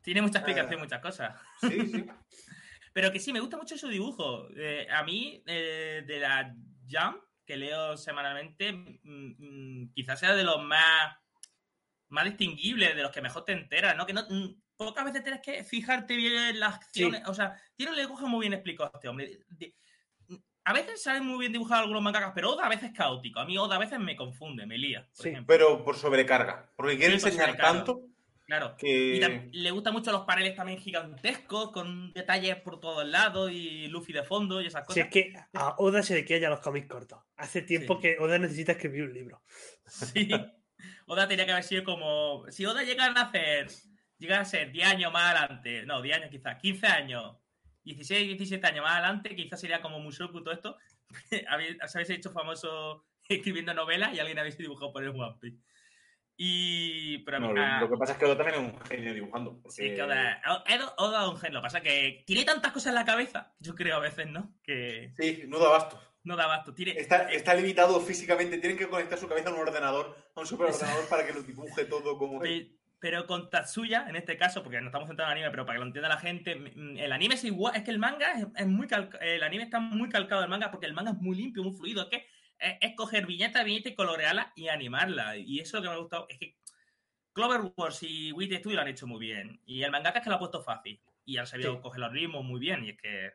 Tiene 0.02 0.22
mucha 0.22 0.40
explicación, 0.40 0.80
Ah. 0.80 0.84
muchas 0.84 1.02
cosas. 1.02 1.42
Sí, 1.62 1.88
sí. 1.88 2.06
Pero 2.94 3.12
que 3.12 3.20
sí, 3.20 3.34
me 3.34 3.40
gusta 3.42 3.58
mucho 3.58 3.78
su 3.78 3.90
dibujo. 3.90 4.48
Eh, 4.56 4.88
a 4.90 5.04
mí, 5.04 5.44
eh, 5.46 6.04
de 6.08 6.20
la 6.20 6.56
Jam, 6.88 7.20
que 7.46 7.58
leo 7.58 7.96
semanalmente, 7.98 8.72
mm, 8.74 9.04
mm, 9.84 9.92
quizás 9.94 10.20
sea 10.20 10.34
de 10.34 10.44
los 10.44 10.64
más, 10.64 11.18
más 12.10 12.24
distinguibles, 12.26 12.96
de 12.96 13.02
los 13.04 13.12
que 13.12 13.22
mejor 13.22 13.44
te 13.46 13.52
enteras, 13.52 13.96
¿no? 13.98 14.06
Que 14.06 14.14
no, 14.14 14.24
mm, 14.30 14.62
pocas 14.78 15.06
veces 15.06 15.24
tienes 15.24 15.42
que 15.42 15.64
fijarte 15.64 16.16
bien 16.16 16.34
en 16.38 16.60
las 16.60 16.76
acciones. 16.76 17.24
O 17.28 17.34
sea, 17.34 17.60
tiene 17.76 17.92
un 17.92 17.98
lenguaje 17.98 18.26
muy 18.26 18.42
bien 18.42 18.54
explicado 18.54 18.92
este 18.94 19.08
hombre. 19.08 19.40
A 20.64 20.74
veces 20.74 21.02
saben 21.02 21.26
muy 21.26 21.40
bien 21.40 21.54
dibujar 21.54 21.80
algunos 21.80 22.02
mangakas, 22.04 22.34
pero 22.36 22.52
Oda 22.52 22.66
a 22.66 22.70
veces 22.70 22.92
es 22.92 22.98
caótico. 22.98 23.40
A 23.40 23.46
mí 23.46 23.58
Oda 23.58 23.78
a 23.78 23.80
veces 23.80 24.00
me 24.00 24.16
confunde, 24.18 24.66
me 24.66 24.78
lía, 24.78 25.08
por 25.16 25.24
Sí. 25.24 25.30
ejemplo. 25.30 25.48
Pero 25.48 25.84
por 25.84 25.96
sobrecarga. 25.96 26.72
Porque 26.76 26.98
quiere 26.98 27.20
Sí, 27.20 27.28
enseñar 27.28 27.58
tanto 27.58 28.02
Claro. 28.46 28.78
Y 28.82 29.20
le 29.52 29.72
gustan 29.72 29.92
mucho 29.92 30.10
los 30.14 30.24
paneles 30.24 30.56
también 30.56 30.80
gigantescos, 30.80 31.72
con 31.74 32.14
detalles 32.14 32.56
por 32.62 32.80
todos 32.80 33.06
lados 33.06 33.52
y 33.52 33.88
Luffy 33.88 34.14
de 34.14 34.24
fondo 34.24 34.62
y 34.62 34.68
esas 34.68 34.84
Si 34.84 34.88
cosas. 34.88 35.04
es 35.04 35.10
que 35.12 35.34
a 35.54 35.76
Oda 35.80 36.02
se 36.02 36.14
le 36.16 36.24
queda 36.24 36.40
ya 36.40 36.50
los 36.50 36.62
cómics 36.62 36.88
cortos. 36.88 37.20
Hace 37.36 37.62
tiempo 37.62 37.96
Sí. 37.96 38.02
que 38.04 38.18
Oda 38.20 38.38
necesita 38.40 38.72
escribir 38.74 39.04
un 39.04 39.14
libro. 39.14 39.42
Sí. 39.86 40.30
Oda 41.08 41.28
tenía 41.28 41.46
que 41.46 41.52
haber 41.52 41.64
sido 41.66 41.84
como. 41.84 42.46
Si 42.50 42.66
Oda 42.66 42.84
llega 42.84 43.06
a 43.08 43.22
hacer. 43.22 43.68
Llega 44.20 44.40
a 44.40 44.46
ser 44.46 44.72
10 44.72 44.88
años 44.88 45.12
más 45.14 45.36
adelante. 45.36 45.86
No, 45.86 46.02
10 46.02 46.18
años 46.18 46.30
quizás. 46.32 46.58
15 46.62 46.88
años. 46.88 47.36
16, 47.84 48.28
17 48.28 48.66
años 48.68 48.84
más 48.84 48.94
adelante. 48.94 49.36
Quizás 49.36 49.60
sería 49.62 49.82
como 49.82 50.00
Mushoku 50.00 50.44
todo 50.44 50.54
esto. 50.54 50.78
Os 51.84 51.96
habéis 51.96 52.10
hecho 52.10 52.32
famoso 52.32 53.06
escribiendo 53.30 53.74
novelas 53.74 54.14
y 54.14 54.20
alguien 54.20 54.40
habéis 54.40 54.58
dibujado 54.58 54.92
por 54.92 55.04
el 55.04 55.10
One 55.10 55.38
Piece. 55.40 55.58
Y. 56.40 57.20
Pero 57.20 57.38
a 57.38 57.40
mí- 57.40 57.48
No, 57.48 57.54
lo, 57.54 57.62
ah, 57.62 57.80
lo 57.82 57.90
que 57.90 57.98
pasa 57.98 58.14
es 58.14 58.20
que 58.20 58.26
Oda 58.26 58.38
también 58.38 58.64
es 58.66 58.74
un 58.74 58.80
genio 58.86 59.14
dibujando. 59.14 59.60
porque- 59.62 59.72
Sí, 59.76 59.96
que 59.96 60.02
Oda, 60.04 60.42
Oda, 60.98 61.24
es 61.24 61.30
un 61.30 61.38
genio. 61.38 61.54
Lo 61.56 61.62
que 61.62 61.66
pasa 61.66 61.78
es 61.80 61.84
que 61.84 62.24
tiene 62.28 62.44
tantas 62.46 62.72
cosas 62.72 62.88
en 62.90 62.96
la 62.96 63.06
cabeza, 63.06 63.54
yo 63.60 63.74
creo 63.76 63.96
a 63.96 64.00
veces, 64.00 64.28
¿no? 64.28 64.54
Que 64.64 65.12
Sí, 65.18 65.44
no 65.48 65.58
da 65.60 65.68
abasto. 65.68 66.00
no 66.24 66.36
da 66.36 66.44
abasto. 66.44 66.74
Tiene, 66.74 66.92
Está, 66.92 67.32
está 67.32 67.56
limitado 67.56 68.00
físicamente. 68.02 68.58
Tienen 68.60 68.78
que 68.78 68.88
conectar 68.88 69.18
su 69.18 69.28
cabeza 69.28 69.50
a 69.50 69.54
un 69.54 69.60
ordenador, 69.62 70.16
a 70.36 70.40
un 70.42 70.46
superordenador, 70.46 71.08
para 71.10 71.26
que 71.26 71.34
lo 71.34 71.42
dibuje 71.42 71.86
todo 71.86 72.18
como. 72.18 72.40
Pe- 72.40 72.77
Pero 73.00 73.28
con 73.28 73.50
Tatsuya, 73.52 74.08
en 74.10 74.16
este 74.16 74.38
caso, 74.38 74.64
porque 74.64 74.80
no 74.82 74.88
estamos 74.88 75.08
centrados 75.08 75.32
en 75.32 75.38
anime, 75.38 75.52
pero 75.52 75.66
para 75.66 75.76
que 75.76 75.82
lo 75.82 75.86
entienda 75.86 76.10
la 76.10 76.18
gente, 76.18 76.56
mm, 76.56 76.98
el 76.98 77.12
anime 77.12 77.36
es 77.36 77.44
igual, 77.44 77.76
es 77.76 77.84
que 77.84 77.92
el 77.92 78.00
manga 78.00 78.32
es, 78.34 78.48
es 78.56 78.68
muy 78.68 78.88
calca- 78.88 79.20
el 79.20 79.44
anime 79.44 79.64
está 79.66 79.80
muy 79.80 80.10
calcado 80.10 80.42
del 80.42 80.50
manga 80.50 80.72
porque 80.72 80.88
el 80.88 80.94
manga 80.94 81.12
es 81.12 81.18
muy 81.18 81.36
limpio, 81.38 81.64
muy 81.64 81.74
fluido, 81.74 82.02
es 82.04 82.08
que 82.10 82.28
es, 82.60 82.78
es 82.82 82.96
coger 82.96 83.28
viñeta 83.28 83.64
viñeta 83.64 83.90
y 83.90 83.96
colorearla 83.96 84.52
y 84.56 84.70
animarla. 84.70 85.38
Y 85.38 85.60
eso 85.60 85.78
es 85.78 85.84
lo 85.84 85.90
que 85.90 85.90
me 85.90 85.96
ha 85.96 86.00
gustado, 86.00 86.26
es 86.30 86.40
que 86.40 86.58
Cloverworks 87.34 88.02
y 88.02 88.32
Wit 88.32 88.52
Studio 88.54 88.78
lo 88.78 88.82
han 88.82 88.88
hecho 88.88 89.06
muy 89.06 89.20
bien. 89.20 89.62
Y 89.68 89.84
el 89.84 89.92
mangaka 89.92 90.18
es 90.20 90.24
que 90.24 90.30
lo 90.32 90.38
ha 90.38 90.40
puesto 90.40 90.64
fácil. 90.64 91.00
Y 91.24 91.38
han 91.38 91.46
sabido 91.46 91.76
Sí. 91.76 91.82
coger 91.82 92.00
los 92.00 92.12
ritmos 92.12 92.44
muy 92.44 92.60
bien. 92.60 92.84
Y 92.84 92.90
es 92.90 92.98
que. 92.98 93.32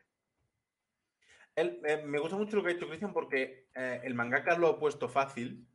Eh, 1.55 2.01
me 2.05 2.19
gusta 2.19 2.35
mucho 2.35 2.57
lo 2.57 2.63
que 2.63 2.69
ha 2.69 2.73
hecho 2.73 2.87
Cristian 2.87 3.13
porque 3.13 3.67
eh, 3.75 4.01
el 4.03 4.13
mangaka 4.15 4.57
lo 4.57 4.67
ha 4.67 4.79
puesto 4.79 5.07
fácil. 5.07 5.65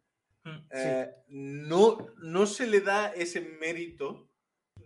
Mm, 0.48 0.68
Eh, 0.70 1.08
no, 1.28 1.98
no 2.18 2.46
se 2.46 2.66
le 2.66 2.80
da 2.80 3.12
ese 3.12 3.40
mérito. 3.40 4.30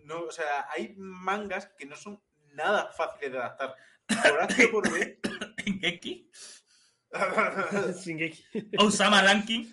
No, 0.05 0.23
o 0.23 0.31
sea, 0.31 0.67
hay 0.71 0.95
mangas 0.97 1.67
que 1.77 1.85
no 1.85 1.95
son 1.95 2.21
nada 2.53 2.91
fáciles 2.91 3.31
de 3.31 3.37
adaptar. 3.37 3.75
Por 4.07 4.17
o 4.67 4.71
por 4.71 4.91
B. 4.91 5.19
Geki, 5.81 6.29
Shingeki. 8.03 8.71
Osama 8.77 9.21
Ranking. 9.21 9.65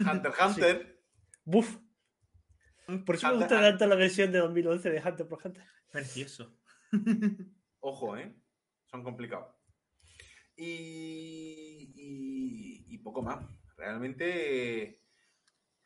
Hunter 0.00 0.30
x 0.32 0.40
Hunter. 0.46 1.02
Buf. 1.44 1.76
Por 3.06 3.14
eso 3.14 3.26
me 3.28 3.32
Hunter- 3.34 3.38
gusta 3.48 3.60
tanto 3.60 3.86
la 3.86 3.94
versión 3.96 4.32
de 4.32 4.38
2011 4.38 4.90
de 4.90 5.00
Hunter 5.00 5.26
por 5.28 5.40
Hunter. 5.44 5.64
Precioso. 5.90 6.58
Ojo, 7.80 8.16
¿eh? 8.16 8.34
Son 8.86 9.02
complicados. 9.02 9.54
Y, 10.56 11.92
y, 11.96 12.84
y 12.94 12.98
poco 12.98 13.22
más. 13.22 13.44
Realmente 13.76 14.82
eh, 14.82 14.99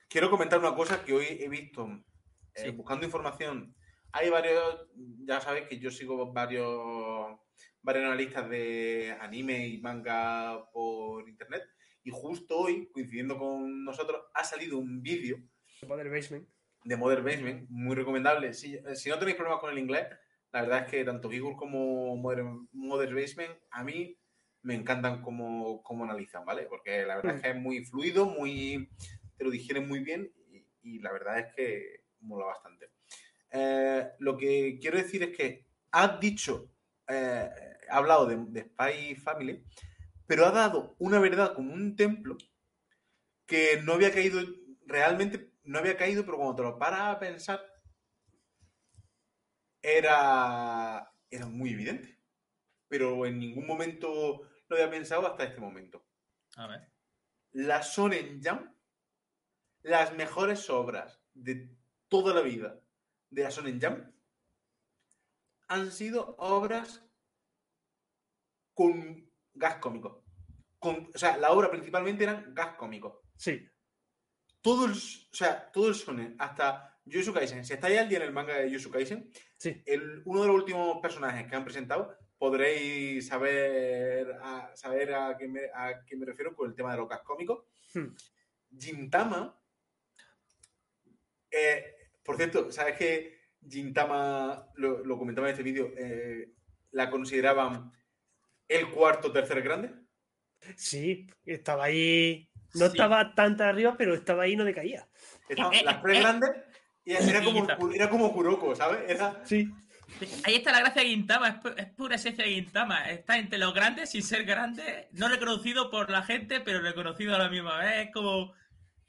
quiero 0.09 0.31
comentar 0.31 0.59
una 0.59 0.75
cosa 0.75 1.05
que 1.05 1.13
hoy 1.13 1.27
he 1.41 1.49
visto 1.49 1.87
eh, 2.55 2.65
Sí. 2.67 2.71
buscando 2.71 3.05
información. 3.05 3.75
Hay 4.13 4.31
varios, 4.31 4.87
ya 5.25 5.41
sabéis 5.41 5.67
que 5.69 5.79
yo 5.79 5.91
sigo 5.91 6.33
varios, 6.33 7.37
varios 7.83 8.05
analistas 8.07 8.49
de 8.49 9.17
anime 9.21 9.67
y 9.67 9.79
manga 9.81 10.71
por 10.73 11.29
internet. 11.29 11.63
Y 12.05 12.11
justo 12.13 12.59
hoy, 12.59 12.89
coincidiendo 12.93 13.37
con 13.39 13.85
nosotros, 13.85 14.23
ha 14.35 14.45
salido 14.45 14.79
un 14.79 15.03
vídeo 15.03 15.39
Poder 15.89 16.11
Basement. 16.11 16.47
de 16.85 16.97
Modern 16.97 17.25
Basement, 17.25 17.67
muy 17.71 17.97
recomendable. 17.97 18.53
Si, 18.55 18.79
si 18.95 19.09
no 19.09 19.19
tenéis 19.19 19.37
problemas 19.37 19.61
con 19.61 19.73
el 19.73 19.79
inglés, 19.79 20.07
la 20.53 20.61
verdad 20.63 20.85
es 20.85 20.91
que 20.91 21.05
tanto 21.05 21.29
Gigur 21.31 21.57
como 21.57 22.15
Modern, 22.17 22.69
Modern 22.73 23.15
Basement 23.17 23.53
a 23.73 23.83
mí 23.83 24.17
me 24.63 24.75
encantan 24.75 25.21
como, 25.23 25.83
como 25.83 26.05
analizan, 26.05 26.45
¿vale? 26.45 26.67
Porque 26.67 27.05
la 27.05 27.17
verdad 27.17 27.37
es 27.37 27.43
que 27.43 27.51
es 27.51 27.57
muy 27.57 27.85
fluido, 27.85 28.27
muy 28.27 28.89
te 29.37 29.45
lo 29.45 29.51
digieren 29.51 29.89
muy 29.89 30.01
bien 30.01 30.33
y, 30.51 30.67
y 30.83 30.99
la 31.01 31.13
verdad 31.13 31.39
es 31.39 31.55
que 31.55 32.05
mola 32.21 32.47
bastante. 32.47 32.91
Eh, 33.51 34.11
lo 34.19 34.37
que 34.37 34.79
quiero 34.81 34.99
decir 34.99 35.23
es 35.23 35.37
que 35.37 35.67
has 35.93 36.19
dicho, 36.19 36.73
eh, 37.09 37.51
ha 37.89 37.97
hablado 37.97 38.27
de, 38.27 38.37
de 38.49 38.63
Spy 38.63 39.15
Family, 39.17 39.65
pero 40.27 40.47
ha 40.47 40.51
dado 40.51 40.97
una 40.99 41.19
verdad 41.19 41.55
como 41.55 41.73
un 41.73 41.95
templo 41.97 42.37
que 43.47 43.81
no 43.83 43.93
había 43.93 44.13
caído 44.13 44.41
realmente 44.87 45.53
no 45.65 45.79
había 45.79 45.97
caído, 45.97 46.25
pero 46.25 46.37
cuando 46.37 46.57
te 46.57 46.63
lo 46.63 46.79
paras 46.79 47.17
a 47.17 47.19
pensar, 47.19 47.61
era, 49.83 51.11
era 51.31 51.47
muy 51.47 51.71
evidente. 51.71 52.21
Pero 52.89 53.27
en 53.27 53.39
ningún 53.39 53.67
momento 53.67 54.43
lo 54.69 54.77
había 54.77 54.91
pensado 54.91 55.27
hasta 55.27 55.45
este 55.45 55.61
momento. 55.61 56.07
A 56.57 56.67
ver. 56.67 56.93
La 57.53 57.81
Shonen 57.81 58.41
Jump, 58.43 58.74
las 59.85 60.15
mejores 60.15 60.69
obras 60.71 61.21
de 61.35 61.71
toda 62.09 62.35
la 62.35 62.41
vida 62.41 62.81
de 63.31 63.43
la 63.43 63.51
Shonen 63.51 63.81
Jump, 63.81 64.05
han 65.69 65.93
sido 65.93 66.35
obras 66.39 67.05
con 68.73 69.31
gas 69.53 69.77
cómico. 69.77 70.25
Con, 70.79 71.11
o 71.15 71.19
sea, 71.19 71.37
la 71.37 71.53
obra 71.53 71.71
principalmente 71.71 72.25
eran 72.25 72.55
gas 72.55 72.75
cómicos 72.77 73.15
Sí. 73.37 73.67
todo 74.61 74.87
el, 74.87 74.93
o 74.93 75.35
sea, 75.35 75.71
todo 75.71 75.89
el 75.89 75.95
shonen, 75.95 76.35
hasta 76.39 76.99
Jujutsu 77.05 77.33
Kaisen, 77.33 77.65
si 77.65 77.75
estáis 77.75 77.99
al 77.99 78.09
día 78.09 78.19
en 78.19 78.25
el 78.25 78.33
manga 78.33 78.55
de 78.57 78.69
Jujutsu 78.69 78.91
Kaisen, 78.91 79.31
Sí. 79.59 79.83
el, 79.87 80.23
uno 80.25 80.43
de 80.43 80.47
los 80.49 80.57
últimos 80.57 80.99
personajes 81.01 81.47
que 81.47 81.57
han 81.57 81.65
presentado, 81.65 82.17
podréis 82.39 83.27
saber 83.27 84.39
a, 84.43 84.75
saber 84.77 85.15
a 85.15 85.37
qué, 85.37 85.49
me, 85.49 85.61
a 85.75 86.05
qué 86.05 86.17
me 86.17 86.27
refiero 86.27 86.55
con 86.55 86.69
el 86.71 86.75
tema 86.75 86.93
de 86.93 86.99
los 86.99 87.09
gas 87.09 87.21
cómicos. 87.23 87.65
Hmm. 87.95 88.15
Gintama, 88.79 89.59
eh, 91.57 91.95
por 92.25 92.37
cierto, 92.37 92.71
¿sabes 92.73 92.97
que 92.99 93.39
Gintama, 93.69 94.67
lo, 94.77 95.05
lo 95.05 95.19
comentaba 95.19 95.49
en 95.49 95.53
este 95.53 95.63
vídeo, 95.63 95.93
eh, 95.97 96.51
la 96.93 97.11
consideraban 97.11 97.93
el 98.69 98.89
cuarto 98.91 99.33
tercer 99.33 99.63
grande? 99.63 99.91
Sí, 100.77 101.27
estaba 101.45 101.85
ahí. 101.85 102.49
No 102.75 102.87
Sí. 102.87 102.93
estaba 102.93 103.35
tan 103.35 103.61
arriba, 103.61 103.95
pero 103.97 104.15
estaba 104.15 104.45
ahí 104.45 104.53
y 104.53 104.57
no 104.57 104.65
decaía. 104.65 105.07
Estaban 105.49 105.75
Eh, 105.75 105.83
las 105.85 106.03
tres 106.03 106.17
eh. 106.19 106.21
grandes 106.21 106.51
y 107.05 107.13
era 107.13 107.45
como, 107.45 107.93
era 107.93 108.09
como 108.11 108.33
Kuroko, 108.33 108.75
¿sabes? 108.75 109.01
Era, 109.09 109.43
Sí. 109.45 109.69
Ahí 110.45 110.57
está 110.57 110.71
la 110.71 110.81
gracia 110.81 111.03
de 111.03 111.09
Gintama, 111.09 111.49
es, 111.49 111.55
pu- 111.57 111.75
es 111.77 111.87
pura 111.95 112.17
esencia 112.17 112.45
de 112.45 112.51
Gintama. 112.53 113.11
Está 113.11 113.39
entre 113.39 113.59
los 113.59 113.75
grandes 113.75 114.11
sin 114.11 114.23
ser 114.23 114.45
grande, 114.45 115.09
no 115.13 115.29
reconocido 115.29 115.91
por 115.91 116.11
la 116.11 116.23
gente, 116.23 116.61
pero 116.61 116.81
reconocido 116.81 117.35
a 117.35 117.39
la 117.39 117.49
misma 117.49 117.79
vez. 117.79 118.07
Es 118.07 118.13
como, 118.13 118.53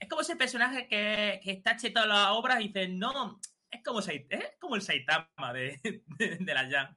es 0.05 0.09
como 0.09 0.21
ese 0.21 0.35
personaje 0.35 0.87
que, 0.87 1.39
está 1.43 1.75
chetado 1.75 2.05
en 2.05 2.11
las 2.11 2.29
obras 2.29 2.61
y 2.61 2.67
dice, 2.67 2.87
no, 2.89 3.39
es 3.71 3.83
como, 3.83 4.01
Sai- 4.01 4.27
es 4.29 4.51
como 4.59 4.75
el 4.75 4.81
Saitama 4.83 5.51
de, 5.53 5.79
de, 6.17 6.37
de 6.39 6.53
la. 6.53 6.95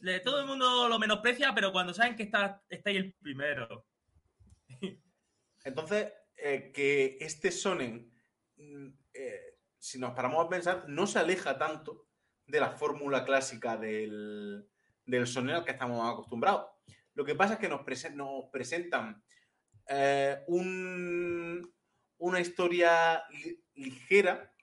Le- 0.00 0.20
Todo 0.20 0.40
el 0.40 0.46
mundo 0.46 0.88
lo 0.88 0.98
menosprecia, 0.98 1.54
pero 1.54 1.70
cuando 1.72 1.94
saben 1.94 2.16
que 2.16 2.24
está, 2.24 2.62
está 2.68 2.90
ahí 2.90 2.96
el 2.96 3.12
primero. 3.14 3.86
Entonces, 5.64 6.12
eh, 6.36 6.72
que 6.74 7.18
este 7.20 7.50
Sonen, 7.52 8.10
mm, 8.56 8.88
eh, 9.14 9.58
si 9.78 9.98
nos 9.98 10.12
paramos 10.14 10.44
a 10.44 10.48
pensar, 10.48 10.84
no 10.88 11.06
se 11.06 11.18
aleja 11.18 11.56
tanto 11.58 12.08
de 12.46 12.60
la 12.60 12.70
fórmula 12.72 13.24
clásica 13.24 13.76
del, 13.76 14.66
del 15.04 15.26
Sonen 15.26 15.56
al 15.56 15.64
que 15.64 15.72
estamos 15.72 16.08
acostumbrados. 16.10 16.66
Lo 17.14 17.24
que 17.24 17.34
pasa 17.34 17.54
es 17.54 17.60
que 17.60 17.68
nos, 17.68 17.82
presen- 17.82 18.14
nos 18.14 18.46
presentan 18.50 19.22
eh, 19.86 20.42
un- 20.48 21.72
una 22.20 22.40
historia 22.40 23.24
li- 23.30 23.58
ligera 23.74 24.54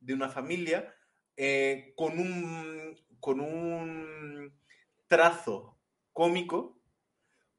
de 0.00 0.14
una 0.14 0.28
familia 0.28 0.94
eh, 1.36 1.92
con, 1.96 2.18
un, 2.18 2.96
con 3.20 3.40
un 3.40 4.58
trazo 5.06 5.78
cómico, 6.12 6.80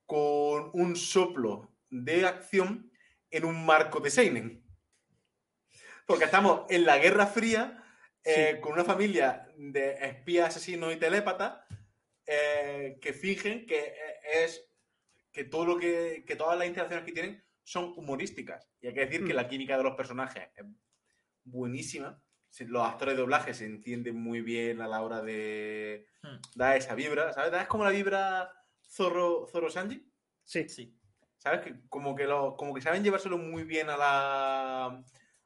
con 0.06 0.72
un 0.74 0.96
soplo 0.96 1.76
de 1.90 2.26
acción 2.26 2.92
en 3.30 3.46
un 3.46 3.66
marco 3.66 4.00
de 4.00 4.10
Seinen. 4.10 4.64
Porque 6.06 6.26
estamos 6.26 6.66
en 6.70 6.86
la 6.86 6.98
Guerra 6.98 7.28
Fría 7.28 7.84
eh, 8.24 8.54
Sí. 8.56 8.62
con 8.62 8.74
una 8.74 8.84
familia 8.86 9.48
de 9.58 9.94
espías, 10.06 10.48
asesinos 10.50 10.94
y 10.94 10.98
telépatas 10.98 11.60
eh, 12.26 12.98
que 13.02 13.14
fingen 13.14 13.66
que 13.66 13.94
es 14.34 14.64
que 15.32 15.44
todo 15.44 15.66
lo 15.66 15.78
que, 15.78 16.24
que 16.26 16.36
todas 16.36 16.58
las 16.58 16.68
interacciones 16.68 17.06
que 17.06 17.12
tienen 17.14 17.44
son 17.68 17.92
humorísticas. 17.98 18.70
Y 18.80 18.88
hay 18.88 18.94
que 18.94 19.02
decir 19.06 19.26
que 19.26 19.34
Mm. 19.34 19.36
la 19.36 19.50
química 19.50 19.78
de 19.78 19.84
los 19.84 19.96
personajes 19.96 20.42
es 20.56 20.66
buenísima. 21.44 22.18
Los 22.62 22.88
actores 22.88 23.16
de 23.16 23.22
doblaje 23.22 23.54
se 23.54 23.66
entienden 23.66 24.16
muy 24.16 24.40
bien 24.42 24.80
a 24.82 24.88
la 24.88 25.02
hora 25.02 25.22
de 25.22 26.08
Hmm. 26.24 26.38
dar 26.56 26.78
esa 26.78 26.96
vibra. 26.96 27.34
¿Sabes? 27.34 27.62
¿Es 27.62 27.68
como 27.68 27.84
la 27.84 27.90
vibra 27.92 28.50
Zorro, 28.90 29.48
Zorro 29.52 29.70
Sanji? 29.70 30.10
Sí. 30.46 30.68
Sí. 30.70 30.98
¿Sabes? 31.38 31.60
Que 31.62 31.76
como 31.90 32.16
que 32.16 32.24
lo, 32.26 32.56
como 32.56 32.74
que 32.74 32.82
saben 32.82 33.04
llevárselo 33.04 33.38
muy 33.38 33.64
bien 33.64 33.90
a 33.90 33.98
la 33.98 35.04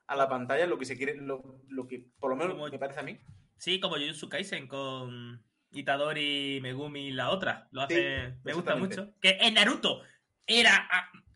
a 0.08 0.16
la 0.16 0.28
pantalla, 0.30 0.68
lo 0.68 0.78
que 0.78 0.86
se 0.86 0.98
quiere, 0.98 1.16
lo, 1.16 1.62
lo 1.70 1.88
que 1.88 2.06
por 2.20 2.30
lo 2.30 2.36
menos 2.36 2.54
Como- 2.54 2.68
me 2.68 2.78
parece 2.78 3.00
a 3.00 3.04
mí. 3.04 3.18
Sí, 3.58 3.80
como 3.80 3.96
Jujutsu 3.96 4.28
Kaisen 4.30 4.68
con 4.68 5.42
Itadori, 5.72 6.60
Megumi 6.62 7.08
y 7.08 7.12
la 7.12 7.30
otra. 7.32 7.68
Lo 7.72 7.82
hace, 7.82 8.28
Sí, 8.30 8.34
me 8.44 8.54
gusta 8.54 8.76
mucho. 8.76 9.14
Que 9.22 9.38
en 9.42 9.54
Naruto 9.56 10.02
era 10.46 10.88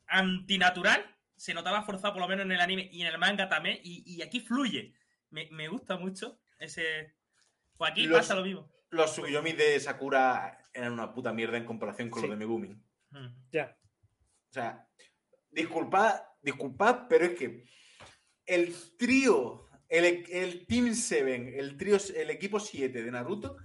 antinatural, 0.07 1.03
se 1.35 1.53
notaba 1.53 1.83
forzado 1.83 2.13
por 2.13 2.21
lo 2.21 2.27
menos 2.27 2.45
en 2.45 2.51
el 2.51 2.61
anime 2.61 2.89
y 2.91 3.01
en 3.01 3.07
el 3.07 3.17
manga 3.17 3.49
también, 3.49 3.79
y, 3.83 4.03
y 4.05 4.21
aquí 4.21 4.39
fluye. 4.39 4.93
Me, 5.29 5.49
me 5.51 5.67
gusta 5.67 5.97
mucho 5.97 6.39
ese... 6.59 7.15
Pues 7.77 7.91
aquí 7.91 8.05
Los- 8.07 8.19
pasa 8.19 8.35
lo 8.35 8.43
mismo. 8.43 8.71
Los 8.91 9.11
Tsukuyomi 9.11 9.51
de 9.53 9.79
Sakura 9.79 10.57
eran 10.73 10.93
una 10.93 11.13
puta 11.13 11.33
mierda 11.33 11.57
en 11.57 11.65
comparación 11.65 12.09
con 12.09 12.21
Sí. 12.21 12.27
los 12.27 12.37
de 12.37 12.45
Megumi. 12.45 12.69
Mm. 13.09 13.27
Ya. 13.51 13.77
O 14.49 14.53
sea, 14.53 14.87
disculpad, 15.49 16.21
disculpad, 16.41 17.07
pero 17.09 17.25
es 17.25 17.37
que 17.37 17.65
el 18.45 18.73
trío, 18.97 19.65
el, 19.89 20.23
el 20.29 20.65
Team 20.67 20.93
7, 20.93 21.59
el 21.59 21.75
trío, 21.75 21.97
el 22.15 22.29
equipo 22.29 22.59
7 22.59 23.03
de 23.03 23.11
Naruto, 23.11 23.57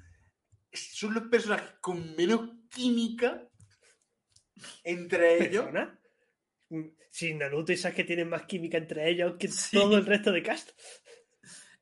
son 0.72 1.14
los 1.14 1.24
personajes 1.24 1.74
con 1.80 2.16
menos 2.16 2.50
química 2.70 3.46
entre 4.82 5.44
ellos. 5.44 5.66
Si 7.10 7.34
Naruto 7.34 7.72
y 7.72 7.76
Sasuke 7.76 8.04
tienen 8.04 8.28
más 8.28 8.42
química 8.42 8.78
entre 8.78 9.08
ellos 9.10 9.34
que 9.38 9.48
Sí. 9.48 9.76
todo 9.76 9.96
el 9.98 10.06
resto 10.06 10.30
de 10.32 10.42
cast. 10.42 10.70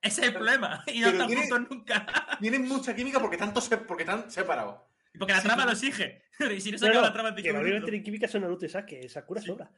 Ese 0.00 0.20
es 0.22 0.26
el 0.28 0.32
problema. 0.34 0.82
Y 0.92 1.00
no 1.00 1.08
están 1.08 1.28
juntos 1.28 1.60
nunca. 1.70 2.06
Tienen 2.40 2.62
mucha 2.66 2.94
química 2.94 3.20
porque, 3.20 3.36
tanto 3.36 3.60
se- 3.60 3.76
porque 3.78 4.04
están 4.04 4.30
separados. 4.30 4.80
Y 5.12 5.18
porque 5.18 5.32
la 5.32 5.40
Sí, 5.40 5.46
trama 5.46 5.62
sí. 5.62 5.66
lo 5.66 5.72
exige. 5.72 6.22
Y 6.56 6.60
si 6.60 6.70
no 6.72 6.78
se 6.78 6.84
No, 6.86 6.90
acaba 6.92 7.02
no, 7.02 7.08
la 7.08 7.12
trama 7.12 7.28
en 7.30 7.34
que 7.34 7.42
tienen 7.82 8.02
química 8.04 8.28
son 8.28 8.42
Naruto 8.42 8.64
y 8.64 8.68
Sasuke. 8.68 9.08
Sakura 9.08 9.40
Sí. 9.40 9.48
sobra. 9.48 9.70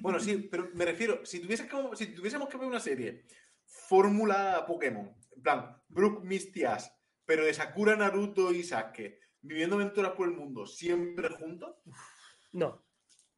Bueno, 0.00 0.18
sí, 0.20 0.48
pero 0.50 0.68
me 0.74 0.84
refiero, 0.84 1.24
si, 1.24 1.40
tuviese 1.40 1.66
que- 1.68 1.96
si 1.96 2.06
tuviésemos 2.14 2.48
que 2.48 2.56
ver 2.58 2.66
una 2.66 2.80
serie, 2.80 3.24
fórmula 3.64 4.64
Pokémon, 4.66 5.14
en 5.36 5.42
plan, 5.42 5.76
Brook, 5.88 6.24
Misty, 6.24 6.64
Ash, 6.64 6.84
pero 7.24 7.44
de 7.44 7.54
Sakura, 7.54 7.96
Naruto 7.96 8.52
y 8.52 8.62
Sasuke, 8.64 9.20
viviendo 9.40 9.76
aventuras 9.76 10.12
por 10.12 10.28
el 10.28 10.34
mundo, 10.34 10.66
siempre 10.66 11.28
juntos, 11.30 11.76
No. 12.52 12.84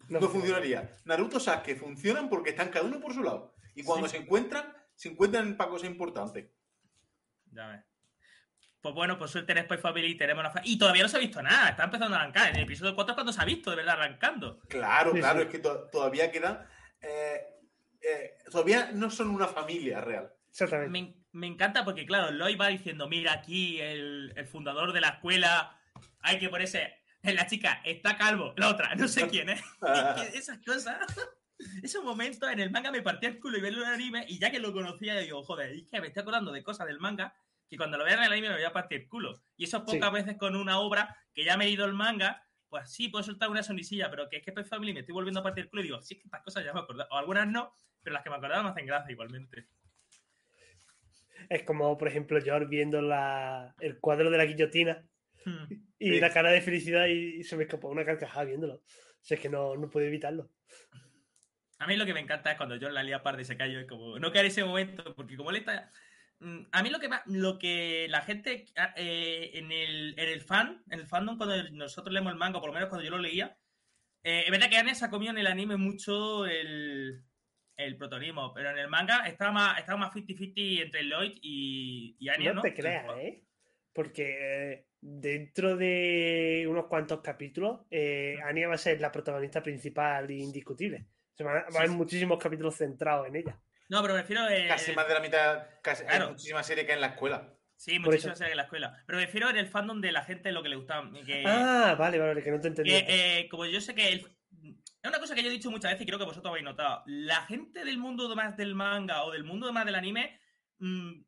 No, 0.09 0.29
funcionaría. 0.29 0.91
Naruto, 1.05 1.39
Sasuke 1.41 1.77
funcionan 1.77 2.29
porque 2.29 2.51
están 2.51 2.69
cada 2.71 2.85
uno 2.87 3.01
por 3.01 3.15
su 3.15 3.23
lado. 3.23 3.55
Y 3.75 3.83
cuando 3.83 4.07
Sí. 4.09 4.17
se 4.17 4.23
encuentran, 4.23 4.73
se 4.95 5.09
encuentran 5.09 5.57
para 5.57 5.71
cosas 5.71 5.89
importantes. 5.91 6.51
Ya 7.53 7.69
ves. 7.69 7.81
Pues 8.81 8.95
bueno, 8.95 9.17
por 9.19 9.29
suerte 9.29 9.53
en 9.53 9.65
Spy 9.65 9.79
Family 9.79 10.15
tenemos 10.17 10.45
la... 10.45 10.51
fa- 10.51 10.61
Y 10.65 10.77
todavía 10.79 11.03
no 11.03 11.09
se 11.09 11.17
ha 11.17 11.21
visto 11.21 11.43
nada, 11.43 11.71
está 11.71 11.85
empezando 11.85 12.17
a 12.17 12.21
arrancar. 12.21 12.51
En 12.51 12.57
el 12.57 12.65
episodio 12.65 12.95
4 12.95 13.13
es 13.13 13.15
cuando 13.15 13.33
se 13.33 13.41
ha 13.41 13.45
visto, 13.47 13.71
de 13.71 13.77
verdad, 13.77 13.95
arrancando. 13.95 14.61
Claro, 14.69 15.13
Sí, 15.13 15.19
claro, 15.21 15.41
sí. 15.41 15.47
es 15.47 15.51
que 15.53 15.59
to- 15.59 15.89
todavía 15.91 16.31
queda... 16.31 16.69
eh, 17.01 17.41
eh, 18.03 18.35
todavía 18.51 18.91
no 18.93 19.09
son 19.11 19.31
una 19.31 19.49
familia 19.49 20.03
real. 20.03 20.31
Exactamente. 20.51 20.91
Me, 20.91 21.15
me 21.33 21.47
encanta 21.47 21.83
porque, 21.85 22.05
claro, 22.05 22.31
Lloyd 22.33 22.61
va 22.61 22.69
diciendo, 22.69 23.09
mira, 23.09 23.33
aquí 23.33 23.81
el, 23.81 24.35
el 24.37 24.47
fundador 24.47 24.93
de 24.93 25.01
la 25.01 25.09
escuela, 25.09 25.81
hay 26.21 26.39
que 26.39 26.51
ponerse... 26.51 26.95
La 27.25 27.47
chica 27.47 27.81
está 27.85 28.17
calvo, 28.17 28.53
la 28.57 28.69
otra, 28.69 28.95
no 28.95 29.09
sé 29.09 29.29
quién 29.29 29.49
es. 29.49 29.61
Es 29.83 30.31
que 30.31 30.39
esas 30.39 30.59
cosas... 30.59 30.99
Esos 31.83 32.05
momentos 32.05 32.51
en 32.51 32.59
el 32.59 32.71
manga 32.73 32.91
me 32.91 33.01
partía 33.01 33.29
el 33.29 33.39
culo 33.39 33.57
y 33.57 33.61
verlo 33.61 33.83
en 33.83 33.89
el 33.89 33.95
anime, 33.95 34.27
y 34.29 34.39
ya 34.39 34.51
que 34.51 34.59
lo 34.59 34.73
conocía, 34.73 35.17
digo, 35.21 35.43
joder, 35.45 35.71
es 35.71 35.87
que 35.89 36.01
me 36.01 36.09
estoy 36.09 36.23
acordando 36.23 36.51
de 36.51 36.65
cosas 36.65 36.87
del 36.87 36.99
manga 36.99 37.33
que 37.71 37.77
cuando 37.77 37.97
lo 37.97 38.05
vea 38.05 38.15
en 38.15 38.25
el 38.25 38.33
anime 38.33 38.49
me 38.49 38.57
voy 38.57 38.65
a 38.65 38.73
partir 38.73 39.03
el 39.03 39.09
culo. 39.09 39.41
Y 39.57 39.65
eso 39.65 39.85
pocas 39.85 40.11
Sí. 40.11 40.15
veces 40.15 40.37
con 40.37 40.57
una 40.57 40.81
obra 40.81 41.17
que 41.33 41.45
ya 41.45 41.57
me 41.57 41.65
he 41.67 41.71
ido 41.71 41.87
el 41.87 41.95
manga, 41.95 42.45
pues 42.69 42.93
sí, 42.93 43.09
puedo 43.09 43.23
soltar 43.23 43.49
una 43.51 43.63
sonrisilla, 43.63 44.11
pero 44.11 44.29
que 44.29 44.39
es 44.39 44.43
que 44.43 44.51
Spy 44.51 44.65
Family 44.65 44.93
me 44.93 45.01
estoy 45.01 45.15
volviendo 45.15 45.41
a 45.41 45.43
partir 45.45 45.65
el 45.65 45.71
culo 45.71 45.83
y 45.83 45.85
digo, 45.87 46.03
sí, 46.03 46.15
es 46.15 46.21
que 46.21 46.27
estas 46.27 46.43
cosas 46.43 46.65
ya 46.65 46.73
me 46.73 46.81
acordaba. 46.81 47.09
O 47.13 47.19
algunas 47.19 47.47
no, 47.47 47.73
pero 48.03 48.15
las 48.15 48.23
que 48.25 48.31
me 48.31 48.37
acordaba 48.37 48.65
me 48.65 48.71
hacen 48.71 48.87
gracia 48.87 49.13
igualmente. 49.13 49.69
Es 51.49 51.63
como, 51.63 51.97
por 51.97 52.09
ejemplo, 52.09 52.41
George 52.43 52.67
viendo 52.67 53.01
la, 53.01 53.75
el 53.79 54.01
cuadro 54.01 54.29
de 54.31 54.39
la 54.39 54.45
guillotina 54.45 55.05
Hmm. 55.69 55.73
y 55.99 56.09
Sí. 56.11 56.21
la 56.21 56.33
cara 56.33 56.51
de 56.51 56.61
felicidad 56.63 57.07
y, 57.07 57.37
y 57.41 57.45
se 57.45 57.57
me 57.57 57.65
escapó 57.65 57.89
una 57.89 58.05
carcajada 58.05 58.45
viéndolo. 58.47 58.75
O 58.77 58.83
sea, 59.21 59.37
es 59.37 59.41
que 59.43 59.49
no, 59.51 59.77
no 59.77 59.91
puedo 59.91 60.07
evitarlo. 60.07 60.51
A 61.79 61.87
mí 61.87 61.97
lo 61.97 62.07
que 62.07 62.15
me 62.15 62.21
encanta 62.21 62.53
es 62.53 62.57
cuando 62.57 62.77
John 62.81 62.95
la 62.95 63.03
lía 63.03 63.23
par 63.23 63.37
de 63.37 63.45
se 63.45 63.57
cayó, 63.57 63.81
es 63.81 63.87
como, 63.87 64.19
no 64.19 64.33
caer 64.33 64.47
ese 64.47 64.65
momento, 64.65 65.15
porque 65.15 65.37
como 65.37 65.51
él 65.51 65.57
está... 65.57 65.91
Mm, 66.41 66.63
A 66.73 66.83
mí 66.83 66.91
lo 66.91 66.99
que 67.01 67.09
más- 67.09 67.23
lo 67.27 67.59
que 67.59 68.07
la 68.09 68.23
gente 68.23 68.65
ah, 68.77 68.95
eh, 68.97 69.51
en, 69.55 69.71
el, 69.73 70.19
en 70.19 70.29
el 70.29 70.41
fan, 70.41 70.83
en 70.91 71.01
el 71.01 71.07
fandom, 71.07 71.37
cuando 71.37 71.71
nosotros 71.71 72.13
leemos 72.13 72.33
el 72.33 72.39
manga, 72.39 72.61
por 72.61 72.69
lo 72.69 72.75
menos 72.75 72.89
cuando 72.89 73.05
yo 73.05 73.11
lo 73.11 73.19
leía, 73.19 73.57
eh, 74.23 74.45
es 74.47 74.51
verdad 74.51 74.71
que 74.71 74.77
Anya 74.79 74.95
se 74.95 75.05
ha 75.05 75.11
comido 75.11 75.33
en 75.33 75.39
el 75.39 75.47
anime 75.47 75.77
mucho 75.77 76.47
el, 76.47 77.23
el 77.77 77.97
protagonismo, 77.97 78.53
pero 78.55 78.71
en 78.71 78.79
el 78.79 78.89
manga 78.89 79.27
estaba 79.27 79.53
más, 79.53 79.79
estaba 79.79 79.99
más 79.99 80.13
50-50 80.15 80.83
entre 80.83 81.05
Lloyd 81.05 81.33
y, 81.43 82.17
y 82.19 82.29
Anya, 82.31 82.51
no 82.51 82.55
¿no? 82.57 82.63
te 82.63 82.75
creas, 82.75 83.05
¿eh? 83.19 83.45
Porque 83.95 84.87
dentro 85.01 85.77
de 85.77 86.67
unos 86.69 86.87
cuantos 86.87 87.21
capítulos, 87.21 87.83
eh, 87.91 88.37
Anya 88.45 88.69
va 88.69 88.75
a 88.75 88.79
ser 88.79 89.01
la 89.01 89.13
protagonista 89.13 89.63
principal 89.63 90.29
e 90.31 90.35
indiscutible. 90.35 91.07
Se 91.35 91.45
van 91.45 91.57
a, 91.57 91.61
va 91.61 91.67
a 91.67 91.71
Sí, 91.71 91.77
haber 91.79 91.91
sí. 91.91 91.97
muchísimos 91.97 92.39
capítulos 92.39 92.77
centrados 92.77 93.27
en 93.29 93.37
ella. 93.37 93.59
No, 93.89 94.03
pero 94.03 94.15
me 94.15 94.21
refiero... 94.23 94.49
eh, 94.49 94.67
Casi 94.69 94.93
más 94.93 95.07
de 95.07 95.15
la 95.15 95.21
mitad, 95.21 95.67
casi, 95.83 96.05
Claro. 96.05 96.25
hay 96.27 96.31
muchísimas 96.33 96.67
series 96.67 96.87
que 96.87 96.93
hay 96.93 96.97
en 96.97 97.01
la 97.03 97.07
escuela. 97.09 97.55
Sí, 97.77 97.99
Por 97.99 98.07
muchísimas 98.13 98.39
series 98.39 98.53
en 98.53 98.57
la 98.57 98.63
escuela. 98.65 99.03
Pero 99.07 99.19
me 99.19 99.25
refiero 99.27 99.51
en 99.51 99.57
el 99.57 99.67
fandom 99.67 100.01
de 100.01 100.13
la 100.13 100.25
gente 100.25 100.53
lo 100.53 100.63
que 100.63 100.69
le 100.71 100.77
gustaba. 100.77 101.11
Que, 101.25 101.45
ah, 101.47 101.95
vale, 101.99 102.19
vale, 102.19 102.43
que 102.43 102.51
no 102.51 102.61
te 102.61 102.69
entendí. 102.69 102.91
que, 102.91 103.05
eh, 103.41 103.49
como 103.49 103.67
yo 103.67 103.81
sé 103.81 103.95
que 103.95 104.09
el- 104.09 104.21
es 105.03 105.09
una 105.11 105.19
cosa 105.21 105.35
que 105.35 105.43
yo 105.43 105.49
he 105.51 105.53
dicho 105.53 105.71
muchas 105.71 105.91
veces 105.93 106.03
y 106.03 106.07
creo 106.07 106.19
que 106.19 106.25
vosotros 106.25 106.51
habéis 106.51 106.65
notado. 106.65 107.03
La 107.07 107.43
gente 107.43 107.85
del 107.85 107.99
mundo 107.99 108.35
más 108.35 108.57
del 108.57 108.75
manga 108.75 109.25
o 109.25 109.31
del 109.33 109.45
mundo 109.45 109.71
más 109.73 109.85
del 109.85 109.95
anime 109.97 110.41
mm, 110.79 111.21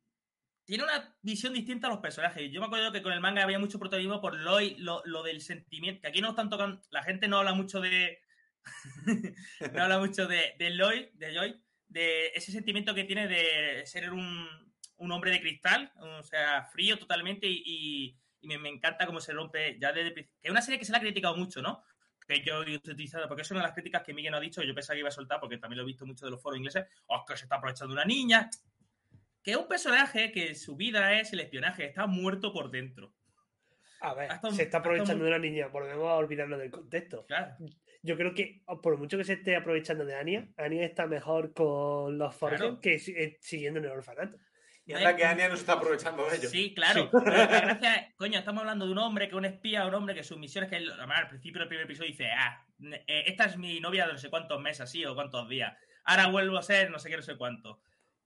tiene 0.66 0.84
una 0.84 1.16
visión 1.22 1.54
distinta 1.54 1.86
a 1.86 1.90
los 1.90 2.00
personajes. 2.00 2.50
Yo 2.50 2.60
me 2.60 2.66
acuerdo 2.66 2.92
que 2.92 3.00
con 3.00 3.12
el 3.12 3.20
manga 3.20 3.42
había 3.42 3.58
mucho 3.58 3.78
protagonismo 3.78 4.20
por 4.20 4.34
lo, 4.34 4.58
lo, 5.04 5.22
del 5.22 5.40
sentimiento. 5.40 6.02
Que 6.02 6.08
aquí 6.08 6.20
no 6.20 6.30
están 6.30 6.50
tocando. 6.50 6.82
La 6.90 7.04
gente 7.04 7.28
no 7.28 7.38
habla 7.38 7.54
mucho 7.54 7.80
de. 7.80 8.18
no 9.72 9.82
habla 9.82 10.00
mucho 10.00 10.26
de, 10.26 10.56
de 10.58 10.70
Lloyd, 10.70 11.06
de 11.14 11.32
Joy, 11.32 11.62
de 11.86 12.32
ese 12.34 12.50
sentimiento 12.50 12.94
que 12.94 13.04
tiene 13.04 13.28
de 13.28 13.86
ser 13.86 14.12
un, 14.12 14.48
un 14.98 15.12
hombre 15.12 15.30
de 15.30 15.40
cristal, 15.40 15.92
o 15.98 16.22
sea, 16.24 16.64
frío 16.64 16.98
totalmente 16.98 17.46
y, 17.48 18.18
me, 18.42 18.68
encanta 18.68 19.06
cómo 19.06 19.20
se 19.20 19.32
rompe 19.32 19.78
ya 19.80 19.92
desde. 19.92 20.14
Que 20.14 20.30
es 20.42 20.50
una 20.50 20.62
serie 20.62 20.78
que 20.78 20.84
se 20.84 20.92
le 20.92 20.98
ha 20.98 21.00
criticado 21.00 21.36
mucho, 21.36 21.62
¿no? 21.62 21.82
Que 22.26 22.42
yo 22.42 22.62
he 22.62 22.76
utilizado, 22.76 23.28
porque 23.28 23.42
es 23.42 23.50
una 23.50 23.60
de 23.60 23.66
las 23.66 23.74
críticas 23.74 24.02
que 24.02 24.14
Miguel 24.14 24.32
no 24.32 24.38
ha 24.38 24.40
dicho, 24.40 24.62
yo 24.62 24.74
pensaba 24.74 24.94
que 24.94 25.00
iba 25.00 25.08
a 25.08 25.12
soltar, 25.12 25.38
porque 25.40 25.58
también 25.58 25.78
lo 25.78 25.84
he 25.84 25.86
visto 25.86 26.06
mucho 26.06 26.24
de 26.24 26.32
los 26.32 26.42
foros 26.42 26.58
ingleses, 26.58 26.86
o 27.06 27.24
que 27.24 27.36
se 27.36 27.44
está 27.44 27.56
aprovechando 27.56 27.92
una 27.92 28.04
niña. 28.04 28.50
Que 29.46 29.52
es 29.52 29.56
un 29.56 29.68
personaje 29.68 30.32
que 30.32 30.56
su 30.56 30.74
vida 30.74 31.20
es 31.20 31.32
el 31.32 31.38
espionaje, 31.38 31.84
está 31.86 32.08
muerto 32.08 32.52
por 32.52 32.72
dentro. 32.72 33.14
A 34.00 34.12
ver, 34.12 34.28
hasta 34.30 34.50
se 34.50 34.64
está 34.64 34.78
aprovechando 34.78 35.14
un- 35.14 35.20
de 35.22 35.28
una 35.28 35.38
niña, 35.38 35.68
volvemos 35.68 36.08
a 36.08 36.14
olvidarnos 36.16 36.58
del 36.58 36.72
contexto. 36.72 37.24
Claro. 37.26 37.54
Yo 38.02 38.16
creo 38.16 38.34
que, 38.34 38.62
por 38.82 38.98
mucho 38.98 39.16
que 39.16 39.22
se 39.22 39.34
esté 39.34 39.54
aprovechando 39.54 40.04
de 40.04 40.16
Anya, 40.16 40.48
Anya 40.56 40.84
está 40.84 41.06
mejor 41.06 41.52
con 41.54 42.18
los 42.18 42.34
Forgen 42.34 42.58
Claro. 42.58 42.80
que 42.80 42.96
eh, 42.96 43.36
siguiendo 43.40 43.78
en 43.78 43.84
el 43.84 43.92
orfanato. 43.92 44.36
Y 44.84 44.94
anda 44.94 45.14
que 45.14 45.24
Anya 45.24 45.48
no 45.48 45.54
se 45.54 45.60
está 45.60 45.74
aprovechando 45.74 46.28
de 46.28 46.36
ello. 46.38 46.48
Sí, 46.48 46.74
claro. 46.74 47.08
Pero 47.12 47.24
la 47.36 47.46
gracia 47.46 47.94
es, 47.94 48.14
coño, 48.16 48.40
estamos 48.40 48.60
hablando 48.62 48.84
de 48.86 48.90
un 48.92 48.98
hombre 48.98 49.26
que 49.28 49.34
es 49.34 49.38
un 49.38 49.44
espía, 49.44 49.86
un 49.86 49.94
hombre 49.94 50.14
que 50.16 50.24
su 50.24 50.36
misión 50.38 50.64
es 50.64 50.70
que 50.70 50.76
él, 50.78 50.90
además, 50.90 51.20
al 51.20 51.28
principio 51.28 51.60
del 51.60 51.68
primer 51.68 51.84
episodio 51.86 52.10
dice, 52.10 52.30
ah, 52.32 52.66
eh, 53.06 53.24
esta 53.26 53.44
es 53.44 53.56
mi 53.56 53.78
novia 53.78 54.06
de 54.08 54.12
no 54.14 54.18
sé 54.18 54.28
cuántos 54.28 54.60
meses, 54.60 54.80
así, 54.82 55.04
o 55.04 55.14
cuántos 55.14 55.48
días. 55.48 55.72
Ahora 56.04 56.26
vuelvo 56.28 56.58
a 56.58 56.62
ser 56.62 56.90
no 56.90 56.98
sé 56.98 57.10
qué, 57.10 57.16
no 57.16 57.22
sé 57.22 57.36
cuánto. 57.36 57.80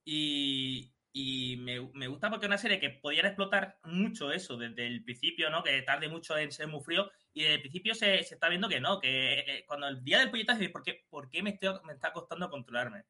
Y, 0.04 0.92
y 1.12 1.56
me, 1.56 1.80
me 1.92 2.06
gusta 2.06 2.30
porque 2.30 2.46
es 2.46 2.48
una 2.48 2.58
serie 2.58 2.78
que 2.78 2.90
podían 2.90 3.26
explotar 3.26 3.78
mucho 3.84 4.30
eso 4.30 4.56
desde 4.56 4.86
el 4.86 5.02
principio, 5.02 5.50
¿no? 5.50 5.62
Que 5.62 5.82
tarde 5.82 6.08
mucho 6.08 6.38
en 6.38 6.52
ser 6.52 6.68
muy 6.68 6.80
frío. 6.80 7.10
Y 7.32 7.42
desde 7.42 7.54
el 7.54 7.60
principio 7.60 7.94
se, 7.94 8.22
se 8.22 8.34
está 8.34 8.48
viendo 8.48 8.68
que 8.68 8.80
no, 8.80 9.00
que 9.00 9.40
eh, 9.40 9.64
cuando 9.66 9.88
el 9.88 10.04
día 10.04 10.18
del 10.20 10.30
puñetazo 10.30 10.60
¿por 10.70 10.82
qué, 10.82 11.04
por 11.08 11.28
me, 11.42 11.50
estoy, 11.50 11.74
me 11.84 11.94
está 11.94 12.12
costando 12.12 12.48
controlarme? 12.48 13.04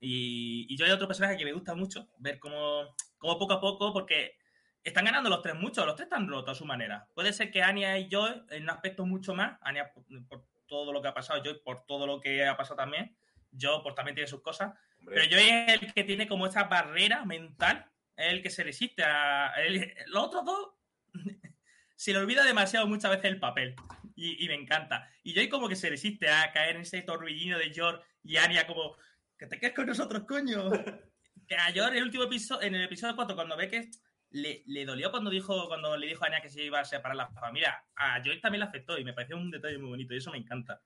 Y, 0.00 0.66
y 0.68 0.76
yo 0.76 0.86
hay 0.86 0.92
otro 0.92 1.06
personaje 1.06 1.36
que 1.36 1.44
me 1.44 1.52
gusta 1.52 1.74
mucho, 1.74 2.08
ver 2.18 2.38
cómo, 2.38 2.94
cómo 3.18 3.38
poco 3.38 3.52
a 3.54 3.60
poco, 3.60 3.92
porque 3.92 4.38
están 4.82 5.04
ganando 5.04 5.30
los 5.30 5.42
tres 5.42 5.54
mucho, 5.54 5.84
los 5.84 5.96
tres 5.96 6.06
están 6.06 6.28
rotos 6.28 6.52
a 6.52 6.58
su 6.58 6.64
manera. 6.64 7.08
Puede 7.14 7.32
ser 7.32 7.50
que 7.50 7.62
Anya 7.62 7.98
y 7.98 8.08
yo, 8.08 8.26
en 8.50 8.62
un 8.64 8.70
aspecto 8.70 9.04
mucho 9.06 9.34
más, 9.34 9.58
Anya 9.62 9.92
por, 9.92 10.04
por 10.28 10.46
todo 10.66 10.92
lo 10.92 11.02
que 11.02 11.08
ha 11.08 11.14
pasado, 11.14 11.42
yo 11.42 11.62
por 11.62 11.84
todo 11.84 12.06
lo 12.06 12.20
que 12.20 12.46
ha 12.46 12.56
pasado 12.56 12.76
también, 12.76 13.16
yo 13.50 13.82
pues 13.82 13.94
también 13.94 14.14
tiene 14.14 14.28
sus 14.28 14.42
cosas, 14.42 14.74
Hombre, 15.06 15.14
pero 15.14 15.26
yo 15.26 15.38
es 15.38 15.68
el 15.82 15.92
que 15.92 16.04
tiene 16.04 16.26
como 16.26 16.46
esa 16.46 16.64
barrera 16.64 17.24
mental, 17.24 17.86
es 18.16 18.32
el 18.32 18.42
que 18.42 18.50
se 18.50 18.64
resiste 18.64 19.02
a... 19.04 19.52
el- 19.62 19.92
los 20.06 20.24
otros 20.24 20.44
dos 20.44 20.70
se 21.96 22.12
le 22.12 22.18
olvida 22.18 22.44
demasiado 22.44 22.86
muchas 22.86 23.10
veces 23.10 23.26
el 23.26 23.38
papel 23.40 23.74
y, 24.16 24.44
y 24.44 24.48
me 24.48 24.54
encanta. 24.54 25.08
Y 25.22 25.32
yo 25.32 25.48
como 25.50 25.68
que 25.68 25.76
se 25.76 25.88
resiste 25.90 26.28
a 26.28 26.52
caer 26.52 26.76
en 26.76 26.82
ese 26.82 27.02
torbellino 27.02 27.58
de 27.58 27.72
George 27.72 28.02
y 28.22 28.36
Anya 28.36 28.66
como, 28.66 28.96
que 29.38 29.46
te 29.46 29.58
quedes 29.58 29.74
con 29.74 29.86
nosotros, 29.86 30.24
coño. 30.26 30.70
que 31.46 31.56
a 31.56 31.72
George 31.72 31.92
en 31.92 31.96
el 31.98 32.04
último 32.04 32.24
episodio, 32.24 32.62
en 32.66 32.74
el 32.74 32.84
episodio 32.84 33.16
4, 33.16 33.34
cuando 33.36 33.56
ve 33.56 33.68
que 33.68 33.90
le, 34.30 34.62
le 34.66 34.84
dolió 34.84 35.10
cuando 35.10 35.30
dijo 35.30 35.68
cuando 35.68 35.96
le 35.96 36.06
dijo 36.08 36.24
a 36.24 36.28
Anya 36.28 36.40
que 36.40 36.48
se 36.48 36.62
iba 36.64 36.80
a 36.80 36.84
separar 36.84 37.16
la 37.16 37.28
familia, 37.28 37.84
a 37.94 38.20
Joy 38.22 38.40
también 38.40 38.60
le 38.60 38.66
afectó 38.66 38.98
y 38.98 39.04
me 39.04 39.12
pareció 39.12 39.36
un 39.36 39.50
detalle 39.50 39.78
muy 39.78 39.90
bonito 39.90 40.14
y 40.14 40.18
eso 40.18 40.30
me 40.32 40.38
encanta. 40.38 40.82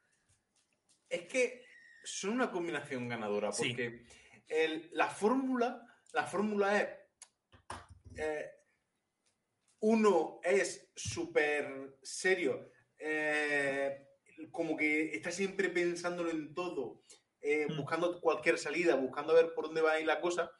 Es 1.08 1.22
que 1.28 1.64
son 2.04 2.30
una 2.32 2.50
combinación 2.50 3.08
ganadora, 3.08 3.52
Sí. 3.52 3.68
porque 3.68 4.04
el- 4.48 4.88
la 4.92 5.08
fórmula, 5.08 5.82
la 6.12 6.24
fórmula 6.24 6.80
es 6.80 6.88
eh, 8.20 8.50
uno 9.80 10.40
es 10.42 10.90
súper 10.96 11.96
serio, 12.02 12.70
eh, 12.98 14.06
como 14.50 14.76
que 14.76 15.14
está 15.14 15.30
siempre 15.30 15.68
pensándolo 15.68 16.30
en 16.30 16.52
todo, 16.52 17.02
eh, 17.40 17.66
Mm. 17.68 17.76
buscando 17.76 18.20
cualquier 18.20 18.58
salida, 18.58 18.96
buscando 18.96 19.32
a 19.32 19.36
ver 19.42 19.54
por 19.54 19.66
dónde 19.66 19.80
va 19.82 19.92
a 19.92 20.00
ir 20.00 20.06
la 20.06 20.20
cosa. 20.20 20.50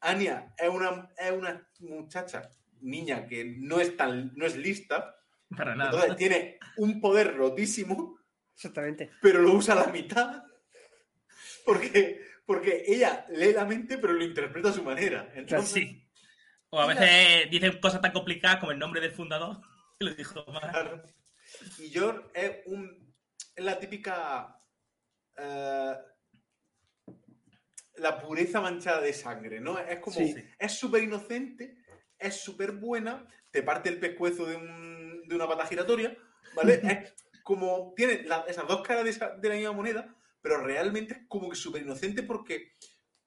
Anya 0.00 0.54
es 0.56 0.68
una, 0.68 1.10
es 1.18 1.32
una 1.32 1.68
muchacha, 1.80 2.48
niña 2.80 3.26
que 3.26 3.44
no 3.58 3.80
es 3.80 3.96
tan, 3.96 4.32
no 4.36 4.46
es 4.46 4.56
lista, 4.56 5.16
Para 5.56 5.74
nada. 5.74 5.90
entonces 5.90 6.16
tiene 6.16 6.58
un 6.76 7.00
poder 7.00 7.34
rotísimo 7.36 8.18
Exactamente. 8.54 9.10
pero 9.20 9.40
lo 9.42 9.52
usa 9.54 9.74
a 9.74 9.86
la 9.86 9.92
mitad. 9.92 10.43
Porque, 11.64 12.20
porque 12.46 12.84
ella 12.86 13.26
lee 13.30 13.52
la 13.52 13.64
mente, 13.64 13.98
pero 13.98 14.12
lo 14.12 14.24
interpreta 14.24 14.68
a 14.70 14.72
su 14.72 14.82
manera. 14.82 15.30
Entonces, 15.34 15.72
Sí. 15.72 16.00
O 16.70 16.80
a 16.80 16.86
veces 16.86 17.48
dicen 17.50 17.78
cosas 17.80 18.00
tan 18.00 18.10
complicadas 18.12 18.58
como 18.58 18.72
el 18.72 18.78
nombre 18.80 19.00
del 19.00 19.12
fundador. 19.12 19.60
que 19.98 20.04
lo 20.06 20.14
dijo 20.14 20.44
mal. 20.46 20.70
claro. 20.70 21.02
Y 21.78 21.88
George 21.90 22.22
es, 22.34 22.52
un, 22.66 23.14
es 23.54 23.64
la 23.64 23.78
típica. 23.78 24.60
eh, 25.36 25.94
la 27.96 28.20
pureza 28.20 28.60
manchada 28.60 29.00
de 29.00 29.12
sangre, 29.12 29.60
¿no? 29.60 29.78
Es 29.78 30.00
como. 30.00 30.16
Sí. 30.16 30.34
Es 30.58 30.72
súper 30.72 31.04
inocente, 31.04 31.76
es 32.18 32.40
súper 32.42 32.72
buena, 32.72 33.24
te 33.52 33.62
parte 33.62 33.88
el 33.88 34.00
pescuezo 34.00 34.44
de, 34.46 34.56
un- 34.56 35.22
de 35.28 35.34
una 35.36 35.46
pata 35.46 35.66
giratoria, 35.66 36.16
¿vale? 36.56 36.80
es 36.82 37.14
como. 37.44 37.92
Tiene 37.96 38.24
la- 38.24 38.44
esas 38.48 38.66
dos 38.66 38.82
caras 38.82 39.04
de, 39.04 39.10
esa- 39.10 39.36
de 39.36 39.48
la 39.48 39.54
misma 39.54 39.72
moneda, 39.72 40.12
pero 40.44 40.58
realmente 40.62 41.14
es 41.14 41.20
como 41.26 41.48
que 41.48 41.56
súper 41.56 41.80
inocente 41.82 42.22
porque 42.22 42.72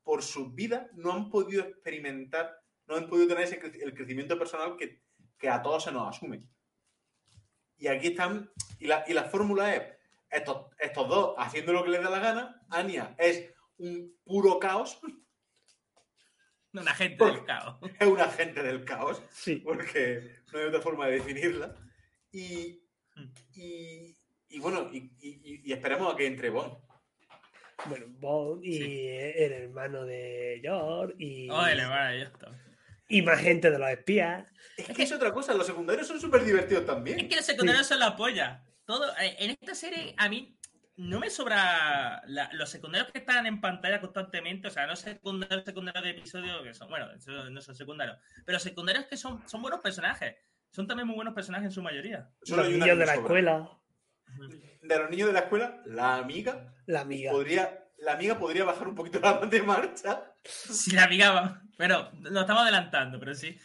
por 0.03 0.22
sus 0.22 0.53
vidas 0.53 0.88
no 0.93 1.11
han 1.13 1.32
podido 1.32 1.63
experimentar, 1.63 2.55
no 2.86 2.95
han 2.95 3.09
podido 3.09 3.28
tener 3.30 3.43
ese 3.45 3.59
cre- 3.59 3.82
el 3.82 3.95
crecimiento 3.95 4.38
personal 4.38 4.78
que, 4.78 5.01
que 5.39 5.49
a 5.49 5.59
todos 5.63 5.84
se 5.84 5.91
nos 5.91 6.07
asume. 6.15 6.43
Y 7.78 7.88
aquí 7.88 8.09
están, 8.09 8.51
y 8.80 8.86
la, 8.86 9.03
y 9.07 9.13
la 9.13 9.24
fórmula 9.24 9.76
es 9.76 9.82
estos, 10.30 10.68
estos 10.80 11.09
dos 11.09 11.34
haciendo 11.39 11.74
lo 11.74 11.84
que 11.84 11.89
les 11.89 12.03
da 12.03 12.09
la 12.11 12.20
gana, 12.20 12.61
Anya 12.70 13.15
es 13.18 13.49
un 13.78 14.15
puro 14.24 14.59
caos, 14.59 14.99
Un 16.74 16.88
agente 16.88 17.26
del 17.26 17.43
caos. 17.45 17.78
es 17.99 18.07
un 18.07 18.20
agente 18.20 18.61
del 18.61 18.86
caos, 18.86 19.24
Sí. 19.32 19.55
porque 19.55 20.36
no 20.53 20.59
hay 20.59 20.65
otra 20.65 20.82
forma 20.82 21.07
de 21.07 21.13
definirla. 21.13 21.76
Y, 22.32 22.84
y, 23.55 24.15
y 24.49 24.59
bueno, 24.59 24.89
y, 24.93 25.11
y- 25.20 25.61
y 25.63 25.74
esperemos 25.74 26.13
a 26.13 26.15
que 26.15 26.28
entre 26.28 26.51
Bond. 26.51 26.74
Bueno, 27.86 28.05
Bond 28.19 28.65
y 28.65 28.73
Sí. 28.78 29.07
el 29.07 29.51
hermano 29.53 30.03
de 30.05 30.59
George 30.61 31.13
y, 31.19 31.49
Oh, 31.49 31.65
el 31.65 31.80
hermano, 31.80 32.17
ya 32.17 32.23
está. 32.23 32.51
y 33.07 33.21
más 33.21 33.39
gente 33.39 33.69
de 33.69 33.80
los 33.80 33.89
espías. 33.89 34.51
Es 34.78 34.88
que 34.95 35.03
es 35.03 35.11
otra 35.11 35.32
cosa, 35.32 35.53
los 35.53 35.67
secundarios 35.67 36.07
son 36.07 36.19
súper 36.19 36.43
divertidos 36.43 36.86
también. 36.86 37.19
Es 37.19 37.28
que 37.28 37.36
los 37.36 37.45
secundarios 37.45 37.88
son 37.88 37.99
la 37.99 38.15
polla. 38.15 38.63
Todo, 38.86 39.05
eh, 39.17 39.36
en 39.39 39.51
esta 39.51 39.75
serie, 39.75 40.13
a 40.17 40.28
mí 40.28 40.57
no 40.95 41.19
me 41.19 41.30
sobra 41.30 42.23
la- 42.25 42.49
los 42.53 42.69
secundarios 42.69 43.11
que 43.11 43.19
están 43.19 43.45
en 43.45 43.61
pantalla 43.61 44.01
constantemente. 44.01 44.67
O 44.67 44.71
sea, 44.71 44.88
no 44.88 44.95
secundarios, 44.95 45.63
secundarios 45.63 46.03
de 46.03 46.09
episodio 46.11 46.63
que 46.63 46.73
son, 46.73 46.89
bueno, 46.89 47.07
no 47.51 47.61
son 47.61 47.75
secundarios. 47.75 48.17
Pero 48.45 48.59
secundarios 48.59 49.05
que 49.05 49.17
son, 49.17 49.47
son 49.47 49.61
buenos 49.61 49.82
personajes. 49.82 50.36
Son 50.71 50.88
también 50.88 51.05
muy 51.07 51.15
buenos 51.15 51.34
personajes 51.36 51.65
en 51.67 51.71
su 51.71 51.82
mayoría. 51.84 52.28
Solo 52.43 52.63
los 52.63 52.71
niños 52.71 52.97
de 52.97 53.05
la 53.05 53.13
sobra. 53.13 53.21
escuela, 53.21 53.69
De 54.81 54.99
los 54.99 55.09
niños 55.09 55.27
de 55.27 55.33
la 55.33 55.39
escuela, 55.39 55.81
la 55.85 56.17
amiga 56.17 56.73
la 56.85 57.01
amiga. 57.01 57.31
podría, 57.31 57.88
la 57.97 58.13
amiga 58.13 58.39
podría 58.39 58.63
bajar 58.63 58.88
un 58.88 58.95
poquito 58.95 59.19
la 59.19 59.33
de 59.45 59.61
marcha. 59.61 60.33
Si 60.43 60.91
la 60.91 61.03
amiga 61.03 61.31
va. 61.31 61.61
Pero 61.77 62.11
lo 62.21 62.41
estamos 62.41 62.63
adelantando, 62.63 63.19
pero 63.19 63.35
sí. 63.35 63.57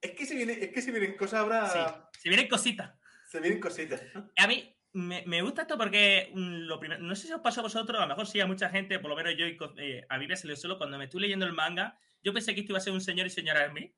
Es 0.00 0.12
que 0.12 0.26
se 0.26 0.36
viene, 0.36 0.52
es 0.52 0.72
que 0.72 0.82
se 0.82 0.90
vienen 0.90 1.16
cosas 1.16 1.40
ahora. 1.40 1.68
Sí. 1.68 1.78
Si 2.20 2.28
vienen 2.28 2.48
cositas. 2.48 2.92
Se 3.30 3.40
vienen 3.40 3.60
cositas. 3.60 4.02
A 4.36 4.46
mí 4.46 4.74
me, 4.92 5.22
me 5.26 5.42
gusta 5.42 5.62
esto 5.62 5.76
porque 5.76 6.30
mm, 6.34 6.66
lo 6.66 6.78
primero, 6.80 7.02
no 7.02 7.14
sé 7.14 7.26
si 7.26 7.32
os 7.32 7.40
pasó 7.40 7.60
a 7.60 7.64
vosotros, 7.64 7.98
a 7.98 8.02
lo 8.02 8.08
mejor 8.08 8.26
sí 8.26 8.40
a 8.40 8.46
mucha 8.46 8.70
gente, 8.70 8.98
por 8.98 9.10
lo 9.10 9.16
menos 9.16 9.34
yo 9.36 9.46
y 9.46 9.56
eh, 9.78 10.06
a 10.08 10.18
Biblia 10.18 10.36
se 10.36 10.46
le 10.46 10.56
suelo, 10.56 10.78
cuando 10.78 10.98
me 10.98 11.04
estoy 11.04 11.20
leyendo 11.20 11.46
el 11.46 11.52
manga, 11.52 11.98
yo 12.22 12.32
pensé 12.32 12.54
que 12.54 12.60
esto 12.60 12.72
iba 12.72 12.78
a 12.78 12.82
ser 12.82 12.92
un 12.92 13.00
señor 13.00 13.26
y 13.26 13.30
señora 13.30 13.68
Smith, 13.68 13.92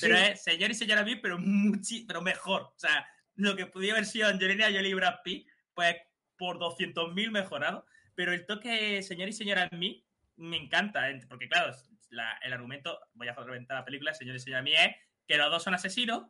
pero 0.00 0.16
es 0.16 0.42
señor 0.42 0.70
y 0.70 0.74
señora 0.74 1.02
Smith, 1.02 1.20
pero 1.22 1.38
muchi, 1.38 2.04
pero 2.04 2.22
mejor. 2.22 2.62
O 2.62 2.78
sea, 2.78 3.06
lo 3.38 3.56
que 3.56 3.66
podía 3.66 3.92
haber 3.92 4.04
sido 4.04 4.28
Angelina 4.28 4.66
Jolie 4.66 4.90
y 4.90 4.94
Brad 4.94 5.20
Pitt, 5.24 5.48
pues 5.74 5.96
por 6.36 6.58
200.000 6.58 7.30
mejorado, 7.30 7.86
pero 8.14 8.32
el 8.32 8.44
toque 8.46 9.02
señor 9.02 9.28
y 9.28 9.32
señora 9.32 9.68
Smith 9.68 10.04
me 10.36 10.56
encanta, 10.56 11.06
porque 11.28 11.48
claro, 11.48 11.74
la- 12.10 12.38
el 12.42 12.52
argumento, 12.52 12.98
voy 13.14 13.28
a 13.28 13.34
reventar 13.34 13.78
la 13.78 13.84
película, 13.84 14.12
señor 14.12 14.36
y 14.36 14.40
señora 14.40 14.62
Smith, 14.62 14.74
es 14.76 14.96
que 15.26 15.36
los 15.36 15.50
dos 15.50 15.62
son 15.62 15.74
asesinos, 15.74 16.26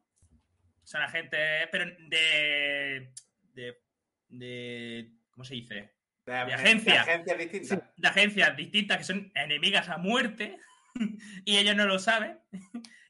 son 0.84 1.02
agentes, 1.02 1.68
pero 1.72 1.84
de, 2.09 3.12
de, 3.54 3.82
de 4.28 5.12
¿cómo 5.30 5.44
se 5.44 5.54
dice? 5.54 5.94
De, 6.26 6.34
agencia. 6.34 6.92
de 6.92 6.98
agencias 6.98 7.38
distintas. 7.38 7.82
De 7.96 8.09
agencias 8.09 8.56
distintas 8.56 8.98
que 8.98 9.04
son 9.04 9.32
enemigas 9.34 9.88
a 9.88 9.96
muerte 9.96 10.59
y 11.46 11.56
ellos 11.56 11.74
no 11.74 11.86
lo 11.86 11.98
saben. 11.98 12.38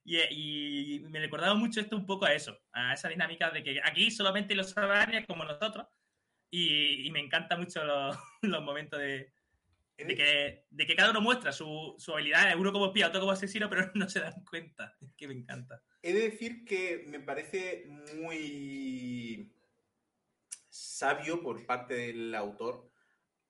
Y, 0.09 0.97
y 0.97 1.01
me 1.01 1.21
recordaba 1.21 1.55
mucho 1.55 1.81
esto 1.81 1.97
un 1.97 2.07
poco 2.07 2.25
a 2.25 2.33
eso, 2.33 2.59
a 2.73 2.95
esa 2.95 3.09
dinámica 3.09 3.51
de 3.51 3.63
que 3.63 3.81
aquí 3.85 4.11
solamente 4.11 4.55
los 4.55 4.71
saben 4.71 5.25
como 5.27 5.45
nosotros. 5.45 5.87
Y, 6.51 7.11
me 7.11 7.21
encanta 7.21 7.57
mucho 7.57 7.83
los, 8.43 8.63
momentos 8.63 8.99
de, 8.99 9.33
que, 9.97 10.95
cada 10.97 11.11
uno 11.11 11.21
muestra 11.21 11.53
su, 11.53 11.95
su 11.99 12.13
habilidad, 12.13 12.57
uno 12.57 12.73
como 12.73 12.87
espía, 12.87 13.09
otro 13.09 13.21
como 13.21 13.33
asesino, 13.33 13.69
pero 13.69 13.91
no 13.95 14.09
se 14.09 14.21
dan 14.21 14.45
cuenta. 14.45 14.97
Es 15.01 15.13
que 15.15 15.29
me 15.29 15.35
encanta. 15.35 15.83
He 16.03 16.13
de 16.13 16.31
decir 16.31 16.65
que 16.65 17.05
me 17.07 17.21
parece 17.21 17.87
muy 18.17 19.53
sabio 20.71 21.43
por 21.43 21.67
parte 21.67 21.95
del 21.95 22.35
autor 22.35 22.91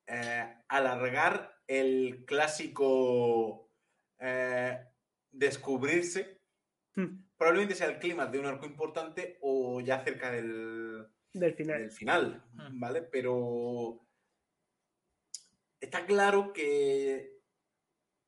eh, 0.07 0.55
alargar 0.69 1.61
el 1.67 2.25
clásico 2.27 3.71
eh, 4.19 4.83
descubrirse. 5.31 6.38
Hmm, 6.99 7.22
Probablemente 7.36 7.76
sea 7.76 7.86
el 7.86 8.01
clima 8.01 8.26
de 8.26 8.40
un 8.40 8.46
arco 8.46 8.66
importante 8.66 9.38
o 9.40 9.80
ya 9.80 10.01
cerca 10.03 10.32
del, 10.32 11.07
Del 11.32 11.55
final. 11.55 11.78
del 11.80 11.90
final, 11.92 12.44
Hmm. 12.55 12.80
¿vale? 12.80 13.03
Pero 13.03 14.05
está 15.80 16.05
claro 16.07 16.53
que, 16.53 17.30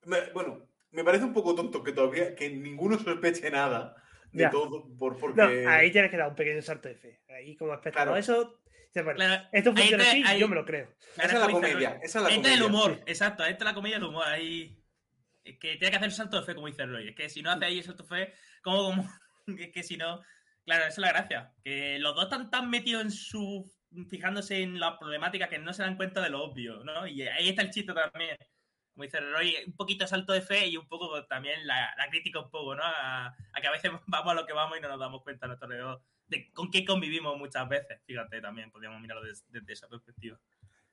me- 0.04 0.30
bueno, 0.32 0.68
me 0.92 1.02
parece 1.02 1.24
un 1.24 1.32
poco 1.32 1.56
tonto 1.56 1.82
que 1.82 1.90
todavía 1.92 2.36
que 2.36 2.48
ninguno 2.50 2.96
sospeche 2.96 3.50
nada 3.50 3.96
de 4.30 4.44
Ya. 4.44 4.50
todo, 4.50 4.86
por, 4.96 5.14
No, 5.14 5.18
porque 5.18 5.66
ahí 5.66 5.90
tienes 5.90 6.10
que 6.12 6.16
dar 6.16 6.28
un 6.28 6.36
pequeño 6.36 6.62
salto 6.62 6.88
de 6.88 6.94
fe. 6.94 7.20
Ahí 7.28 7.56
como 7.56 7.74
espectador, 7.74 8.14
Claro. 8.14 8.16
eso... 8.44 8.60
dices, 8.86 9.02
bueno, 9.04 9.16
Claro, 9.16 9.48
esto 9.50 9.72
funciona 9.74 10.04
así, 10.04 10.22
ahí- 10.24 10.38
yo 10.38 10.46
me 10.46 10.54
lo 10.54 10.64
creo. 10.64 10.94
esa 11.16 11.24
es 11.26 11.32
la 11.34 11.48
comedia, 11.50 11.98
esa 12.04 12.18
es 12.20 12.24
la 12.24 12.30
Esta 12.30 12.48
es 12.48 12.54
el 12.54 12.62
comedia. 12.62 12.66
humor, 12.66 13.00
exacto, 13.06 13.44
esta 13.44 13.64
es 13.64 13.68
la 13.68 13.74
comedia 13.74 13.96
del 13.96 14.04
humor. 14.08 14.24
Ahí 14.28 14.80
Que 15.45 15.76
tiene 15.76 15.91
que 15.91 15.97
hacer 15.97 16.09
el 16.09 16.12
salto 16.12 16.38
de 16.38 16.47
fe, 16.47 16.55
como 16.55 16.66
dice 16.66 16.86
Roy. 16.86 17.09
Es 17.09 17.16
que 17.16 17.28
si 17.28 17.43
no 17.43 17.51
hace 17.51 17.64
ahí 17.64 17.78
el 17.78 17.84
salto 17.84 18.03
de 18.05 18.09
fe, 18.09 18.34
como, 18.62 18.84
como 18.84 19.09
es 19.59 19.72
que 19.72 19.82
si 19.82 19.97
no. 19.97 20.22
Claro, 20.64 20.82
esa 20.82 20.88
es 20.88 20.99
la 20.99 21.09
gracia. 21.09 21.55
Que 21.64 21.99
los 21.99 22.14
dos 22.14 22.24
están 22.24 22.51
tan 22.51 22.70
metidos 22.70 23.03
en 23.03 23.11
su. 23.11 23.70
fijándose 24.09 24.62
en 24.62 24.78
la 24.78 24.99
problemática 24.99 25.49
que 25.49 25.59
no 25.59 25.72
se 25.72 25.82
dan 25.82 25.97
cuenta 25.97 26.20
de 26.20 26.30
lo 26.30 26.45
obvio, 26.45 26.84
¿no? 26.84 27.07
Y 27.07 27.22
ahí 27.22 27.49
está 27.49 27.62
el 27.62 27.70
chiste 27.70 27.93
también. 27.93 28.36
Como 28.93 29.05
dice 29.05 29.20
Roy, 29.20 29.57
un 29.66 29.76
poquito 29.76 30.07
salto 30.07 30.32
de 30.32 30.43
fe 30.43 30.66
y 30.66 30.76
un 30.76 30.86
poco 30.86 31.24
también 31.26 31.66
la, 31.66 31.95
la 31.97 32.09
crítica, 32.11 32.41
un 32.41 32.51
poco, 32.51 32.74
¿no? 32.74 32.82
A, 32.84 33.34
que 33.61 33.66
a 33.66 33.70
veces 33.70 33.91
vamos 34.07 34.32
a 34.32 34.34
lo 34.34 34.47
que 34.47 34.53
vamos 34.53 34.78
y 34.78 34.80
no 34.80 34.88
nos 34.88 35.01
damos 35.01 35.22
cuenta 35.22 35.47
a 35.47 35.49
nuestro 35.49 35.68
de 36.30 36.53
con 36.53 36.70
qué 36.70 36.84
convivimos 36.84 37.36
muchas 37.36 37.68
veces. 37.68 38.01
Fíjate, 38.07 38.41
también 38.41 38.70
podríamos 38.70 39.01
mirarlo 39.01 39.24
desde, 39.24 39.45
desde 39.49 39.72
esa 39.72 39.88
perspectiva. 39.88 40.38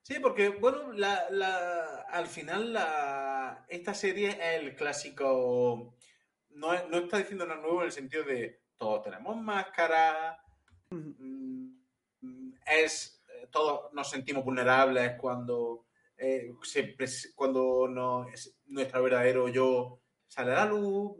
Sí, 0.07 0.19
porque, 0.21 0.47
bueno, 0.47 0.93
la, 0.93 1.25
la, 1.31 2.05
al 2.09 2.27
final 2.27 2.71
la, 2.71 3.65
esta 3.67 3.93
serie 3.93 4.29
es 4.29 4.61
el 4.63 4.73
clásico. 4.73 5.97
No, 6.51 6.87
no, 6.87 6.97
está 6.99 7.17
diciendo 7.17 7.45
nada 7.45 7.59
nuevo 7.59 7.81
en 7.81 7.87
el 7.87 7.91
sentido 7.91 8.23
de 8.23 8.61
todos 8.77 9.03
tenemos 9.03 9.35
máscara. 9.35 10.41
Es. 12.65 13.21
Todos 13.51 13.93
nos 13.93 14.09
sentimos 14.09 14.45
vulnerables 14.45 15.15
cuando. 15.19 15.87
Eh, 16.17 16.53
se, 16.61 16.95
cuando 17.35 17.89
no, 17.89 18.27
nuestro 18.67 19.03
verdadero 19.03 19.49
yo 19.49 19.99
sale 20.25 20.53
a 20.53 20.63
la 20.63 20.65
luz. 20.67 21.17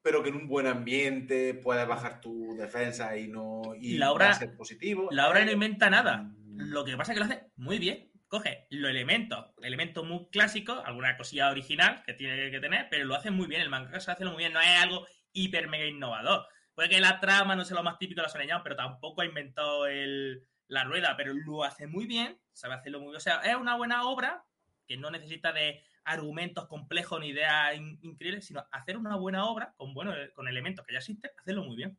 Pero 0.00 0.22
que 0.22 0.30
en 0.30 0.36
un 0.36 0.48
buen 0.48 0.66
ambiente 0.66 1.52
puedas 1.52 1.86
bajar 1.86 2.22
tu 2.22 2.56
defensa 2.56 3.14
y 3.18 3.28
no. 3.28 3.74
Y 3.78 3.98
la 3.98 4.12
obra, 4.12 4.32
ser 4.32 4.56
positivo. 4.56 5.08
La 5.10 5.28
obra 5.28 5.44
no 5.44 5.52
inventa 5.52 5.90
nada. 5.90 6.34
Lo 6.66 6.84
que 6.84 6.96
pasa 6.96 7.12
es 7.12 7.16
que 7.16 7.24
lo 7.24 7.32
hace 7.32 7.46
muy 7.56 7.78
bien. 7.78 8.10
Coge 8.28 8.66
los 8.70 8.90
elementos, 8.90 9.46
elementos 9.62 10.06
muy 10.06 10.28
clásicos, 10.30 10.82
alguna 10.86 11.16
cosilla 11.16 11.50
original 11.50 12.02
que 12.04 12.14
tiene 12.14 12.50
que 12.50 12.60
tener, 12.60 12.88
pero 12.90 13.04
lo 13.04 13.14
hace 13.14 13.30
muy 13.30 13.46
bien. 13.46 13.60
El 13.60 13.68
manga 13.68 14.00
se 14.00 14.10
hace 14.10 14.24
muy 14.24 14.38
bien. 14.38 14.52
No 14.52 14.60
es 14.60 14.80
algo 14.80 15.06
hiper 15.32 15.68
mega 15.68 15.86
innovador. 15.86 16.46
Puede 16.74 16.88
que 16.88 17.00
la 17.00 17.20
trama 17.20 17.54
no 17.54 17.64
sea 17.64 17.76
lo 17.76 17.82
más 17.82 17.98
típico 17.98 18.22
de 18.22 18.28
la 18.28 18.32
Shonen 18.32 18.62
pero 18.62 18.76
tampoco 18.76 19.20
ha 19.20 19.26
inventado 19.26 19.86
el, 19.86 20.46
la 20.68 20.84
rueda, 20.84 21.14
pero 21.16 21.34
lo 21.34 21.64
hace 21.64 21.86
muy 21.86 22.06
bien, 22.06 22.40
sabe 22.52 22.74
hacerlo 22.74 22.98
muy 23.00 23.08
bien. 23.08 23.16
O 23.16 23.20
sea, 23.20 23.40
es 23.40 23.54
una 23.56 23.76
buena 23.76 24.04
obra 24.04 24.44
que 24.86 24.96
no 24.96 25.10
necesita 25.10 25.52
de 25.52 25.84
argumentos 26.04 26.66
complejos 26.66 27.20
ni 27.20 27.28
ideas 27.28 27.76
in 27.76 27.98
increíbles, 28.02 28.46
sino 28.46 28.66
hacer 28.72 28.96
una 28.96 29.16
buena 29.16 29.44
obra 29.46 29.74
con, 29.76 29.94
bueno, 29.94 30.14
con 30.34 30.48
elementos 30.48 30.84
que 30.86 30.94
ya 30.94 30.98
existen, 30.98 31.30
hacerlo 31.38 31.64
muy 31.64 31.76
bien. 31.76 31.98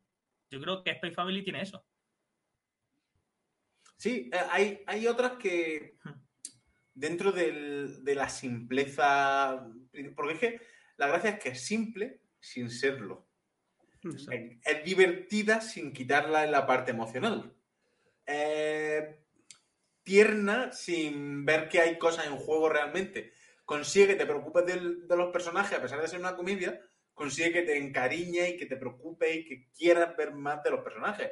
Yo 0.50 0.60
creo 0.60 0.82
que 0.82 0.90
Space 0.90 1.14
Family 1.14 1.42
tiene 1.42 1.62
eso. 1.62 1.86
Sí, 4.04 4.30
hay, 4.50 4.82
hay 4.86 5.06
otras 5.06 5.38
que 5.38 5.96
dentro 6.92 7.32
del, 7.32 8.04
de 8.04 8.14
la 8.14 8.28
simpleza, 8.28 9.66
porque 10.14 10.34
es 10.34 10.38
que 10.38 10.60
la 10.98 11.06
gracia 11.06 11.30
es 11.30 11.38
que 11.38 11.48
es 11.48 11.64
simple 11.64 12.20
sin 12.38 12.68
serlo. 12.68 13.26
Es, 14.02 14.28
es, 14.62 14.84
divertida 14.84 15.62
sin 15.62 15.94
quitarla 15.94 16.44
en 16.44 16.52
la 16.52 16.66
parte 16.66 16.90
emocional. 16.90 17.56
Eh, 18.26 19.20
tierna 20.02 20.70
sin 20.70 21.46
ver 21.46 21.70
que 21.70 21.80
hay 21.80 21.96
cosas 21.96 22.26
en 22.26 22.36
juego 22.36 22.68
realmente. 22.68 23.32
Consigue 23.64 24.08
que 24.08 24.16
te 24.16 24.26
preocupes 24.26 24.66
del, 24.66 25.08
de 25.08 25.16
los 25.16 25.32
personajes, 25.32 25.78
a 25.78 25.80
pesar 25.80 26.02
de 26.02 26.08
ser 26.08 26.20
una 26.20 26.36
comedia, 26.36 26.78
consigue 27.14 27.52
que 27.54 27.62
te 27.62 27.78
encariñe 27.78 28.50
y 28.50 28.56
que 28.58 28.66
te 28.66 28.76
preocupe 28.76 29.34
y 29.34 29.44
que 29.46 29.70
quieras 29.72 30.14
ver 30.14 30.34
más 30.34 30.62
de 30.62 30.72
los 30.72 30.84
personajes 30.84 31.30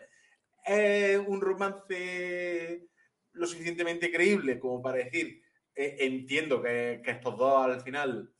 es 0.65 1.19
un 1.27 1.41
romance 1.41 2.89
lo 3.33 3.47
suficientemente 3.47 4.11
creíble 4.11 4.59
como 4.59 4.83
para 4.83 4.99
decir, 4.99 5.43
eh, 5.75 5.97
entiendo 6.01 6.63
que, 6.63 7.01
que, 7.05 7.13
estos 7.13 7.37
dos 7.37 7.65
al 7.65 7.81
final 7.81 8.33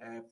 eh, 0.00 0.22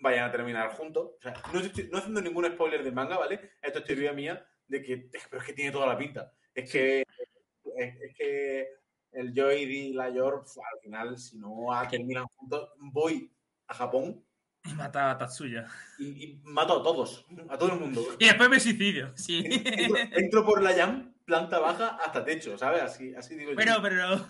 vayan 0.00 0.28
a 0.28 0.32
terminar 0.32 0.70
juntos. 0.72 1.12
O 1.18 1.20
sea, 1.20 1.34
no, 1.52 1.60
estoy, 1.60 1.88
no 1.90 1.98
haciendo 1.98 2.20
ningún 2.22 2.46
spoiler 2.46 2.82
del 2.82 2.94
manga, 2.94 3.18
¿vale? 3.18 3.52
Esto 3.60 3.80
es 3.80 3.84
teoría 3.84 4.12
mía 4.12 4.46
de 4.66 4.82
que, 4.82 5.08
pero 5.28 5.42
es 5.42 5.46
que 5.46 5.52
tiene 5.52 5.72
toda 5.72 5.86
la 5.86 5.98
pinta. 5.98 6.32
Es 6.54 6.70
que, 6.70 7.00
es, 7.00 7.96
es 8.00 8.16
que 8.16 8.68
el 9.12 9.34
Joy 9.34 9.62
y 9.62 9.92
la 9.92 10.10
Yor, 10.10 10.44
al 10.44 10.80
final, 10.80 11.18
si 11.18 11.38
no 11.38 11.68
terminan 11.90 12.26
juntos, 12.36 12.70
voy 12.78 13.32
a 13.66 13.74
Japón 13.74 14.24
y 14.64 14.74
mata 14.74 15.10
a 15.10 15.18
Tatsuya. 15.18 15.66
Y, 15.98 16.04
y, 16.04 16.40
mato 16.44 16.80
a 16.80 16.82
todos, 16.82 17.24
a 17.48 17.56
todo 17.56 17.72
el 17.72 17.80
mundo. 17.80 18.04
Y 18.18 18.26
después 18.26 18.48
me 18.48 18.60
suicidio, 18.60 19.12
sí. 19.16 19.42
Entro, 19.44 19.96
entro, 20.12 20.44
por 20.44 20.62
la 20.62 20.74
jam, 20.74 21.14
planta 21.24 21.58
baja 21.58 21.98
hasta 22.04 22.24
techo, 22.24 22.58
¿sabes? 22.58 22.82
Así, 22.82 23.14
así 23.14 23.36
digo 23.36 23.52
pero, 23.56 23.76
yo. 23.76 23.82
Pero, 23.82 24.28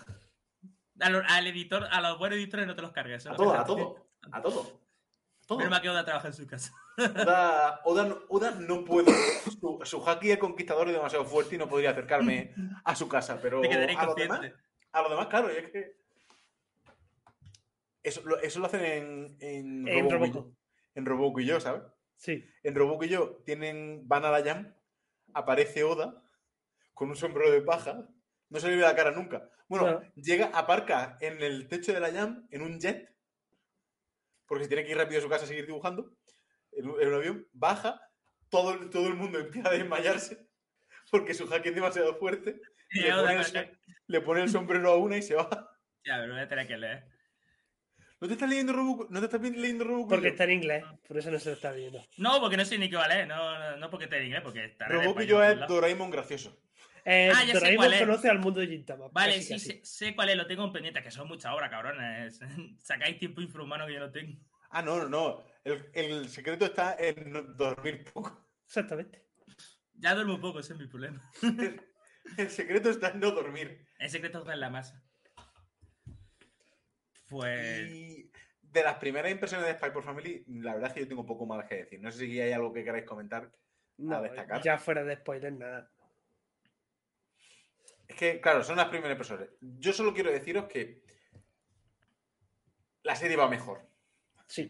pero, 0.97 1.23
al 1.27 1.47
editor, 1.47 1.87
a 1.91 2.01
los 2.01 2.17
buenos 2.17 2.37
editores 2.37 2.67
no 2.67 2.75
te 2.75 2.81
los 2.81 2.91
cargues. 2.91 3.25
A 3.27 3.35
todo, 3.35 3.53
a 3.53 3.65
todo, 3.65 3.95
a 4.31 4.41
todo, 4.41 4.41
a 4.41 4.41
todo. 4.41 4.81
Pero 5.57 5.69
me 5.69 5.75
ha 5.75 5.81
quedado 5.81 5.97
de 5.97 6.03
trabajar 6.05 6.31
en 6.31 6.37
su 6.37 6.47
casa. 6.47 6.73
Oda, 6.97 7.81
Oda, 7.85 8.17
Oda 8.29 8.51
no 8.51 8.85
puede. 8.85 9.11
Su, 9.59 9.79
su 9.83 10.09
haki 10.09 10.31
es 10.31 10.37
conquistador 10.37 10.87
y 10.87 10.91
demasiado 10.91 11.25
fuerte 11.25 11.55
y 11.55 11.57
no 11.57 11.67
podría 11.67 11.91
acercarme 11.91 12.53
a 12.83 12.95
su 12.95 13.07
casa, 13.07 13.39
pero 13.41 13.59
a 13.59 14.05
lo 14.05 14.15
demás, 14.15 14.39
a 14.93 15.01
lo 15.01 15.09
demás, 15.09 15.27
claro, 15.27 15.51
y 15.51 15.57
es 15.57 15.71
que 15.71 16.00
eso 18.03 18.21
lo, 18.25 18.39
eso 18.39 18.59
lo 18.59 18.65
hacen 18.67 18.83
en, 18.85 19.37
en, 19.39 19.87
en 19.87 20.09
Roboco, 20.09 20.15
Roboco. 20.15 20.27
y 20.27 20.33
yo, 20.33 20.51
en 20.95 21.05
Roboco 21.05 21.39
y 21.41 21.45
yo, 21.45 21.59
¿sabes? 21.59 21.83
Sí. 22.15 22.45
En 22.63 22.75
Roboco 22.75 23.05
y 23.05 23.09
yo 23.09 23.41
tienen, 23.45 24.07
van 24.07 24.25
a 24.25 24.31
la 24.31 24.43
jam, 24.43 24.73
aparece 25.33 25.83
Oda 25.83 26.23
con 26.93 27.09
un 27.09 27.15
sombrero 27.15 27.51
de 27.51 27.61
paja, 27.61 28.07
no 28.49 28.59
se 28.59 28.69
le 28.69 28.75
ve 28.75 28.81
la 28.81 28.95
cara 28.95 29.11
nunca. 29.11 29.49
Bueno, 29.67 29.91
No. 30.01 30.01
llega, 30.15 30.47
aparca 30.53 31.17
en 31.21 31.41
el 31.41 31.67
techo 31.67 31.93
de 31.93 31.99
la 31.99 32.11
jam 32.11 32.47
en 32.51 32.61
un 32.61 32.79
jet, 32.79 33.09
porque 34.45 34.65
se 34.65 34.67
tiene 34.69 34.83
que 34.85 34.91
ir 34.91 34.97
rápido 34.97 35.19
a 35.19 35.23
su 35.23 35.29
casa 35.29 35.45
a 35.45 35.47
seguir 35.47 35.65
dibujando, 35.65 36.11
en 36.73 36.89
un, 36.89 37.01
en 37.01 37.07
un 37.07 37.13
avión, 37.15 37.47
baja, 37.53 38.01
todo, 38.49 38.73
el- 38.73 38.89
todo 38.89 39.07
el 39.07 39.15
mundo 39.15 39.39
empieza 39.39 39.69
a 39.69 39.73
desmayarse, 39.73 40.45
porque 41.09 41.33
su 41.33 41.47
hack 41.47 41.65
es 41.65 41.75
demasiado 41.75 42.15
fuerte, 42.15 42.59
Y 42.93 42.99
le 43.03 43.11
pone, 43.13 43.35
el, 43.35 43.79
le 44.07 44.21
pone 44.21 44.41
el 44.43 44.49
sombrero 44.49 44.91
a 44.91 44.97
una 44.97 45.15
y 45.15 45.21
se 45.21 45.35
va. 45.35 45.47
Ya, 46.03 46.17
pero 46.19 46.33
voy 46.33 46.41
a 46.41 46.47
tener 46.49 46.67
que 46.67 46.75
leer. 46.77 47.05
¿No 48.21 48.27
te 48.27 48.33
estás 48.33 48.47
leyendo 48.49 48.71
Roboco? 48.73 49.07
¿No 49.09 49.19
te 49.19 49.25
estás 49.25 49.41
leyendo 49.41 49.83
Roboco? 49.83 50.05
y 50.07 50.09
Porque 50.15 50.27
está 50.29 50.43
en 50.45 50.51
inglés, 50.51 50.83
por 51.07 51.17
eso 51.17 51.31
no 51.31 51.39
se 51.39 51.49
lo 51.49 51.55
está 51.55 51.71
viendo. 51.71 52.05
No, 52.17 52.39
porque 52.39 52.55
no 52.55 52.63
sé 52.65 52.77
ni 52.77 52.89
qué 52.89 52.95
va 52.95 53.05
a 53.05 53.07
leer. 53.07 53.27
No, 53.27 53.57
no, 53.59 53.77
no 53.77 53.89
porque 53.89 54.05
esté 54.05 54.17
en 54.19 54.25
inglés, 54.27 54.41
porque 54.43 54.63
está 54.65 54.85
en 54.85 54.91
Roboco 54.91 55.21
y 55.21 55.25
español 55.25 55.55
yo 55.57 55.63
es. 55.63 55.67
Doraemon 55.67 56.11
gracioso. 56.11 56.61
Eh, 57.03 57.31
Ah, 57.33 57.41
ya 57.43 57.47
sé 57.47 57.53
Doraemon 57.53 57.77
cuál 57.77 57.93
es. 57.93 57.99
conoce 58.01 58.29
al 58.29 58.39
mundo 58.39 58.59
de 58.59 58.67
Gintama. 58.67 59.07
Vale, 59.11 59.33
casi, 59.37 59.43
sí, 59.47 59.53
casi. 59.53 59.65
sé, 59.65 59.81
sé 59.83 60.15
cuál 60.15 60.29
es, 60.29 60.35
lo 60.37 60.45
tengo 60.45 60.63
en 60.63 60.71
pendiente, 60.71 61.01
que 61.01 61.09
son 61.09 61.27
muchas 61.27 61.51
horas, 61.51 61.69
cabrones. 61.71 62.39
Sacáis 62.79 63.17
tiempo 63.17 63.41
infrahumano 63.41 63.87
que 63.87 63.93
yo 63.93 63.99
no 63.99 64.11
tengo. 64.11 64.39
Ah, 64.69 64.83
no, 64.83 64.97
no, 64.97 65.09
no. 65.09 65.43
El, 65.63 65.89
el 65.93 66.29
secreto 66.29 66.65
está 66.65 66.95
en 66.99 67.31
no 67.31 67.41
dormir 67.41 68.05
poco. 68.13 68.47
Exactamente. 68.67 69.25
Ya 69.95 70.13
duermo 70.15 70.39
poco, 70.39 70.59
ese 70.59 70.73
es 70.73 70.79
mi 70.79 70.85
problema. 70.87 71.27
El 72.37 72.49
secreto 72.51 72.91
está 72.91 73.09
en 73.09 73.19
no 73.19 73.31
dormir. 73.31 73.85
El 73.99 74.09
secreto 74.11 74.39
está 74.39 74.53
en 74.53 74.59
la 74.59 74.69
masa. 74.69 75.03
Pues. 77.31 77.89
Y 77.89 78.29
de 78.61 78.83
las 78.83 78.97
primeras 78.97 79.31
impresiones 79.31 79.65
de 79.65 79.73
Spy 79.75 79.91
por 79.91 80.03
Family, 80.03 80.43
la 80.47 80.73
verdad 80.73 80.89
es 80.89 80.93
que 80.93 80.99
yo 80.99 81.07
tengo 81.07 81.25
poco 81.25 81.45
más 81.45 81.65
que 81.65 81.75
decir. 81.75 82.01
No 82.01 82.11
sé 82.11 82.25
si 82.25 82.41
hay 82.41 82.51
algo 82.51 82.73
que 82.73 82.83
queráis 82.83 83.05
comentar. 83.05 83.49
No, 83.97 84.21
destacar. 84.21 84.61
ya 84.61 84.77
fuera 84.77 85.05
de 85.05 85.15
spoiler, 85.15 85.53
nada. 85.53 85.89
Es 88.05 88.15
que, 88.17 88.41
claro, 88.41 88.65
son 88.65 88.75
las 88.75 88.89
primeras 88.89 89.11
impresiones. 89.11 89.47
Yo 89.61 89.93
solo 89.93 90.13
quiero 90.13 90.29
deciros 90.29 90.65
que 90.65 91.03
la 93.03 93.15
serie 93.15 93.37
va 93.37 93.47
mejor. 93.47 93.87
Sí. 94.47 94.69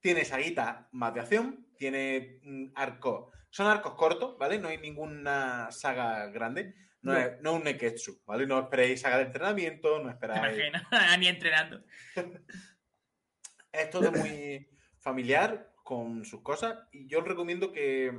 Tiene 0.00 0.24
saguita 0.24 0.88
más 0.90 1.14
de 1.14 1.20
acción, 1.20 1.68
tiene 1.76 2.40
mm, 2.42 2.72
arcos. 2.74 3.32
Son 3.50 3.68
arcos 3.68 3.94
cortos, 3.94 4.36
¿vale? 4.36 4.58
No 4.58 4.66
hay 4.66 4.78
ninguna 4.78 5.70
saga 5.70 6.26
grande. 6.26 6.74
No, 7.02 7.12
No. 7.12 7.18
Es, 7.18 7.40
no 7.40 7.54
un 7.54 7.64
Neketsu, 7.64 8.22
¿vale? 8.26 8.46
No 8.46 8.60
esperéis 8.60 9.00
saga 9.00 9.18
de 9.18 9.24
entrenamiento, 9.24 9.98
no 9.98 10.06
¿Te 10.06 10.12
esperáis. 10.12 10.58
imaginas? 10.58 10.84
Ni 11.18 11.28
entrenando. 11.28 11.84
Es 13.72 13.90
todo 13.90 14.12
muy 14.12 14.68
familiar 14.98 15.72
con 15.84 16.24
sus 16.24 16.42
cosas 16.42 16.78
y 16.92 17.08
yo 17.08 17.20
os 17.20 17.28
recomiendo 17.28 17.72
que 17.72 18.12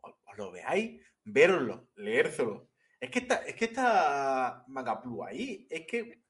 os, 0.00 0.14
lo 0.36 0.50
veáis, 0.52 1.00
veroslo, 1.24 1.88
leérselo. 1.96 2.70
Es 3.00 3.10
que 3.10 3.20
está, 3.20 3.36
es 3.46 3.54
que 3.54 3.66
está 3.66 4.64
Magaplu 4.68 5.24
ahí, 5.24 5.66
es 5.70 5.86
que 5.86 6.22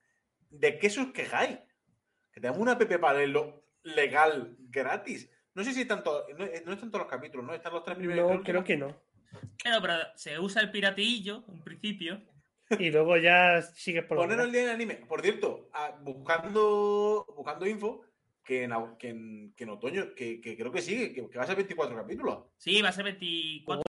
¿de 0.51 0.79
qué 0.79 0.87
os 0.87 1.13
quejáis? 1.13 1.59
Que 2.33 2.41
tenemos 2.41 2.61
una 2.61 2.73
app 2.73 3.01
para 3.01 3.19
leerlo 3.19 3.67
legal 3.83 4.57
gratis. 4.59 5.31
No 5.55 5.65
sé 5.65 5.73
si 5.73 5.83
están 5.83 6.05
todos, 6.05 6.27
no, 6.37 6.45
no 6.45 6.73
están 6.73 6.91
todos 6.91 7.05
los 7.05 7.11
capítulos, 7.11 7.47
¿no? 7.47 7.55
Están 7.55 7.73
los 7.73 7.83
tres 7.85 7.97
primeros. 7.97 8.31
No, 8.31 8.43
creo 8.43 8.63
que 8.63 8.77
no. 8.77 9.06
Claro, 9.59 9.81
pero 9.83 9.95
se 10.15 10.39
usa 10.39 10.63
el 10.63 10.71
piratillo, 10.71 11.45
en 11.49 11.61
principio. 11.63 12.23
Y 12.79 12.91
luego 12.91 13.17
ya 13.17 13.63
sigues 13.63 14.05
por 14.05 14.17
Poner 14.19 14.39
lo 14.39 14.45
el 14.45 14.53
día 14.53 14.65
en 14.65 14.69
anime. 14.71 14.97
Por 14.97 15.23
cierto, 15.23 15.69
ah, 15.73 15.97
buscando, 16.01 17.25
buscando 17.37 17.67
info, 17.67 18.03
que 18.43 18.65
en, 18.65 18.73
que 18.99 19.09
en, 19.11 19.55
que 19.57 19.65
en 19.65 19.71
otoño, 19.71 20.15
que, 20.15 20.41
que 20.41 20.57
creo 20.57 20.73
que 20.73 20.83
sigue, 20.83 21.13
que, 21.13 21.29
que 21.29 21.39
va 21.39 21.45
a 21.45 21.47
ser 21.47 21.57
24 21.57 21.97
capítulos. 21.97 22.45
Sí, 22.57 22.83
va 22.83 22.89
a 22.89 22.93
ser 22.93 23.05
24. 23.05 23.83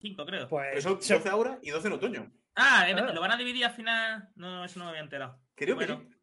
5, 0.00 0.26
creo. 0.26 0.48
Pues 0.48 0.82
se- 0.82 0.88
12 1.14 1.28
ahora 1.28 1.58
y 1.62 1.70
12 1.70 1.86
en 1.88 1.92
otoño. 1.94 2.32
Ah. 2.56 2.86
¿lo 3.14 3.20
van 3.20 3.32
a 3.32 3.36
dividir 3.36 3.64
al 3.64 3.72
final? 3.74 4.28
No, 4.34 4.64
eso 4.64 4.78
no 4.78 4.84
me 4.86 4.90
había 4.90 5.02
enterado. 5.02 5.40
Creo 5.54 5.74
Bueno, 5.76 6.00
que 6.00 6.08
sí. 6.08 6.14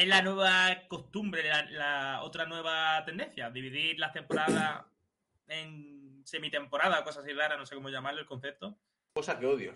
es 0.00 0.08
la 0.08 0.22
nueva 0.22 0.82
costumbre, 0.88 1.48
la, 1.48 1.64
la 1.70 2.22
otra 2.22 2.46
nueva 2.46 3.04
tendencia, 3.04 3.50
dividir 3.50 3.98
las 4.00 4.12
temporadas 4.12 4.84
en 5.46 5.95
semitemporada, 6.26 7.04
cosas 7.04 7.24
así 7.24 7.32
raras, 7.32 7.58
no 7.58 7.66
sé 7.66 7.74
cómo 7.74 7.88
llamarlo 7.88 8.20
el 8.20 8.26
concepto. 8.26 8.78
Cosa 9.14 9.38
que 9.38 9.46
odio. 9.46 9.74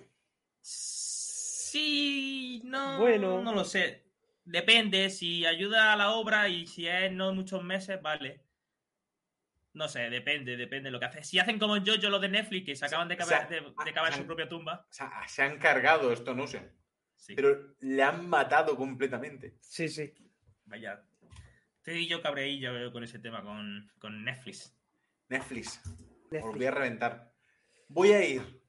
Sí, 0.61 2.61
no, 2.65 2.99
Bueno. 2.99 3.41
no 3.43 3.55
lo 3.55 3.65
sé. 3.65 4.05
Depende, 4.45 5.09
si 5.11 5.47
ayuda 5.47 5.93
a 5.93 5.97
la 5.97 6.11
obra 6.13 6.49
y 6.49 6.67
si 6.67 6.89
es 6.89 7.13
no 7.13 7.33
muchos 7.33 7.63
meses, 7.63 8.03
vale. 8.03 8.41
No 9.75 9.89
sé, 9.89 10.11
depende, 10.11 10.57
depende 10.57 10.89
de 10.89 10.91
lo 10.91 10.99
que 10.99 11.07
hace. 11.07 11.23
Si 11.23 11.39
hacen 11.39 11.59
como 11.61 11.77
yo, 11.77 11.95
yo 11.95 12.11
lo 12.11 12.19
de 12.19 12.29
Netflix, 12.29 12.67
que 12.67 12.75
se 12.75 12.85
acaban 12.87 13.07
de 13.07 13.15
O 13.15 13.19
sea, 13.25 13.47
cavar, 13.47 13.49
de, 13.49 13.85
de 13.85 13.93
cavar 13.93 14.13
su 14.13 14.27
propia 14.27 14.49
tumba. 14.49 14.85
O 14.91 14.93
sea, 14.93 15.13
se 15.29 15.43
han 15.43 15.59
cargado 15.59 16.13
esto, 16.13 16.35
no 16.35 16.49
sé. 16.49 16.73
Sí, 17.15 17.35
Pero 17.37 17.77
le 17.81 18.03
han 18.03 18.29
matado 18.29 18.75
completamente. 18.77 19.57
Sí, 19.61 19.89
sí. 19.89 20.13
vaya. 20.65 21.01
Estoy 21.77 22.09
yo 22.09 22.21
cabreillo 22.21 22.93
con 22.93 23.05
ese 23.05 23.21
tema, 23.21 23.43
con, 23.43 23.89
con 24.01 24.25
Netflix. 24.25 24.75
Netflix. 25.29 25.81
Netflix. 26.31 26.57
voy 26.57 26.67
a 26.67 26.71
reventar. 26.71 27.33
Voy 27.89 28.13
a 28.13 28.25
ir. 28.25 28.63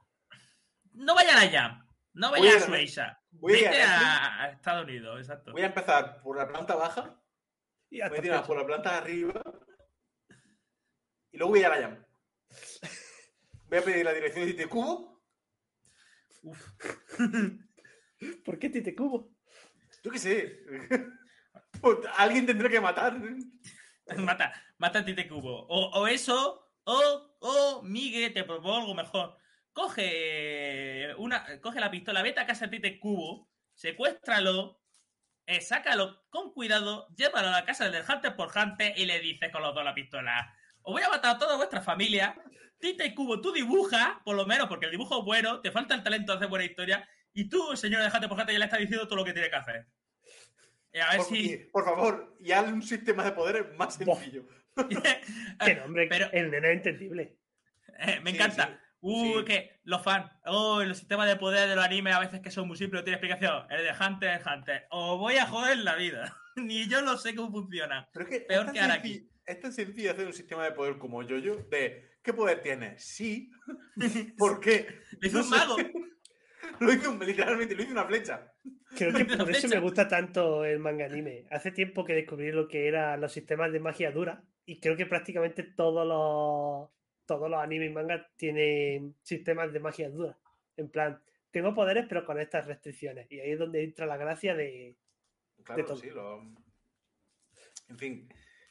No 0.93 1.15
vayan 1.15 1.37
allá. 1.37 1.85
No 2.13 2.29
Voy 2.29 2.39
vayan 2.41 2.55
a 2.55 2.57
a 2.57 2.67
Suecia. 2.67 3.19
voy 3.31 3.53
a 3.53 3.57
ir 3.59 3.67
a 3.67 3.69
Vete 3.71 3.79
Netflix. 3.83 4.03
a, 4.07 4.43
a 4.43 4.49
Estados 4.51 4.83
Unidos, 4.85 5.19
exacto. 5.19 5.51
Voy 5.51 5.61
a 5.61 5.65
empezar 5.67 6.21
por 6.21 6.37
la 6.37 6.47
planta 6.47 6.75
baja. 6.75 7.17
Y 7.89 7.99
Voy 8.01 8.17
a 8.17 8.21
tirar 8.21 8.45
por 8.45 8.57
la 8.57 8.65
planta 8.65 8.91
de 8.91 8.97
arriba. 8.97 9.41
Y 11.31 11.37
luego 11.37 11.51
voy 11.51 11.63
a 11.63 11.69
la 11.69 11.77
Jam. 11.81 12.05
Voy 13.67 13.77
a 13.77 13.81
pedir 13.83 14.05
la 14.05 14.13
dirección 14.13 14.45
de 14.45 14.51
Tite 14.51 14.67
Cubo. 14.67 15.21
Uf. 16.43 16.71
¿Por 18.45 18.59
qué 18.59 18.69
Tite 18.69 18.95
Cubo? 18.95 19.31
Yo 20.03 20.11
qué 20.11 20.19
sé. 20.19 20.59
Alguien 22.17 22.45
tendrá 22.45 22.69
que 22.69 22.81
matar. 22.81 23.17
mata, 24.17 24.51
mata 24.77 24.99
a 24.99 25.05
Tite 25.05 25.27
Cubo. 25.27 25.65
O, 25.67 25.99
o 26.01 26.07
eso, 26.07 26.60
o, 26.83 27.37
o 27.39 27.81
Miguel, 27.83 28.33
te 28.33 28.43
propongo 28.43 28.77
algo 28.77 28.93
mejor. 28.95 29.37
Coge 29.73 31.13
una, 31.17 31.61
coge 31.61 31.79
la 31.79 31.91
pistola, 31.91 32.21
vete 32.21 32.39
a 32.41 32.45
casa 32.45 32.67
de 32.67 32.77
Tite 32.77 32.99
Cubo, 32.99 33.49
secuéstralo, 33.73 34.81
eh, 35.45 35.61
sácalo 35.61 36.25
con 36.29 36.51
cuidado, 36.53 37.07
llévalo 37.15 37.47
a 37.47 37.51
la 37.51 37.65
casa 37.65 37.89
del 37.89 38.03
Hunter 38.07 38.35
por 38.35 38.51
Hunter 38.55 38.93
y 38.97 39.05
le 39.05 39.19
dices 39.19 39.51
con 39.51 39.61
los 39.61 39.73
dos 39.73 39.83
la 39.83 39.93
pistola. 39.93 40.53
Os 40.81 40.93
voy 40.93 41.03
a 41.03 41.09
matar 41.09 41.35
a 41.35 41.39
toda 41.39 41.55
vuestra 41.55 41.81
familia. 41.81 42.35
Tite 42.79 43.13
Cubo, 43.13 43.39
tú 43.39 43.51
dibujas, 43.51 44.17
por 44.25 44.35
lo 44.35 44.45
menos, 44.45 44.67
porque 44.67 44.85
el 44.85 44.91
dibujo 44.91 45.19
es 45.19 45.25
bueno, 45.25 45.61
te 45.61 45.71
falta 45.71 45.93
el 45.95 46.03
talento 46.03 46.31
de 46.31 46.37
hacer 46.37 46.49
buena 46.49 46.65
historia, 46.65 47.07
y 47.33 47.47
tú, 47.47 47.75
señor 47.77 48.01
de 48.01 48.07
Hunter 48.07 48.27
por 48.27 48.39
Hunter, 48.39 48.53
ya 48.53 48.59
le 48.59 48.65
estás 48.65 48.79
diciendo 48.79 49.07
todo 49.07 49.17
lo 49.17 49.25
que 49.25 49.33
tiene 49.33 49.49
que 49.49 49.55
hacer. 49.55 49.87
Eh, 50.91 51.01
a 51.01 51.09
ver 51.11 51.17
Por, 51.17 51.25
si. 51.27 51.53
y, 51.53 51.57
por 51.57 51.85
favor, 51.85 52.35
y 52.39 52.51
haz 52.51 52.67
un 52.71 52.81
sistema 52.81 53.23
de 53.23 53.31
poderes 53.31 53.73
más 53.77 53.95
sencillo. 53.95 54.45
Que 54.75 55.75
nombre, 55.75 56.07
Pero- 56.07 56.29
el 56.31 56.51
nene 56.51 56.69
es 56.71 56.77
entendible. 56.77 57.37
Eh, 57.99 58.19
me 58.23 58.31
Sí, 58.31 58.37
encanta. 58.37 58.67
sí, 58.67 58.73
Uh, 59.03 59.39
sí. 59.39 59.45
que 59.45 59.79
los 59.83 60.03
fans. 60.03 60.31
Oh, 60.45 60.83
los 60.83 60.97
sistemas 60.97 61.27
de 61.27 61.35
poder 61.35 61.67
de 61.67 61.75
los 61.75 61.83
animes 61.83 62.13
a 62.15 62.19
veces 62.19 62.39
que 62.39 62.51
son 62.51 62.67
muy 62.67 62.77
simples, 62.77 63.01
no 63.01 63.03
tiene 63.03 63.15
explicación. 63.17 63.65
El 63.71 63.83
de 63.83 63.91
Hunter 63.99 64.39
es 64.39 64.45
Hunter. 64.45 64.85
Os 64.91 65.17
voy 65.19 65.37
a 65.37 65.47
joder 65.47 65.77
la 65.79 65.95
vida. 65.95 66.35
Ni 66.55 66.87
yo 66.87 67.01
lo 67.01 67.17
sé 67.17 67.33
cómo 67.35 67.51
funciona. 67.51 68.07
Pero 68.13 68.25
es 68.25 68.31
que 68.31 68.41
Peor 68.41 68.67
es 68.67 68.71
que 68.73 68.79
Araki. 68.79 69.27
Es 69.45 69.59
tan 69.59 69.73
sencillo 69.73 70.11
hacer 70.11 70.27
un 70.27 70.33
sistema 70.33 70.63
de 70.65 70.71
poder 70.71 70.97
como 70.99 71.23
yo-yo. 71.23 71.55
De, 71.69 72.11
¿qué 72.23 72.31
poder 72.33 72.61
tiene? 72.61 72.97
Sí. 72.99 73.49
¿Por 74.37 74.59
qué? 74.59 74.87
Le 75.19 75.27
hizo 75.27 75.39
No 75.39 75.75
un 75.75 75.79
sé. 75.81 75.91
Lo 76.79 76.91
hizo, 76.93 77.11
un- 77.11 77.19
literalmente, 77.25 77.75
lo 77.75 77.83
hizo 77.83 77.91
una 77.91 78.05
flecha. 78.05 78.53
Creo 78.97 79.13
que 79.13 79.25
por 79.25 79.49
eso 79.51 79.67
me 79.67 79.79
gusta 79.79 80.07
tanto 80.07 80.63
el 80.65 80.79
manga 80.79 81.05
anime. 81.05 81.45
Hace 81.51 81.71
tiempo 81.71 82.03
que 82.05 82.13
descubrí 82.13 82.51
lo 82.51 82.67
que 82.67 82.87
eran 82.87 83.19
los 83.21 83.31
sistemas 83.31 83.71
de 83.71 83.79
magia 83.79 84.11
dura 84.11 84.43
y 84.65 84.79
creo 84.79 84.95
que 84.95 85.05
prácticamente 85.05 85.63
todos 85.63 86.05
los 86.07 86.89
todos 87.25 87.49
los 87.49 87.59
animes 87.61 87.89
y 87.89 87.93
mangas 87.93 88.25
tienen 88.35 89.15
sistemas 89.21 89.71
de 89.71 89.79
magia 89.79 90.09
dura. 90.09 90.37
En 90.77 90.89
plan, 90.89 91.21
tengo 91.51 91.73
poderes 91.73 92.05
pero 92.09 92.25
con 92.25 92.39
estas 92.39 92.65
restricciones 92.67 93.31
y 93.31 93.39
ahí 93.39 93.51
es 93.51 93.59
donde 93.59 93.83
entra 93.83 94.05
la 94.05 94.17
gracia 94.17 94.53
de 94.55 94.97
Claro, 95.63 95.85
todo. 95.85 95.97
sí, 95.97 96.09
lo... 96.09 96.41
En 97.89 97.97
fin. 97.97 98.27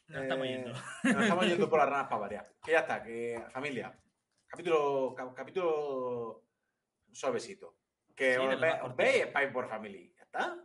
Nos 0.09 0.22
estamos 0.22 0.46
eh, 0.46 0.51
yendo. 0.51 0.72
Nos 0.72 1.22
estamos 1.22 1.46
yendo 1.46 1.70
por 1.70 1.78
las 1.78 1.88
ramas 1.90 2.09
para 2.09 2.20
variar. 2.20 2.53
Que 2.64 2.72
ya 2.72 2.80
está, 2.80 3.03
que 3.03 3.40
familia. 3.51 3.96
Capítulo, 4.48 5.14
cap- 5.16 5.34
capítulo 5.34 6.44
suavecito. 7.12 7.76
Que 8.21 8.35
Sí, 8.35 8.39
os, 8.83 8.97
veis 8.97 9.25
Spy 9.31 9.47
por 9.51 9.66
Family. 9.66 10.12
¿Ya 10.14 10.23
está? 10.25 10.57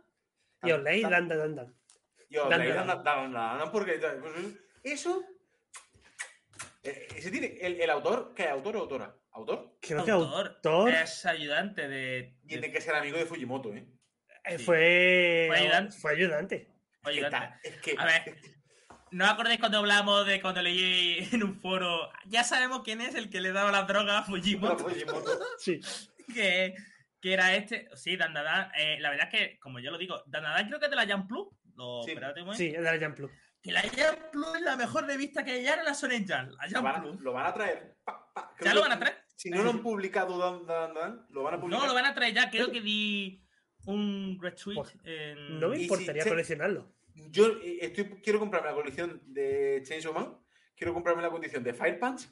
y 0.62 0.72
os 0.72 0.82
leéis 0.82 1.04
Está- 1.04 1.16
dan 1.16 1.28
dan 1.28 1.38
dan 1.38 1.54
dan. 1.56 1.74
Y 2.28 2.36
os 2.36 2.50
Dan, 2.50 2.58
leéis 2.60 2.74
dan, 2.74 2.86
Dan, 2.86 3.02
Dan, 3.04 3.32
Dan, 3.32 3.58
Dan, 3.60 3.72
porque 3.72 3.92
pues, 3.94 4.34
eso. 4.84 5.24
eh, 6.82 7.08
ese 7.16 7.30
tiene, 7.30 7.56
el, 7.62 7.80
el 7.80 7.88
autor, 7.90 8.34
¿qué? 8.34 8.46
¿Autor 8.48 8.76
o 8.76 8.80
autora? 8.80 9.16
¿Autor? 9.32 9.76
Creo 9.80 10.04
que 10.04 10.10
Autor 10.10 10.46
autor 10.48 10.90
es 10.90 11.24
ayudante 11.24 11.88
de. 11.88 12.36
Tiene 12.46 12.66
de- 12.66 12.72
que 12.74 12.80
ser 12.82 12.94
amigo 12.94 13.16
de 13.16 13.24
Fujimoto, 13.24 13.72
¿eh? 13.74 13.86
eh, 14.44 14.58
sí. 14.58 14.64
fue 14.64 15.46
Fue 15.48 15.58
ayudante. 15.58 15.96
fue 15.96 16.12
ayudante. 16.12 16.56
Es 16.56 17.00
que, 17.02 17.08
ayudante. 17.10 17.68
es 17.68 17.76
que- 17.80 17.94
A 17.98 18.04
ver. 18.04 18.36
¿No 19.12 19.24
acordáis 19.24 19.60
cuando 19.60 19.78
hablamos 19.78 20.26
de 20.26 20.42
cuando 20.42 20.60
leí 20.60 21.26
en 21.32 21.42
un 21.42 21.54
foro? 21.58 22.10
Ya 22.26 22.44
sabemos 22.44 22.82
quién 22.84 23.00
es 23.00 23.14
el 23.14 23.30
que 23.30 23.40
le 23.40 23.52
daba 23.52 23.70
la 23.72 23.84
droga 23.84 24.18
a 24.18 24.22
Fujimoto. 24.24 24.78
Fujimoto. 24.88 25.38
Sí. 25.58 25.80
que, 26.34 26.74
que 27.26 27.32
era 27.32 27.56
este. 27.56 27.88
Sí, 27.94 28.16
Dandadan. 28.16 28.70
Eh, 28.78 28.98
la 29.00 29.10
verdad 29.10 29.28
es 29.32 29.36
que, 29.36 29.58
como 29.58 29.80
yo 29.80 29.90
lo 29.90 29.98
digo, 29.98 30.22
Dandadan 30.26 30.68
creo 30.68 30.78
que 30.78 30.84
es 30.84 30.90
de 30.90 30.96
la 30.96 31.12
Jump 31.12 31.26
Plus. 31.26 31.48
Lo, 31.74 32.02
Sí. 32.04 32.12
es 32.12 32.82
de 32.82 32.82
la 32.82 33.04
Jump 33.04 33.16
Plus. 33.16 33.32
Que 33.60 33.72
la 33.72 33.82
Jump 33.82 34.30
Plus 34.30 34.54
es 34.54 34.62
la 34.62 34.76
mejor 34.76 35.06
revista 35.06 35.44
que 35.44 35.50
hay 35.50 35.66
ahora 35.66 35.80
en 35.80 35.86
la 35.86 35.92
Shonen 35.92 36.20
Jump. 36.20 36.52
La 36.56 36.66
Lo 36.68 36.72
Jump 36.72 36.84
van, 36.84 36.94
a, 36.94 37.02
Plus. 37.02 37.20
lo 37.20 37.32
van 37.32 37.46
a 37.46 37.52
traer. 37.54 37.96
Pa, 38.04 38.32
pa. 38.32 38.54
Creo 38.56 38.70
¿Ya 38.70 38.74
lo 38.74 38.80
van 38.82 38.92
a 38.92 38.98
traer? 39.00 39.16
Si 39.34 39.50
no 39.50 39.64
lo 39.64 39.70
han 39.70 39.82
publicado 39.82 40.38
Dan, 40.38 40.66
Dan, 40.66 40.94
Dan, 40.94 41.26
lo 41.30 41.42
van 41.42 41.54
a 41.54 41.60
publicar. 41.60 41.80
No, 41.80 41.86
lo 41.88 41.94
van 41.94 42.04
a 42.06 42.14
traer 42.14 42.32
ya. 42.32 42.48
Creo 42.48 42.70
que 42.70 42.80
di 42.80 43.44
un 43.86 44.38
retweet 44.40 44.76
Pues, 44.76 44.96
en... 45.02 45.58
No 45.58 45.68
me 45.70 45.78
si 45.78 45.82
importaría 45.82 46.24
coleccionarlo. 46.24 46.94
Yo 47.32 47.58
eh, 47.60 47.78
estoy, 47.80 48.04
quiero 48.22 48.38
comprarme 48.38 48.68
la 48.68 48.74
colección 48.76 49.20
de 49.26 49.82
Chainsaw 49.84 50.12
Man, 50.14 50.38
quiero 50.76 50.94
comprarme 50.94 51.22
la 51.22 51.30
condición 51.30 51.64
de 51.64 51.74
Fire 51.74 51.98
Punch 51.98 52.28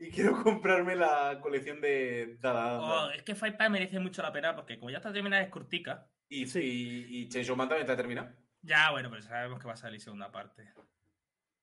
y 0.00 0.10
quiero 0.10 0.42
comprarme 0.42 0.96
la 0.96 1.38
colección 1.40 1.80
de 1.80 2.36
Dada. 2.40 2.80
Oh, 2.80 3.10
es 3.10 3.22
que 3.22 3.34
Fire 3.34 3.56
Punch 3.56 3.70
merece 3.70 3.98
mucho 4.00 4.22
la 4.22 4.32
pena 4.32 4.54
porque 4.56 4.78
como 4.78 4.90
ya 4.90 4.96
está 4.98 5.12
terminada 5.12 5.42
es 5.42 5.48
cortica. 5.50 6.08
y, 6.28 6.46
sí. 6.46 7.06
y, 7.08 7.18
y 7.22 7.28
Chainsaw 7.28 7.54
Man 7.56 7.68
también 7.68 7.86
está 7.86 7.96
terminado. 7.96 8.30
Ya, 8.62 8.90
bueno, 8.90 9.08
pero 9.10 9.22
sabemos 9.22 9.58
que 9.60 9.66
va 9.66 9.74
a 9.74 9.76
salir 9.76 10.00
segunda 10.00 10.30
parte. 10.32 10.68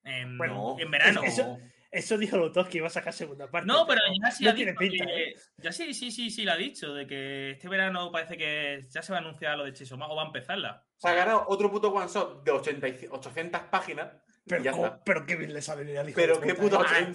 En, 0.04 0.38
Bueno, 0.38 0.78
en 0.80 0.90
verano. 0.90 1.22
eso- 1.24 1.58
Eso 1.90 2.18
dijo 2.18 2.36
Lotos 2.38 2.68
que 2.68 2.80
iba 2.80 2.88
a 2.88 2.90
sacar 2.92 3.14
segunda 3.14 3.50
parte. 3.50 3.66
No, 3.66 3.88
pero 3.88 4.02
ya 4.22 4.30
sí 4.30 4.44
no 4.44 4.50
ha 4.52 4.56
tiene 4.56 4.72
dicho 4.72 4.80
pinta, 4.80 5.06
que- 5.06 5.24
¿eh? 5.30 5.36
Ya 5.58 5.72
sí, 5.72 5.94
sí, 5.94 6.12
sí, 6.12 6.30
sí, 6.30 6.44
lo 6.44 6.52
ha 6.52 6.58
dicho, 6.58 6.94
de 6.94 7.08
que 7.08 7.52
este 7.52 7.70
verano 7.70 8.12
parece 8.12 8.38
que 8.38 8.82
ya 8.90 9.02
se 9.02 9.14
va 9.14 9.20
a 9.20 9.22
anunciar 9.22 9.58
lo 9.58 9.64
de 9.64 9.72
Chainsaw 9.74 9.98
Man 9.98 10.10
o 10.12 10.16
va 10.16 10.24
a 10.24 10.28
empezarla. 10.28 10.86
Se 10.98 11.08
ha 11.08 11.14
ganado 11.14 11.46
otro 11.48 11.72
puto 11.72 11.90
one 11.94 12.08
shot 12.12 12.44
de 12.44 12.52
80 12.52 12.88
y- 12.90 13.08
800 13.10 13.62
páginas 13.72 14.14
y 14.46 14.50
Pero, 14.50 14.64
ya 14.64 14.72
está. 14.72 15.02
pero 15.04 15.26
qué 15.26 15.36
bien 15.38 15.54
le 15.54 15.62
sale 15.62 15.86
Pero 16.14 16.40
de 16.40 16.48
qué 16.48 16.56
puta, 16.56 16.80
puto 16.80 16.90
¿eh? 16.94 17.14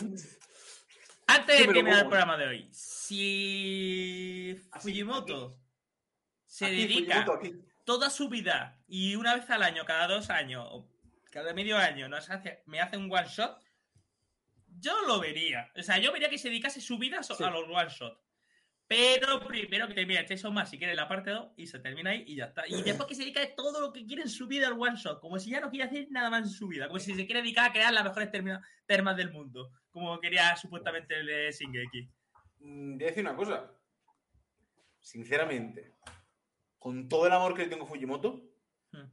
80. 1.28 1.34
Antes 1.42 1.56
Sí, 1.56 1.66
de 1.66 1.72
terminar 1.72 1.98
el 2.00 2.08
programa 2.08 2.36
de 2.36 2.46
hoy, 2.46 2.68
si 2.72 4.60
Fujimoto 4.80 5.58
se 6.46 6.66
Aquí, 6.66 6.76
dedica 6.76 7.24
Fujimoto, 7.24 7.66
toda 7.84 8.10
su 8.10 8.28
vida 8.28 8.78
y 8.86 9.16
una 9.16 9.34
vez 9.34 9.48
al 9.50 9.62
año, 9.62 9.84
cada 9.84 10.06
dos 10.08 10.30
años, 10.30 10.66
o 10.70 10.88
cada 11.30 11.52
medio 11.54 11.76
año, 11.78 12.08
nos 12.08 12.28
hace, 12.30 12.62
me 12.66 12.80
hace 12.80 12.96
un 12.96 13.10
one 13.12 13.28
shot, 13.28 13.58
yo 14.78 15.00
lo 15.06 15.20
vería. 15.20 15.70
O 15.76 15.82
sea, 15.82 15.98
yo 15.98 16.12
vería 16.12 16.28
que 16.28 16.38
se 16.38 16.48
dedicase 16.48 16.80
su 16.80 16.98
vida 16.98 17.22
Sí. 17.22 17.32
a 17.42 17.50
los 17.50 17.68
one 17.68 17.88
shot. 17.90 18.18
Pero 18.94 19.40
primero 19.46 19.88
que 19.88 19.94
termine 19.94 20.24
Chainsaw 20.26 20.52
Man 20.52 20.66
si 20.66 20.76
quiere 20.78 20.94
la 20.94 21.08
parte 21.08 21.30
2 21.30 21.52
y 21.56 21.66
se 21.66 21.78
termina 21.78 22.10
ahí 22.10 22.24
y 22.26 22.36
ya 22.36 22.44
está. 22.46 22.66
Y 22.68 22.82
después 22.82 23.08
que 23.08 23.14
se 23.14 23.22
dedica 23.22 23.42
a 23.42 23.54
todo 23.54 23.80
lo 23.80 23.92
que 23.92 24.04
quiere 24.04 24.22
en 24.22 24.28
su 24.28 24.46
vida 24.46 24.66
al 24.66 24.74
one 24.78 24.96
shot, 24.96 25.20
como 25.20 25.38
si 25.38 25.50
ya 25.50 25.60
no 25.60 25.70
quiere 25.70 25.84
hacer 25.86 26.08
nada 26.10 26.28
más 26.30 26.42
en 26.42 26.48
su 26.50 26.68
vida, 26.68 26.88
como 26.88 26.98
si 27.00 27.14
se 27.14 27.24
quiere 27.26 27.40
dedicar 27.42 27.70
a 27.70 27.72
crear 27.72 27.92
las 27.92 28.04
mejores 28.04 28.30
termina- 28.30 28.60
termas 28.86 29.16
del 29.16 29.32
mundo, 29.32 29.70
como 29.90 30.20
quería 30.20 30.54
supuestamente 30.56 31.18
el 31.18 31.26
de 31.26 31.50
Shingeki. 31.52 32.10
Mm, 32.60 32.94
Voy 32.98 33.04
a 33.04 33.06
decir 33.08 33.22
una 33.24 33.34
cosa. 33.36 33.70
Sinceramente, 35.00 35.94
con 36.78 37.08
todo 37.08 37.26
el 37.26 37.32
amor 37.32 37.54
que 37.54 37.62
le 37.62 37.68
tengo 37.68 37.84
a 37.84 37.88
Fujimoto, 37.88 38.42
Hmm. 38.92 39.08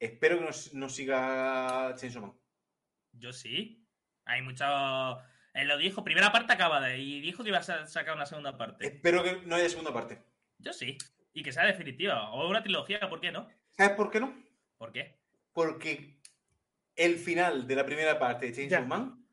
espero 0.00 0.38
que 0.38 0.44
nos, 0.46 0.72
nos 0.74 0.94
siga 0.94 1.94
Chainsaw 1.96 2.22
Man. 2.22 2.32
Yo 3.12 3.32
sí. 3.32 3.86
Hay 4.24 4.40
mucho. 4.42 4.64
Él 5.54 5.68
lo 5.68 5.76
dijo, 5.76 6.02
primera 6.04 6.32
parte 6.32 6.52
acabada 6.52 6.96
y 6.96 7.20
dijo 7.20 7.42
que 7.42 7.50
iba 7.50 7.58
a 7.58 7.62
sa- 7.62 7.86
sacar 7.86 8.14
una 8.16 8.26
segunda 8.26 8.56
parte. 8.56 8.86
Espero 8.86 9.22
que 9.22 9.42
no 9.44 9.54
haya 9.56 9.68
segunda 9.68 9.92
parte. 9.92 10.22
Yo 10.58 10.72
sí. 10.72 10.96
Y 11.34 11.42
que 11.42 11.52
sea 11.52 11.64
definitiva. 11.66 12.30
O 12.32 12.48
una 12.48 12.62
trilogía, 12.62 13.00
¿por 13.08 13.20
qué 13.20 13.30
no? 13.32 13.48
¿Sabes 13.76 13.96
por 13.96 14.10
qué 14.10 14.20
no? 14.20 14.34
¿Por 14.78 14.92
qué? 14.92 15.18
Porque 15.52 16.18
el 16.96 17.16
final 17.18 17.66
de 17.66 17.76
la 17.76 17.84
primera 17.86 18.18
parte 18.18 18.46
de 18.46 18.52
Chainsaw. 18.54 18.86
Man 18.86 19.26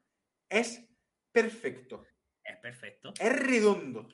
es 0.50 0.86
perfecto. 1.32 2.06
Es 2.44 2.58
perfecto. 2.58 3.14
Es 3.20 3.34
redondo. 3.40 4.08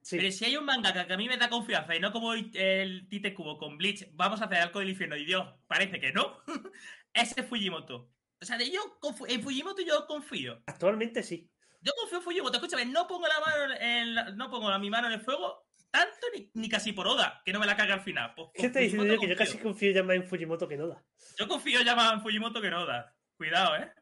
Sí. 0.00 0.16
Pero 0.18 0.30
si 0.32 0.44
hay 0.44 0.56
un 0.56 0.64
mangaka 0.66 1.06
que 1.06 1.14
a 1.14 1.16
mí 1.16 1.28
me 1.28 1.38
da 1.38 1.48
confianza 1.48 1.96
y 1.96 2.00
no 2.00 2.12
como 2.12 2.34
el 2.34 3.06
Tite 3.08 3.32
Kubo 3.34 3.56
con 3.58 3.78
Bleach, 3.78 4.06
vamos 4.12 4.40
a 4.42 4.44
hacer 4.44 4.58
algo 4.58 4.80
del 4.80 4.90
infierno 4.90 5.16
y 5.16 5.24
Dios, 5.24 5.46
parece 5.66 5.98
que 5.98 6.12
no. 6.12 6.38
Ese 7.14 7.40
es 7.40 7.46
Fujimoto. 7.46 8.10
O 8.40 8.44
sea, 8.44 8.56
de 8.58 8.70
yo 8.70 8.98
en 9.28 9.42
Fujimoto 9.42 9.82
yo 9.82 10.06
confío. 10.06 10.62
Actualmente 10.66 11.22
sí. 11.22 11.50
Yo 11.80 11.92
confío 11.98 12.18
en 12.18 12.24
Fujimoto. 12.24 12.56
Escúchame, 12.56 12.84
no 12.86 13.06
pongo 13.06 13.26
la 13.28 13.40
mano 13.40 13.74
en 13.80 14.14
la- 14.14 14.30
no 14.30 14.50
pongo 14.50 14.70
la- 14.70 14.78
mi 14.78 14.90
mano 14.90 15.06
en 15.08 15.14
el 15.14 15.20
fuego 15.20 15.66
tanto 15.90 16.26
ni, 16.34 16.50
ni 16.54 16.68
casi 16.68 16.92
por 16.92 17.06
Oda, 17.06 17.40
que 17.44 17.52
no 17.52 17.60
me 17.60 17.66
la 17.66 17.76
caga 17.76 17.94
al 17.94 18.00
final. 18.00 18.32
Pues, 18.34 18.48
¿Qué 18.52 18.62
por 18.62 18.66
está 18.66 18.80
diciendo 18.80 19.14
yo? 19.14 19.20
Que 19.20 19.28
yo 19.28 19.36
casi 19.36 19.58
confío. 19.58 19.92
ya 19.92 20.02
más 20.02 20.16
en 20.16 20.26
Fujimoto 20.26 20.66
que 20.66 20.74
en 20.74 20.82
Oda. 20.82 21.04
Yo 21.38 21.46
confío 21.46 21.80
ya 21.82 21.94
más 21.94 22.12
en 22.14 22.20
Fujimoto 22.20 22.60
que 22.60 22.66
en 22.66 22.74
Oda. 22.74 23.14
Cuidado, 23.36 23.76
eh. 23.76 23.92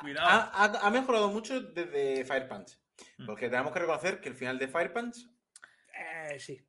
Cuidado. 0.00 0.28
Ha, 0.28 0.50
ha- 0.64 0.86
ha 0.86 0.90
mejorado 0.90 1.28
mucho 1.30 1.60
desde 1.60 2.24
Fire 2.24 2.48
Punch. 2.48 2.76
Mm. 3.18 3.26
Porque 3.26 3.48
tenemos 3.48 3.72
que 3.72 3.78
reconocer 3.78 4.20
que 4.20 4.28
el 4.30 4.34
final 4.34 4.58
de 4.58 4.68
Fire 4.68 4.92
Punch 4.92 5.16
Eh, 5.98 6.38
sí. 6.40 6.60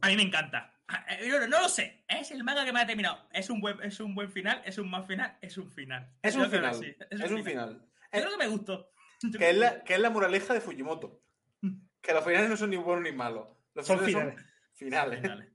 A 0.00 0.08
mí 0.08 0.16
me 0.16 0.22
encanta. 0.22 0.73
Eh, 1.08 1.28
yo 1.28 1.40
no, 1.40 1.46
no 1.48 1.62
lo 1.62 1.68
sé. 1.68 2.04
Es 2.08 2.30
el 2.30 2.44
manga 2.44 2.64
que 2.64 2.72
me 2.72 2.80
ha 2.80 2.86
terminado. 2.86 3.26
Es 3.32 3.48
un 3.50 3.60
buen, 3.60 3.82
es 3.82 3.98
un 4.00 4.14
buen 4.14 4.30
final, 4.30 4.60
es 4.64 4.76
un 4.78 4.90
mal 4.90 5.04
final, 5.04 5.38
es 5.40 5.56
un 5.56 5.70
final. 5.70 6.10
es 6.22 6.36
un 6.36 6.50
final. 6.50 6.74
sí, 6.74 6.94
Es 7.10 7.30
un 7.30 7.44
final. 7.44 7.78
Yo 7.80 7.88
Eh, 8.18 8.20
creo 8.20 8.30
que 8.30 8.36
me 8.38 8.48
gustó. 8.48 8.90
Que 9.38 9.50
es, 9.50 9.56
la, 9.56 9.82
que 9.82 9.94
es 9.94 10.00
la 10.00 10.10
moraleja 10.10 10.52
de 10.54 10.60
Fujimoto. 10.60 11.20
Que 12.02 12.12
los 12.12 12.22
finales 12.22 12.50
no 12.50 12.56
son 12.58 12.68
ni 12.68 12.76
buenos 12.76 13.02
ni 13.02 13.12
malos. 13.12 13.48
Los 13.72 13.86
Son 13.86 13.98
finales 13.98 14.34
finales. 14.34 14.48
son 14.74 14.76
finales. 14.76 15.20
Finales. 15.22 15.48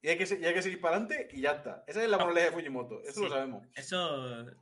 Y 0.00 0.08
hay, 0.08 0.16
que, 0.18 0.38
y 0.40 0.44
hay 0.44 0.54
que 0.54 0.62
seguir 0.62 0.80
para 0.80 0.96
adelante 0.96 1.28
y 1.32 1.40
ya 1.40 1.52
está. 1.52 1.82
Esa 1.86 2.02
es 2.02 2.08
la 2.08 2.16
moraleja 2.18 2.46
de 2.46 2.52
Fujimoto. 2.52 3.02
Eso 3.02 3.14
Sí. 3.14 3.20
lo 3.22 3.28
sabemos. 3.28 3.66
Eso. 3.74 4.40
Eso, 4.40 4.50
Eso 4.50 4.56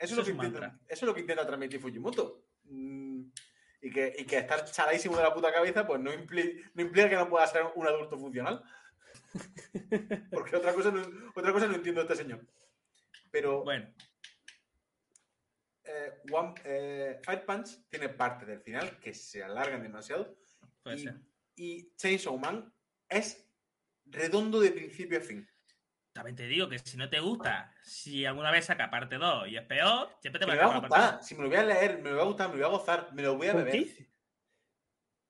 es 0.00 0.10
lo 0.16 0.20
es 0.22 0.26
que 0.26 0.32
intenta, 0.34 0.60
mantra. 0.60 0.80
eso 0.88 0.94
es 0.94 1.02
lo 1.02 1.14
que 1.14 1.20
intenta 1.20 1.46
transmitir 1.46 1.80
Fujimoto. 1.80 2.44
Mm, 2.64 3.22
y, 3.82 3.90
que, 3.92 4.14
y 4.18 4.24
que 4.24 4.38
estar 4.38 4.64
chaladísimo 4.64 5.16
de 5.16 5.22
la 5.22 5.32
puta 5.32 5.52
cabeza, 5.52 5.86
pues 5.86 6.00
no 6.00 6.12
implica 6.12 7.08
que 7.08 7.14
no 7.16 7.28
pueda 7.28 7.46
ser 7.46 7.62
un 7.76 7.86
adulto 7.86 8.18
funcional. 8.18 8.62
Porque 10.30 10.56
otra 10.56 10.72
cosa 10.74 10.90
no, 10.90 11.02
otra 11.34 11.52
cosa 11.52 11.66
no 11.66 11.74
entiendo 11.74 12.02
de 12.04 12.12
este 12.12 12.22
señor. 12.24 12.46
Pero 13.30 13.62
Bueno, 13.64 13.92
eh, 15.84 16.12
One- 16.30 16.54
eh, 16.64 17.20
Fire 17.22 17.44
Punch 17.44 17.88
tiene 17.88 18.08
parte 18.08 18.44
del 18.46 18.60
final 18.60 18.98
que 18.98 19.14
se 19.14 19.42
alargan 19.42 19.82
demasiado. 19.82 20.36
puede 20.82 20.96
y, 20.96 21.00
ser. 21.00 21.14
y 21.56 21.94
Chainsaw 21.96 22.36
Man 22.38 22.72
es 23.08 23.46
redondo 24.06 24.60
de 24.60 24.70
principio 24.72 25.18
a 25.18 25.20
fin. 25.22 25.48
También 26.12 26.34
te 26.36 26.46
digo 26.46 26.68
que 26.68 26.78
si 26.78 26.96
no 26.96 27.10
te 27.10 27.20
gusta, 27.20 27.74
si 27.82 28.24
alguna 28.24 28.50
vez 28.50 28.64
saca 28.64 28.88
parte 28.90 29.16
2 29.16 29.48
y 29.48 29.56
es 29.56 29.62
peor, 29.66 30.08
siempre 30.20 30.40
te 30.40 30.46
va 30.46 30.54
a 30.54 30.56
va 30.56 30.76
a 30.76 30.80
gustar, 30.80 31.22
si 31.22 31.34
me 31.34 31.42
lo 31.42 31.48
voy 31.48 31.58
a 31.58 31.62
leer, 31.64 32.00
me 32.00 32.10
lo 32.10 32.16
va 32.16 32.22
a 32.22 32.26
gustar, 32.26 32.48
me 32.48 32.56
lo 32.56 32.68
voy 32.68 32.74
a 32.74 32.78
gozar, 32.78 33.12
me 33.12 33.22
lo 33.22 33.36
voy 33.36 33.48
a 33.48 33.52
¿Con 33.52 33.64
beber. 33.64 33.86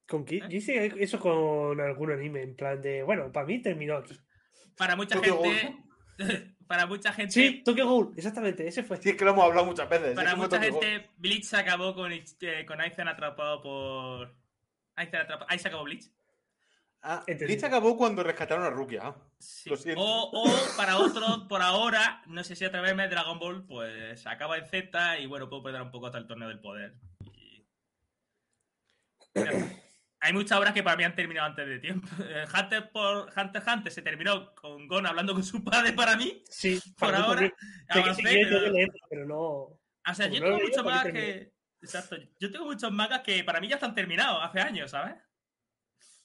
¿Con? 0.09 0.24
¿Eh? 0.28 0.40
Yo 0.48 0.57
hice 0.57 0.92
eso 0.98 1.18
con 1.18 1.80
algún 1.80 2.12
anime, 2.12 2.42
en 2.42 2.57
plan 2.57 2.80
de, 2.80 3.02
bueno, 3.02 3.32
para 3.32 3.46
mí 3.46 3.61
terminó 3.61 3.96
aquí. 3.96 4.16
Para 4.76 4.94
mucha 4.94 5.16
Tokyo 5.16 5.42
gente. 5.42 5.84
para 6.66 6.86
mucha 6.86 7.12
gente. 7.12 7.32
Sí, 7.32 7.62
Tokyo 7.64 7.86
Ghoul, 7.86 8.14
exactamente, 8.16 8.66
ese 8.66 8.82
fue. 8.82 8.96
Sí, 8.98 9.11
es 9.11 9.16
que 9.16 9.24
lo 9.24 9.32
hemos 9.32 9.44
hablado 9.44 9.66
muchas 9.66 9.88
veces. 9.88 10.14
Para 10.14 10.32
es 10.32 10.36
mucha 10.36 10.59
Tokyo 10.61 10.72
Ghoul. 10.72 10.84
gente, 10.84 11.11
Bleach 11.16 11.44
se 11.44 11.57
acabó 11.57 11.94
con, 11.94 12.12
eh, 12.12 12.66
con 12.66 12.80
Aizen 12.80 13.09
atrapado 13.09 13.61
por. 13.62 14.34
Aizen 14.94 15.20
atrapado. 15.20 15.46
Ahí 15.50 15.59
se 15.59 15.68
acabó 15.68 15.84
Bleach. 15.84 16.11
Ah. 17.02 17.24
Bleach 17.26 17.62
acabó 17.64 17.96
cuando 17.96 18.22
rescataron 18.22 18.64
a 18.64 18.70
Rukia. 18.70 19.14
Sí. 19.38 19.70
Lo 19.70 19.76
siento. 19.76 20.00
O, 20.02 20.44
o 20.44 20.76
para 20.76 20.98
otros, 20.98 21.46
por 21.48 21.62
ahora, 21.62 22.22
no 22.26 22.42
sé 22.42 22.57
si 22.57 22.64
a 22.64 22.70
través 22.70 22.96
de 22.96 23.09
Dragon 23.09 23.38
Ball, 23.38 23.66
pues 23.66 24.26
acaba 24.26 24.57
en 24.59 24.66
Z 24.66 25.20
y 25.20 25.26
bueno, 25.26 25.48
puedo 25.48 25.64
perder 25.64 25.82
un 25.82 25.90
poco 25.90 26.07
hasta 26.07 26.18
el 26.18 26.26
torneo 26.26 26.48
del 26.48 26.61
poder. 26.61 26.94
Y-. 27.32 27.64
Hay 30.27 30.33
muchas 30.33 30.59
obras 30.59 30.74
que 30.74 30.83
para 30.83 30.97
mí 30.97 31.05
han 31.05 31.14
terminado 31.14 31.47
antes 31.47 31.66
de 31.66 31.79
tiempo. 31.79 32.09
Eh, 32.29 32.45
Hunter 32.53 32.91
por 32.91 33.29
Hunter 33.37 33.62
x 33.62 33.72
Hunter 33.74 33.93
se 33.93 34.03
terminó 34.03 34.53
con 34.55 34.89
Gon 34.89 35.07
hablando 35.07 35.33
con 35.35 35.45
su 35.45 35.62
padre 35.62 35.93
para 35.93 36.16
mí. 36.16 36.43
Sí, 36.51 36.81
Por 36.99 37.14
ahora, 37.14 37.49
avancé, 37.89 38.14
sí 38.22 38.22
quiero 38.29 38.59
pero- 38.61 38.72
yo 38.79 38.87
pero 39.09 39.27
no. 39.27 39.39
O 39.39 40.14
sea, 40.14 40.27
yo 40.27 40.41
no 40.41 40.47
tengo 40.47 40.59
muchos 40.61 40.83
¿por 40.83 40.85
qué 40.85 40.91
mangas 40.91 41.03
terminé? 41.05 41.27
que. 41.27 41.53
Exacto. 41.83 42.16
Yo 42.41 42.51
tengo 42.51 42.64
muchos 42.64 42.91
mangas 42.93 43.20
que 43.20 43.45
para 43.45 43.61
mí 43.61 43.68
ya 43.68 43.77
están 43.77 43.95
terminados 43.95 44.41
hace 44.43 44.61
años, 44.61 44.91
¿sabes? 44.91 45.14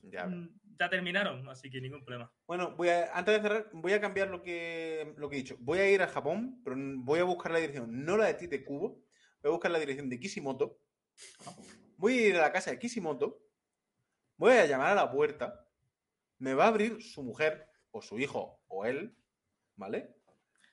Ya. 0.02 0.26
Mm, 0.26 0.60
Ya 0.80 0.90
terminaron, 0.90 1.48
así 1.48 1.70
que 1.70 1.80
ningún 1.80 2.04
problema. 2.04 2.32
Bueno, 2.48 2.76
voy 2.76 2.90
a- 2.90 3.12
antes 3.14 3.36
de 3.36 3.42
cerrar, 3.42 3.70
voy 3.74 3.94
a 3.94 4.02
cambiar 4.02 4.30
lo 4.30 4.42
que, 4.42 5.14
lo 5.18 5.30
que 5.30 5.36
he 5.36 5.40
dicho. 5.44 5.56
Voy 5.60 5.78
a 5.78 5.88
ir 5.92 6.02
a 6.02 6.08
Japón, 6.08 6.60
pero 6.64 6.76
voy 6.78 7.20
a 7.20 7.24
buscar 7.24 7.52
la 7.52 7.60
dirección, 7.60 8.04
no 8.04 8.18
la 8.18 8.26
de 8.26 8.34
Tite 8.34 8.64
Kubo, 8.66 9.04
voy 9.44 9.50
a 9.50 9.52
buscar 9.52 9.70
la 9.70 9.78
dirección 9.80 10.10
de 10.10 10.20
Kishimoto. 10.20 10.80
Voy 11.98 12.18
a 12.18 12.28
ir 12.30 12.36
a 12.38 12.42
la 12.42 12.52
casa 12.52 12.72
de 12.72 12.80
Kishimoto, 12.80 13.38
voy 14.42 14.54
a 14.54 14.66
llamar 14.66 14.88
a 14.94 14.96
la 14.96 15.12
puerta, 15.12 15.68
me 16.40 16.56
va 16.56 16.66
a 16.66 16.68
abrir 16.70 17.00
su 17.04 17.22
mujer, 17.22 17.68
o 17.92 18.02
su 18.02 18.18
hijo, 18.18 18.60
o 18.68 18.86
él, 18.86 19.16
¿vale? 19.76 20.16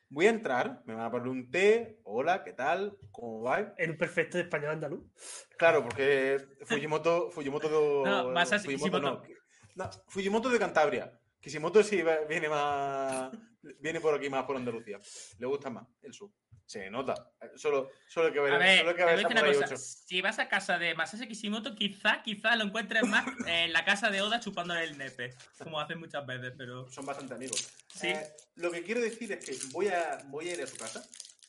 Voy 0.08 0.26
a 0.26 0.30
entrar, 0.30 0.82
me 0.86 0.94
van 0.94 1.04
a 1.04 1.10
poner 1.10 1.28
un 1.28 1.50
té, 1.50 2.00
hola, 2.04 2.42
¿qué 2.42 2.54
tal? 2.54 2.96
¿Cómo 3.10 3.42
va? 3.42 3.74
En 3.76 3.90
un 3.90 3.98
perfecto 3.98 4.38
español 4.38 4.70
andaluz. 4.70 5.04
Claro, 5.58 5.82
porque 5.82 6.38
Fujimoto, 6.64 7.30
Fujimoto, 7.30 7.68
de- 8.04 8.10
No, 8.10 8.32
vas 8.32 8.52
a- 8.54 8.58
Fujimoto 8.58 9.00
no. 9.00 9.22
No, 9.74 9.90
Fujimoto 10.06 10.48
de 10.48 10.58
Cantabria. 10.58 11.20
Kishimoto 11.38 11.82
sí 11.82 12.00
va- 12.00 12.24
viene 12.26 12.48
más, 12.48 13.30
viene 13.80 14.00
por 14.00 14.14
aquí 14.14 14.30
más 14.30 14.44
por 14.44 14.56
Andalucía. 14.56 14.98
Le 15.38 15.46
gusta 15.46 15.68
más 15.68 15.86
el 16.02 16.14
sur. 16.14 16.30
Se 16.68 16.90
nota. 16.90 17.32
Solo, 17.56 17.90
solo 18.06 18.30
que 18.30 18.40
ver, 18.40 18.52
A 18.52 18.58
ver, 18.58 18.80
solo 18.80 18.94
que 18.94 19.02
ver 19.02 19.16
decir 19.16 19.26
una 19.28 19.40
Samurai 19.40 19.60
cosa. 19.62 19.74
8. 19.74 19.82
Si 20.06 20.20
vas 20.20 20.38
a 20.38 20.48
casa 20.50 20.78
de 20.78 20.94
Masashi 20.94 21.26
Kishimoto, 21.26 21.74
quizá, 21.74 22.22
quizá 22.22 22.56
lo 22.56 22.64
encuentres 22.64 23.04
más 23.04 23.24
en 23.46 23.72
la 23.72 23.86
casa 23.86 24.10
de 24.10 24.20
Oda 24.20 24.38
chupándole 24.38 24.84
el 24.84 24.98
nepe, 24.98 25.34
como 25.56 25.80
hacen 25.80 25.98
muchas 25.98 26.26
veces, 26.26 26.52
pero 26.58 26.86
Son 26.90 27.06
bastante 27.06 27.32
amigos. 27.32 27.72
sí. 27.94 28.08
Eh, 28.08 28.20
lo 28.56 28.70
que 28.70 28.82
quiero 28.82 29.00
decir 29.00 29.32
es 29.32 29.42
que 29.42 29.56
voy 29.72 29.88
a, 29.88 30.18
voy 30.26 30.50
a 30.50 30.54
ir 30.56 30.62
a 30.62 30.66
su 30.66 30.76
casa 30.76 31.02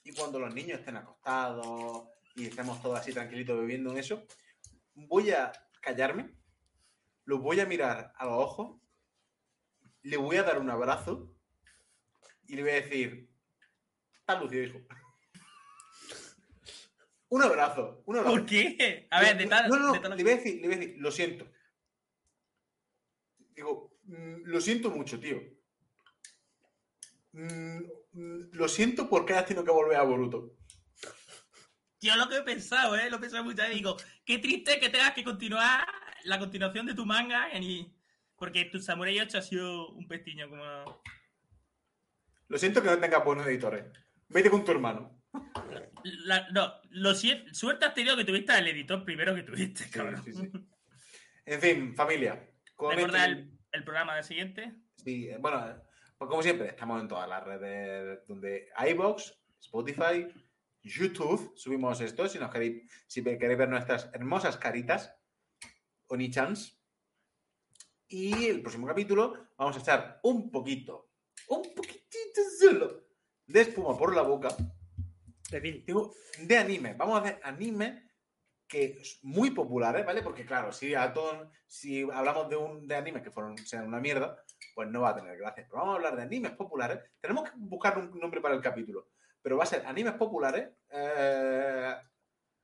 y 0.05 0.13
cuando 0.13 0.39
los 0.39 0.53
niños 0.53 0.79
estén 0.79 0.95
acostados 0.95 2.07
y 2.35 2.45
estemos 2.47 2.81
todos 2.81 2.97
así 2.97 3.11
tranquilitos 3.11 3.59
bebiendo 3.59 3.91
en 3.91 3.97
eso, 3.97 4.25
voy 4.93 5.31
a 5.31 5.51
callarme, 5.81 6.31
los 7.25 7.41
voy 7.41 7.59
a 7.59 7.65
mirar 7.65 8.13
a 8.15 8.25
los 8.25 8.35
ojos, 8.35 8.79
le 10.01 10.15
voy 10.15 10.37
a 10.37 10.43
dar 10.43 10.59
un 10.59 10.69
abrazo 10.69 11.35
y 12.47 12.55
le 12.55 12.61
voy 12.61 12.71
a 12.71 12.75
decir, 12.75 13.29
estás 14.17 14.41
lucido, 14.41 14.63
hijo. 14.63 14.79
Un 17.29 17.41
abrazo, 17.43 18.01
un 18.05 18.17
abrazo. 18.17 18.35
¿Por 18.35 18.45
qué? 18.45 19.07
A 19.11 19.21
ver, 19.21 19.37
de 19.37 19.45
tal. 19.47 19.69
No, 19.69 19.77
no, 19.77 19.93
no, 19.99 20.15
le 20.15 20.23
voy 20.23 20.31
a 20.33 20.35
decir, 20.37 20.61
le 20.61 20.67
voy 20.67 20.75
a 20.75 20.79
decir, 20.79 20.95
lo 20.99 21.11
siento. 21.11 21.51
Digo, 23.55 23.97
"Mm, 24.03 24.43
lo 24.45 24.61
siento 24.61 24.89
mucho, 24.89 25.19
tío. 25.19 25.39
Mm, 27.31 27.79
mm, 28.13 28.49
lo 28.53 28.67
siento 28.67 29.09
porque 29.09 29.33
has 29.33 29.45
tenido 29.45 29.63
que 29.63 29.71
volver 29.71 29.97
a 29.97 30.03
Boruto. 30.03 30.55
Yo 32.01 32.15
lo 32.15 32.29
que 32.29 32.37
he 32.37 32.41
pensado, 32.43 32.95
¿eh? 32.95 33.09
Lo 33.09 33.17
he 33.17 33.19
pensado 33.19 33.43
muchas 33.43 33.67
veces. 33.67 33.75
Digo, 33.75 33.97
qué 34.25 34.39
triste 34.39 34.79
que 34.79 34.89
tengas 34.89 35.13
que 35.13 35.23
continuar 35.23 35.85
la 36.23 36.39
continuación 36.39 36.85
de 36.85 36.95
tu 36.95 37.05
manga. 37.05 37.49
en- 37.51 37.93
Porque 38.37 38.63
tu 38.65 38.79
Samurai 38.79 39.19
8 39.19 39.37
ha 39.37 39.41
sido 39.41 39.89
un 39.89 40.07
pestiño 40.07 40.49
como. 40.49 41.01
Lo 42.47 42.57
siento 42.57 42.81
que 42.81 42.87
no 42.89 42.97
tengas 42.97 43.23
buenos 43.25 43.45
editores. 43.45 43.83
Vete 44.29 44.49
con 44.49 44.63
tu 44.63 44.71
hermano. 44.71 45.18
La- 46.03 46.49
no, 46.51 46.73
lo. 46.91 47.13
Suerte 47.13 47.85
has 47.85 47.93
tenido 47.93 48.15
que 48.15 48.23
tuviste 48.25 48.51
al 48.53 48.67
editor 48.67 49.03
primero 49.03 49.35
que 49.35 49.43
tuviste, 49.43 49.83
Sí, 49.83 49.89
cabrón. 49.91 50.23
sí, 50.23 50.33
sí. 50.33 50.49
En 51.45 51.61
fin, 51.61 51.95
familia. 51.95 52.49
como 52.75 52.91
Recuerda 52.91 53.25
veis, 53.27 53.37
el, 53.37 53.59
el 53.71 53.83
programa 53.83 54.15
del 54.15 54.23
siguiente. 54.23 54.75
Sí, 54.97 55.29
eh, 55.29 55.37
bueno, 55.39 55.81
pues 56.17 56.29
como 56.29 56.41
siempre, 56.43 56.67
estamos 56.67 57.01
en 57.01 57.07
todas 57.07 57.27
las 57.27 57.43
redes 57.43 58.19
donde 58.27 58.69
iBox, 58.89 59.33
Spotify, 59.61 60.27
YouTube, 60.81 61.53
subimos 61.57 61.99
esto, 62.01 62.27
si 62.29 62.39
nos 62.39 62.51
queréis, 62.51 62.89
si 63.07 63.23
queréis 63.23 63.57
ver 63.57 63.69
nuestras 63.69 64.09
hermosas 64.13 64.57
caritas, 64.57 65.13
Oni-chans. 66.07 66.77
Y 68.07 68.47
el 68.47 68.61
próximo 68.61 68.87
capítulo 68.87 69.49
vamos 69.57 69.77
a 69.77 69.79
echar 69.81 70.19
un 70.23 70.49
poquito, 70.49 71.11
un 71.49 71.61
poquitito 71.75 72.41
solo 72.59 73.07
de 73.45 73.61
espuma 73.61 73.97
por 73.97 74.15
la 74.15 74.23
boca 74.23 74.49
De. 75.51 75.59
Digo, 75.61 76.13
de 76.39 76.57
anime. 76.57 76.93
Vamos 76.93 77.17
a 77.19 77.23
hacer 77.23 77.39
anime 77.43 78.07
que 78.67 78.85
es 79.01 79.19
muy 79.23 79.49
populares, 79.51 80.05
¿vale? 80.05 80.21
Porque 80.21 80.45
claro, 80.45 80.71
si 80.71 80.93
a 80.93 81.11
todos, 81.11 81.47
si 81.65 82.03
hablamos 82.13 82.49
de 82.49 82.55
un 82.55 82.87
de 82.87 82.95
anime 82.95 83.23
que 83.23 83.31
fueron 83.31 83.57
sean 83.57 83.87
una 83.87 83.99
mierda, 83.99 84.43
pues 84.75 84.87
no 84.89 85.01
va 85.01 85.09
a 85.09 85.15
tener 85.15 85.35
gracia. 85.37 85.65
Pero 85.67 85.79
vamos 85.79 85.93
a 85.93 85.95
hablar 85.95 86.15
de 86.15 86.21
animes 86.23 86.51
populares. 86.51 86.99
Tenemos 87.19 87.45
que 87.49 87.55
buscar 87.57 87.97
un 87.97 88.19
nombre 88.19 88.41
para 88.41 88.53
el 88.53 88.61
capítulo. 88.61 89.09
Pero 89.41 89.57
va 89.57 89.63
a 89.63 89.67
ser 89.67 89.85
animes 89.87 90.13
populares 90.13 90.69
eh, 90.89 91.95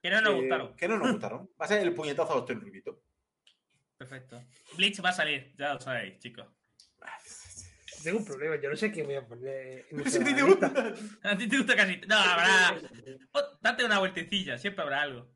Que 0.01 0.09
no 0.11 0.21
nos 0.21 0.33
que- 0.33 0.39
gustaron. 0.41 0.75
que 0.75 0.87
no 0.87 0.97
nos 0.97 1.11
gustaron. 1.13 1.49
Va 1.59 1.65
a 1.65 1.67
ser 1.69 1.81
el 1.81 1.93
puñetazo 1.95 2.33
a 2.33 2.35
los 2.35 2.45
Tenryubito. 2.45 3.01
Perfecto. 3.97 4.43
Bleach 4.75 5.03
va 5.03 5.09
a 5.09 5.13
salir, 5.13 5.55
ya 5.57 5.73
lo 5.73 5.79
sabéis, 5.79 6.19
chicos. 6.19 6.45
Tengo 8.05 8.19
un 8.19 8.25
problema, 8.25 8.55
yo 8.61 8.69
no 8.69 8.75
sé 8.77 8.91
qué 8.91 9.03
voy 9.03 9.15
a 9.15 9.27
poner 9.27 9.85
en 9.91 9.97
Si 10.09 10.17
esta 10.17 10.21
a 10.21 10.25
ti 10.25 10.33
te 10.35 10.41
gusta. 10.43 10.93
A 11.23 11.37
ti 11.37 11.47
te 11.49 11.57
gusta 11.57 11.75
casi. 11.75 11.97
No, 12.07 12.15
habrá. 12.15 12.79
Pues, 13.31 13.45
Date 13.61 13.83
una 13.83 13.99
vueltecilla, 13.99 14.57
siempre 14.57 14.83
habrá 14.83 15.01
algo. 15.01 15.27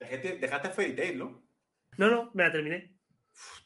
Dejaste, 0.00 0.38
dejaste 0.38 0.70
Fairy 0.70 0.96
Tail, 0.96 1.18
¿no? 1.18 1.46
No, 1.98 2.10
no, 2.10 2.30
me 2.34 2.42
la 2.42 2.50
terminé. 2.52 2.96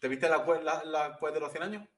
¿Te 0.00 0.09
viste 0.09 0.28
la, 0.28 0.44
cue- 0.44 0.62
la, 0.62 0.84
la 0.84 1.16
quest 1.18 1.34
de 1.34 1.40
los 1.40 1.50
100 1.50 1.62
años? 1.64 1.88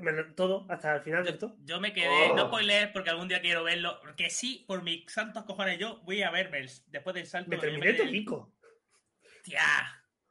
Menos 0.00 0.34
todo, 0.34 0.66
hasta 0.70 0.96
el 0.96 1.02
final 1.02 1.24
del 1.24 1.38
todo. 1.38 1.56
Yo 1.60 1.80
me 1.80 1.92
quedé, 1.92 2.30
Oh. 2.30 2.34
no 2.36 2.46
spoiler 2.48 2.92
porque 2.92 3.10
algún 3.10 3.28
día 3.28 3.40
quiero 3.40 3.62
verlo. 3.64 4.00
Que 4.16 4.30
sí, 4.30 4.64
por 4.66 4.82
mis 4.82 5.04
santos 5.12 5.44
cojones, 5.44 5.78
yo 5.78 6.00
voy 6.04 6.22
a 6.22 6.30
verme 6.30 6.58
el- 6.60 6.70
después 6.86 7.14
del 7.14 7.26
salto. 7.26 7.50
Me 7.50 7.58
terminé 7.58 7.92
Torico. 7.92 8.54
Tía, 9.42 9.60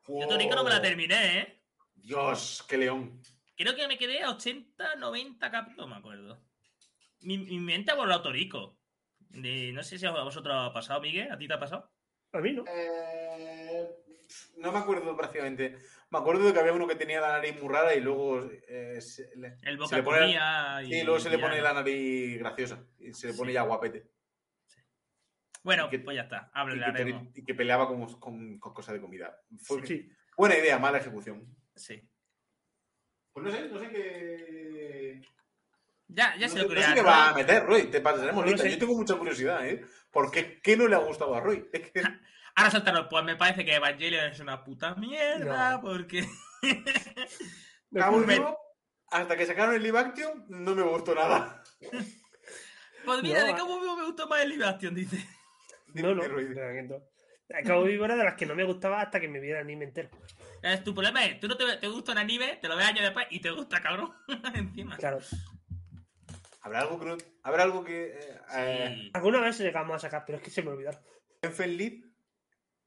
yo 0.07 0.27
Torico 0.27 0.55
no 0.55 0.63
me 0.63 0.69
la 0.71 0.77
Oh, 0.77 0.81
terminé, 0.81 1.39
¿eh? 1.39 1.61
Dios, 1.95 2.65
qué 2.67 2.77
león. 2.77 3.21
Creo 3.57 3.75
que 3.75 3.87
me 3.87 3.97
quedé 3.97 4.21
a 4.23 4.31
80, 4.31 4.95
90 4.97 5.51
capítulos, 5.51 5.89
me 5.89 5.95
acuerdo. 5.95 6.41
Mi, 7.21 7.37
mi 7.37 7.59
mente 7.59 7.91
ha 7.91 7.95
volado 7.95 8.21
Torico. 8.21 8.77
No 9.29 9.83
sé 9.83 9.97
si 9.97 10.05
a 10.05 10.11
vosotros 10.11 10.55
os 10.55 10.69
ha 10.69 10.73
pasado, 10.73 11.01
Miguel. 11.01 11.31
¿A 11.31 11.37
ti 11.37 11.47
te 11.47 11.53
ha 11.53 11.59
pasado? 11.59 11.91
A 12.33 12.39
mí 12.39 12.53
no. 12.53 12.63
Eh, 12.67 13.89
no 14.57 14.71
me 14.71 14.79
acuerdo 14.79 15.15
prácticamente. 15.15 15.77
Me 16.09 16.19
acuerdo 16.19 16.45
de 16.45 16.53
que 16.53 16.59
había 16.59 16.73
uno 16.73 16.87
que 16.87 16.95
tenía 16.95 17.19
la 17.21 17.33
nariz 17.33 17.59
muy 17.61 17.73
rara 17.73 17.95
y 17.95 18.01
luego 18.01 18.41
eh, 18.67 18.99
se, 19.01 19.35
le, 19.37 19.57
El 19.63 19.75
se 19.75 19.75
boca 19.77 19.97
le 19.97 20.03
pone, 20.03 20.31
y. 20.83 20.91
sí, 20.93 21.03
luego 21.03 21.19
se 21.19 21.29
le 21.29 21.39
pone 21.39 21.57
ya. 21.57 21.61
la 21.63 21.73
nariz 21.73 22.37
graciosa 22.39 22.85
y 22.99 23.13
se 23.13 23.27
le 23.27 23.33
pone 23.33 23.51
Sí. 23.51 23.53
ya 23.55 23.61
guapete. 23.63 24.11
Bueno, 25.63 25.87
y 25.87 25.89
que- 25.89 25.99
pues 25.99 26.15
ya 26.15 26.23
está. 26.23 26.49
Y 26.51 26.53
que, 26.53 26.59
Hablaremos. 26.59 27.27
y 27.37 27.43
que 27.43 27.55
peleaba 27.55 27.87
con, 27.87 28.05
con, 28.19 28.59
con 28.59 28.73
cosas 28.73 28.93
de 28.95 29.01
comida. 29.01 29.35
Fue 29.61 29.85
Sí. 29.85 30.09
buena 30.37 30.57
idea, 30.57 30.77
mala 30.77 30.99
ejecución. 30.99 31.45
Sí. 31.75 32.07
Pues 33.35 33.47
no 33.47 33.51
sé, 33.51 33.67
no 33.67 33.79
sé 33.79 33.89
qué. 33.89 35.21
Ya, 36.07 36.37
ya 36.37 36.47
no 36.47 36.53
se 36.53 36.59
lo 36.63 36.69
no 36.73 36.81
sé 36.81 36.93
qué 36.93 37.01
va 37.01 37.29
a 37.29 37.33
meter, 37.33 37.65
Roy. 37.65 37.87
Te 37.87 37.99
pasaremos 37.99 38.45
No 38.45 38.49
lista. 38.49 38.65
Yo 38.65 38.77
tengo 38.79 38.95
mucha 38.95 39.15
curiosidad, 39.15 39.67
¿eh? 39.67 39.83
¿Por 40.09 40.31
qué, 40.31 40.61
qué 40.61 40.77
no 40.77 40.87
le 40.87 40.95
ha 40.95 40.99
gustado 40.99 41.35
a 41.35 41.41
Roy? 41.41 41.67
Es 41.73 41.91
que 41.91 42.01
Ahora 42.55 42.71
saltaron, 42.71 43.09
pues 43.09 43.25
me 43.25 43.35
parece 43.35 43.65
que 43.65 43.75
Evangelion 43.75 44.31
es 44.31 44.39
una 44.39 44.63
puta 44.63 44.95
mierda, 44.95 45.71
No. 45.73 45.81
porque. 45.81 46.25
Vivo, 47.91 48.57
hasta 49.09 49.35
que 49.35 49.45
sacaron 49.45 49.75
el 49.75 49.83
live 49.83 49.99
action, 49.99 50.45
no 50.47 50.73
me 50.73 50.83
gustó 50.83 51.13
nada. 51.13 51.61
Pues 53.03 53.21
mira, 53.21 53.41
No, 53.41 53.45
de 53.47 53.55
cómo 53.59 53.79
vivo 53.79 53.97
me 53.97 54.05
gustó 54.05 54.27
más 54.27 54.41
el 54.41 54.49
Live 54.49 54.65
Action, 54.65 54.95
dice. 54.95 55.23
No, 55.93 56.15
no. 56.15 56.23
De. 56.23 56.91
Cabo 57.63 57.83
Vivo 57.83 58.05
era 58.05 58.15
de 58.15 58.23
las 58.23 58.33
que 58.33 58.47
no 58.47 58.55
me 58.55 58.63
gustaba 58.63 58.99
hasta 58.99 59.19
que 59.19 59.27
me 59.27 59.39
viera 59.39 59.59
el 59.59 59.65
anime 59.65 59.85
entero. 59.85 60.09
Es 60.73 60.83
tu 60.83 60.93
problema 60.93 61.23
es, 61.25 61.39
tú 61.39 61.47
no 61.47 61.55
te, 61.57 61.77
te 61.77 61.87
gusta 61.87 62.11
un 62.13 62.17
anime, 62.17 62.57
te 62.61 62.67
lo 62.67 62.75
ves 62.75 62.87
años 62.87 63.01
después 63.03 63.27
y 63.29 63.39
te 63.39 63.51
gusta, 63.51 63.81
cabrón. 63.81 64.11
Encima. 64.55 64.97
Claro. 64.97 65.19
¿Habrá 66.61 66.81
algo 66.81 66.99
que 66.99 67.05
no- 67.05 67.17
¿Habrá 67.43 67.63
algo 67.63 67.83
que. 67.83 68.05
Eh, 68.07 68.39
eh, 68.55 68.95
Sí, 69.03 69.11
Alguna 69.13 69.39
vez 69.41 69.59
llegamos 69.59 69.95
a 69.95 69.99
sacar, 69.99 70.23
pero 70.25 70.39
es 70.39 70.43
que 70.43 70.49
se 70.49 70.63
me 70.63 70.71
olvidaron. 70.71 70.99
Enfeld 71.43 71.77
Lead? 71.77 71.93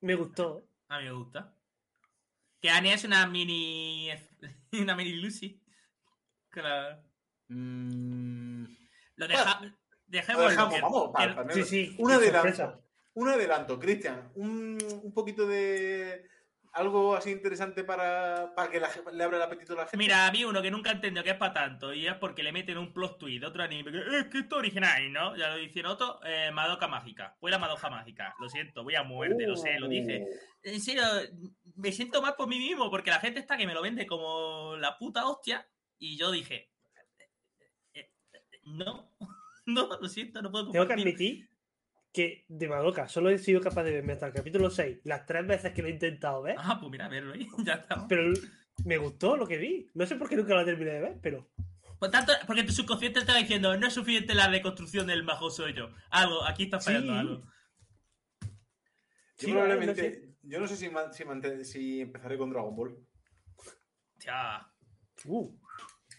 Me 0.01 0.14
gustó. 0.16 0.68
a 0.89 0.99
mí 0.99 1.05
me 1.05 1.12
gusta. 1.12 1.55
Que 2.61 2.70
Anya 2.70 2.95
es 2.95 3.05
una 3.05 3.26
mini. 3.26 4.11
Una 4.72 4.97
mini 4.97 5.12
Lucy. 5.14 5.62
La- 6.55 7.03
Mm, 7.51 8.64
Lo 9.16 9.26
deja, 9.29 9.61
Lo 9.62 9.70
dejemos. 10.07 10.51
dejamos, 10.51 10.81
vamos, 10.83 11.11
pa- 11.14 11.35
pa- 11.47 11.53
Sí, 11.55 11.62
sí. 11.64 11.97
Un 11.99 12.09
qué 12.09 12.14
adelanto. 12.16 12.49
sorpresa. 12.55 12.81
Un 13.14 13.29
adelanto, 13.29 13.79
Cristian. 13.79 14.31
Un, 14.35 14.76
un 15.03 15.14
poquito 15.14 15.47
de. 15.47 16.29
Algo 16.79 17.16
así 17.16 17.33
interesante 17.33 17.83
para, 17.83 18.55
para 18.55 18.70
que 18.70 18.79
la 18.79 18.89
le 19.12 19.24
abra 19.24 19.37
el 19.37 19.43
apetito 19.43 19.72
a 19.72 19.76
la 19.79 19.83
gente. 19.83 19.97
Mira, 19.97 20.29
a 20.29 20.31
mí 20.31 20.45
uno 20.45 20.62
que 20.62 20.70
nunca 20.70 20.93
entendió 20.93 21.24
que 21.24 21.31
es 21.31 21.37
para 21.37 21.53
tanto 21.53 21.93
y 21.93 22.07
es 22.07 22.14
porque 22.14 22.45
le 22.45 22.53
meten 22.53 22.79
un 22.79 22.93
plot 22.93 23.18
twist 23.18 23.41
de 23.41 23.47
otro 23.49 23.64
anime 23.64 23.91
que 23.91 23.99
es 23.99 24.26
que 24.26 24.39
esto 24.39 24.55
es 24.55 24.59
original, 24.61 25.12
¿no? 25.12 25.37
Ya 25.37 25.49
lo 25.49 25.57
dicen 25.57 25.87
otro, 25.87 26.20
eh, 26.24 26.53
Madoka 26.53 26.87
Mágica. 26.87 27.37
Fue 27.41 27.51
la 27.51 27.59
Madoka 27.59 27.91
Mágica. 27.91 28.33
Lo 28.39 28.49
siento, 28.49 28.85
voy 28.85 28.95
a 28.95 29.03
muerte, 29.03 29.45
lo 29.45 29.57
sé, 29.57 29.81
lo 29.81 29.89
dije. 29.89 30.24
En 30.62 30.81
serio, 30.81 31.03
me 31.74 31.91
siento 31.91 32.22
mal 32.22 32.37
por 32.37 32.47
mí 32.47 32.61
mismo 32.61 32.89
porque 32.91 33.11
la 33.11 33.18
gente 33.18 33.41
está 33.41 33.57
que 33.57 33.66
me 33.66 33.74
lo 33.74 33.83
vende 33.83 34.07
como 34.07 34.76
la 34.76 34.97
puta 34.99 35.26
hostia 35.26 35.68
y 35.99 36.16
yo 36.16 36.31
dije, 36.31 36.70
eh, 37.93 38.09
eh, 38.33 38.61
no, 38.62 39.11
no, 39.66 39.89
lo 40.01 40.09
siento, 40.09 40.43
no 40.43 40.53
puedo 40.53 40.70
Tengo 40.70 40.87
que 40.87 40.95
compartir. 40.95 41.09
admitir 41.09 41.57
que 42.12 42.44
de 42.48 42.68
Madoka 42.68 43.09
solo 43.09 43.30
he 43.30 43.38
sido 43.38 43.61
capaz 43.61 43.84
de 43.84 43.92
verme 43.92 44.12
hasta 44.14 44.26
el 44.26 44.32
capítulo 44.32 44.70
6 44.70 45.00
las 45.04 45.26
tres 45.26 45.46
veces 45.46 45.72
que 45.72 45.82
lo 45.82 45.88
he 45.88 45.92
intentado 45.92 46.42
ver. 46.42 46.56
Ah, 46.59 46.78
pues 46.80 46.90
mira, 46.90 47.09
verlo 47.09 47.34
ahí, 47.34 47.46
ya 47.64 47.74
está. 47.74 48.06
Pero 48.09 48.32
me 48.84 48.96
gustó 48.98 49.36
lo 49.36 49.46
que 49.46 49.59
vi. 49.59 49.90
No 49.94 50.06
sé 50.06 50.16
por 50.16 50.28
qué 50.28 50.36
nunca 50.36 50.54
lo 50.54 50.64
terminé 50.64 50.92
de 50.92 51.00
ver, 51.00 51.18
pero. 51.22 51.48
Por 51.98 52.11
tanto, 52.11 52.32
porque 52.46 52.62
tu 52.62 52.72
subconsciente 52.72 53.18
está 53.18 53.36
diciendo, 53.36 53.76
no 53.76 53.86
es 53.86 53.92
suficiente 53.94 54.32
la 54.34 54.48
reconstrucción 54.48 55.06
del 55.09 55.24
majo 55.24 55.50
soy 55.50 55.74
yo. 55.74 55.90
Algo, 56.11 56.44
aquí 56.44 56.64
está 56.64 56.78
fallando 56.78 57.12
Sí. 57.12 57.18
algo. 57.18 57.34
Yo 57.40 58.48
Sí, 59.36 59.50
probablemente. 59.52 59.86
no 59.86 59.94
sé. 60.09 60.34
Yo 60.42 60.61
no 60.61 60.66
sé 60.68 60.76
si, 60.76 61.64
si, 61.64 62.00
empezaré 62.00 62.38
con 62.38 62.50
Dragon 62.50 62.74
Ball. 62.74 62.96
Tía, 64.18 64.66
Uh, 65.24 65.52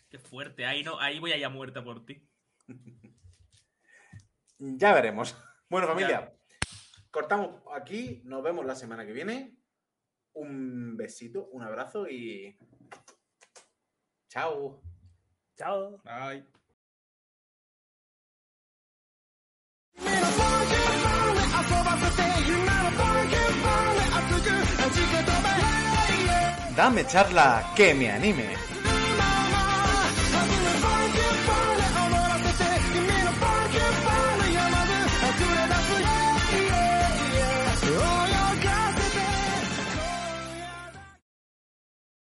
qué 0.09 0.19
fuerte. 0.19 0.65
Ahí 0.65 0.83
no, 0.83 0.99
ahí 0.99 1.19
voy 1.19 1.31
a 1.31 1.37
ir 1.37 1.45
a 1.45 1.49
muerta 1.49 1.83
por 1.83 2.05
ti. 2.05 2.27
Ya 4.59 4.93
veremos. 4.93 5.37
Bueno, 5.69 5.87
familia, 5.87 6.33
cortamos 7.11 7.61
aquí, 7.75 8.21
nos 8.25 8.41
vemos 8.41 8.65
la 8.65 8.73
semana 8.73 9.05
que 9.05 9.13
viene. 9.13 9.55
Un 10.33 10.97
besito, 10.97 11.45
un 11.51 11.61
abrazo 11.61 12.07
y. 12.07 12.57
Chao. 14.29 14.81
Chao. 15.55 16.01
Bye. 16.03 16.45
Dame 26.75 27.05
charla 27.05 27.73
que 27.75 27.93
me 27.93 28.09
anime. 28.09 28.68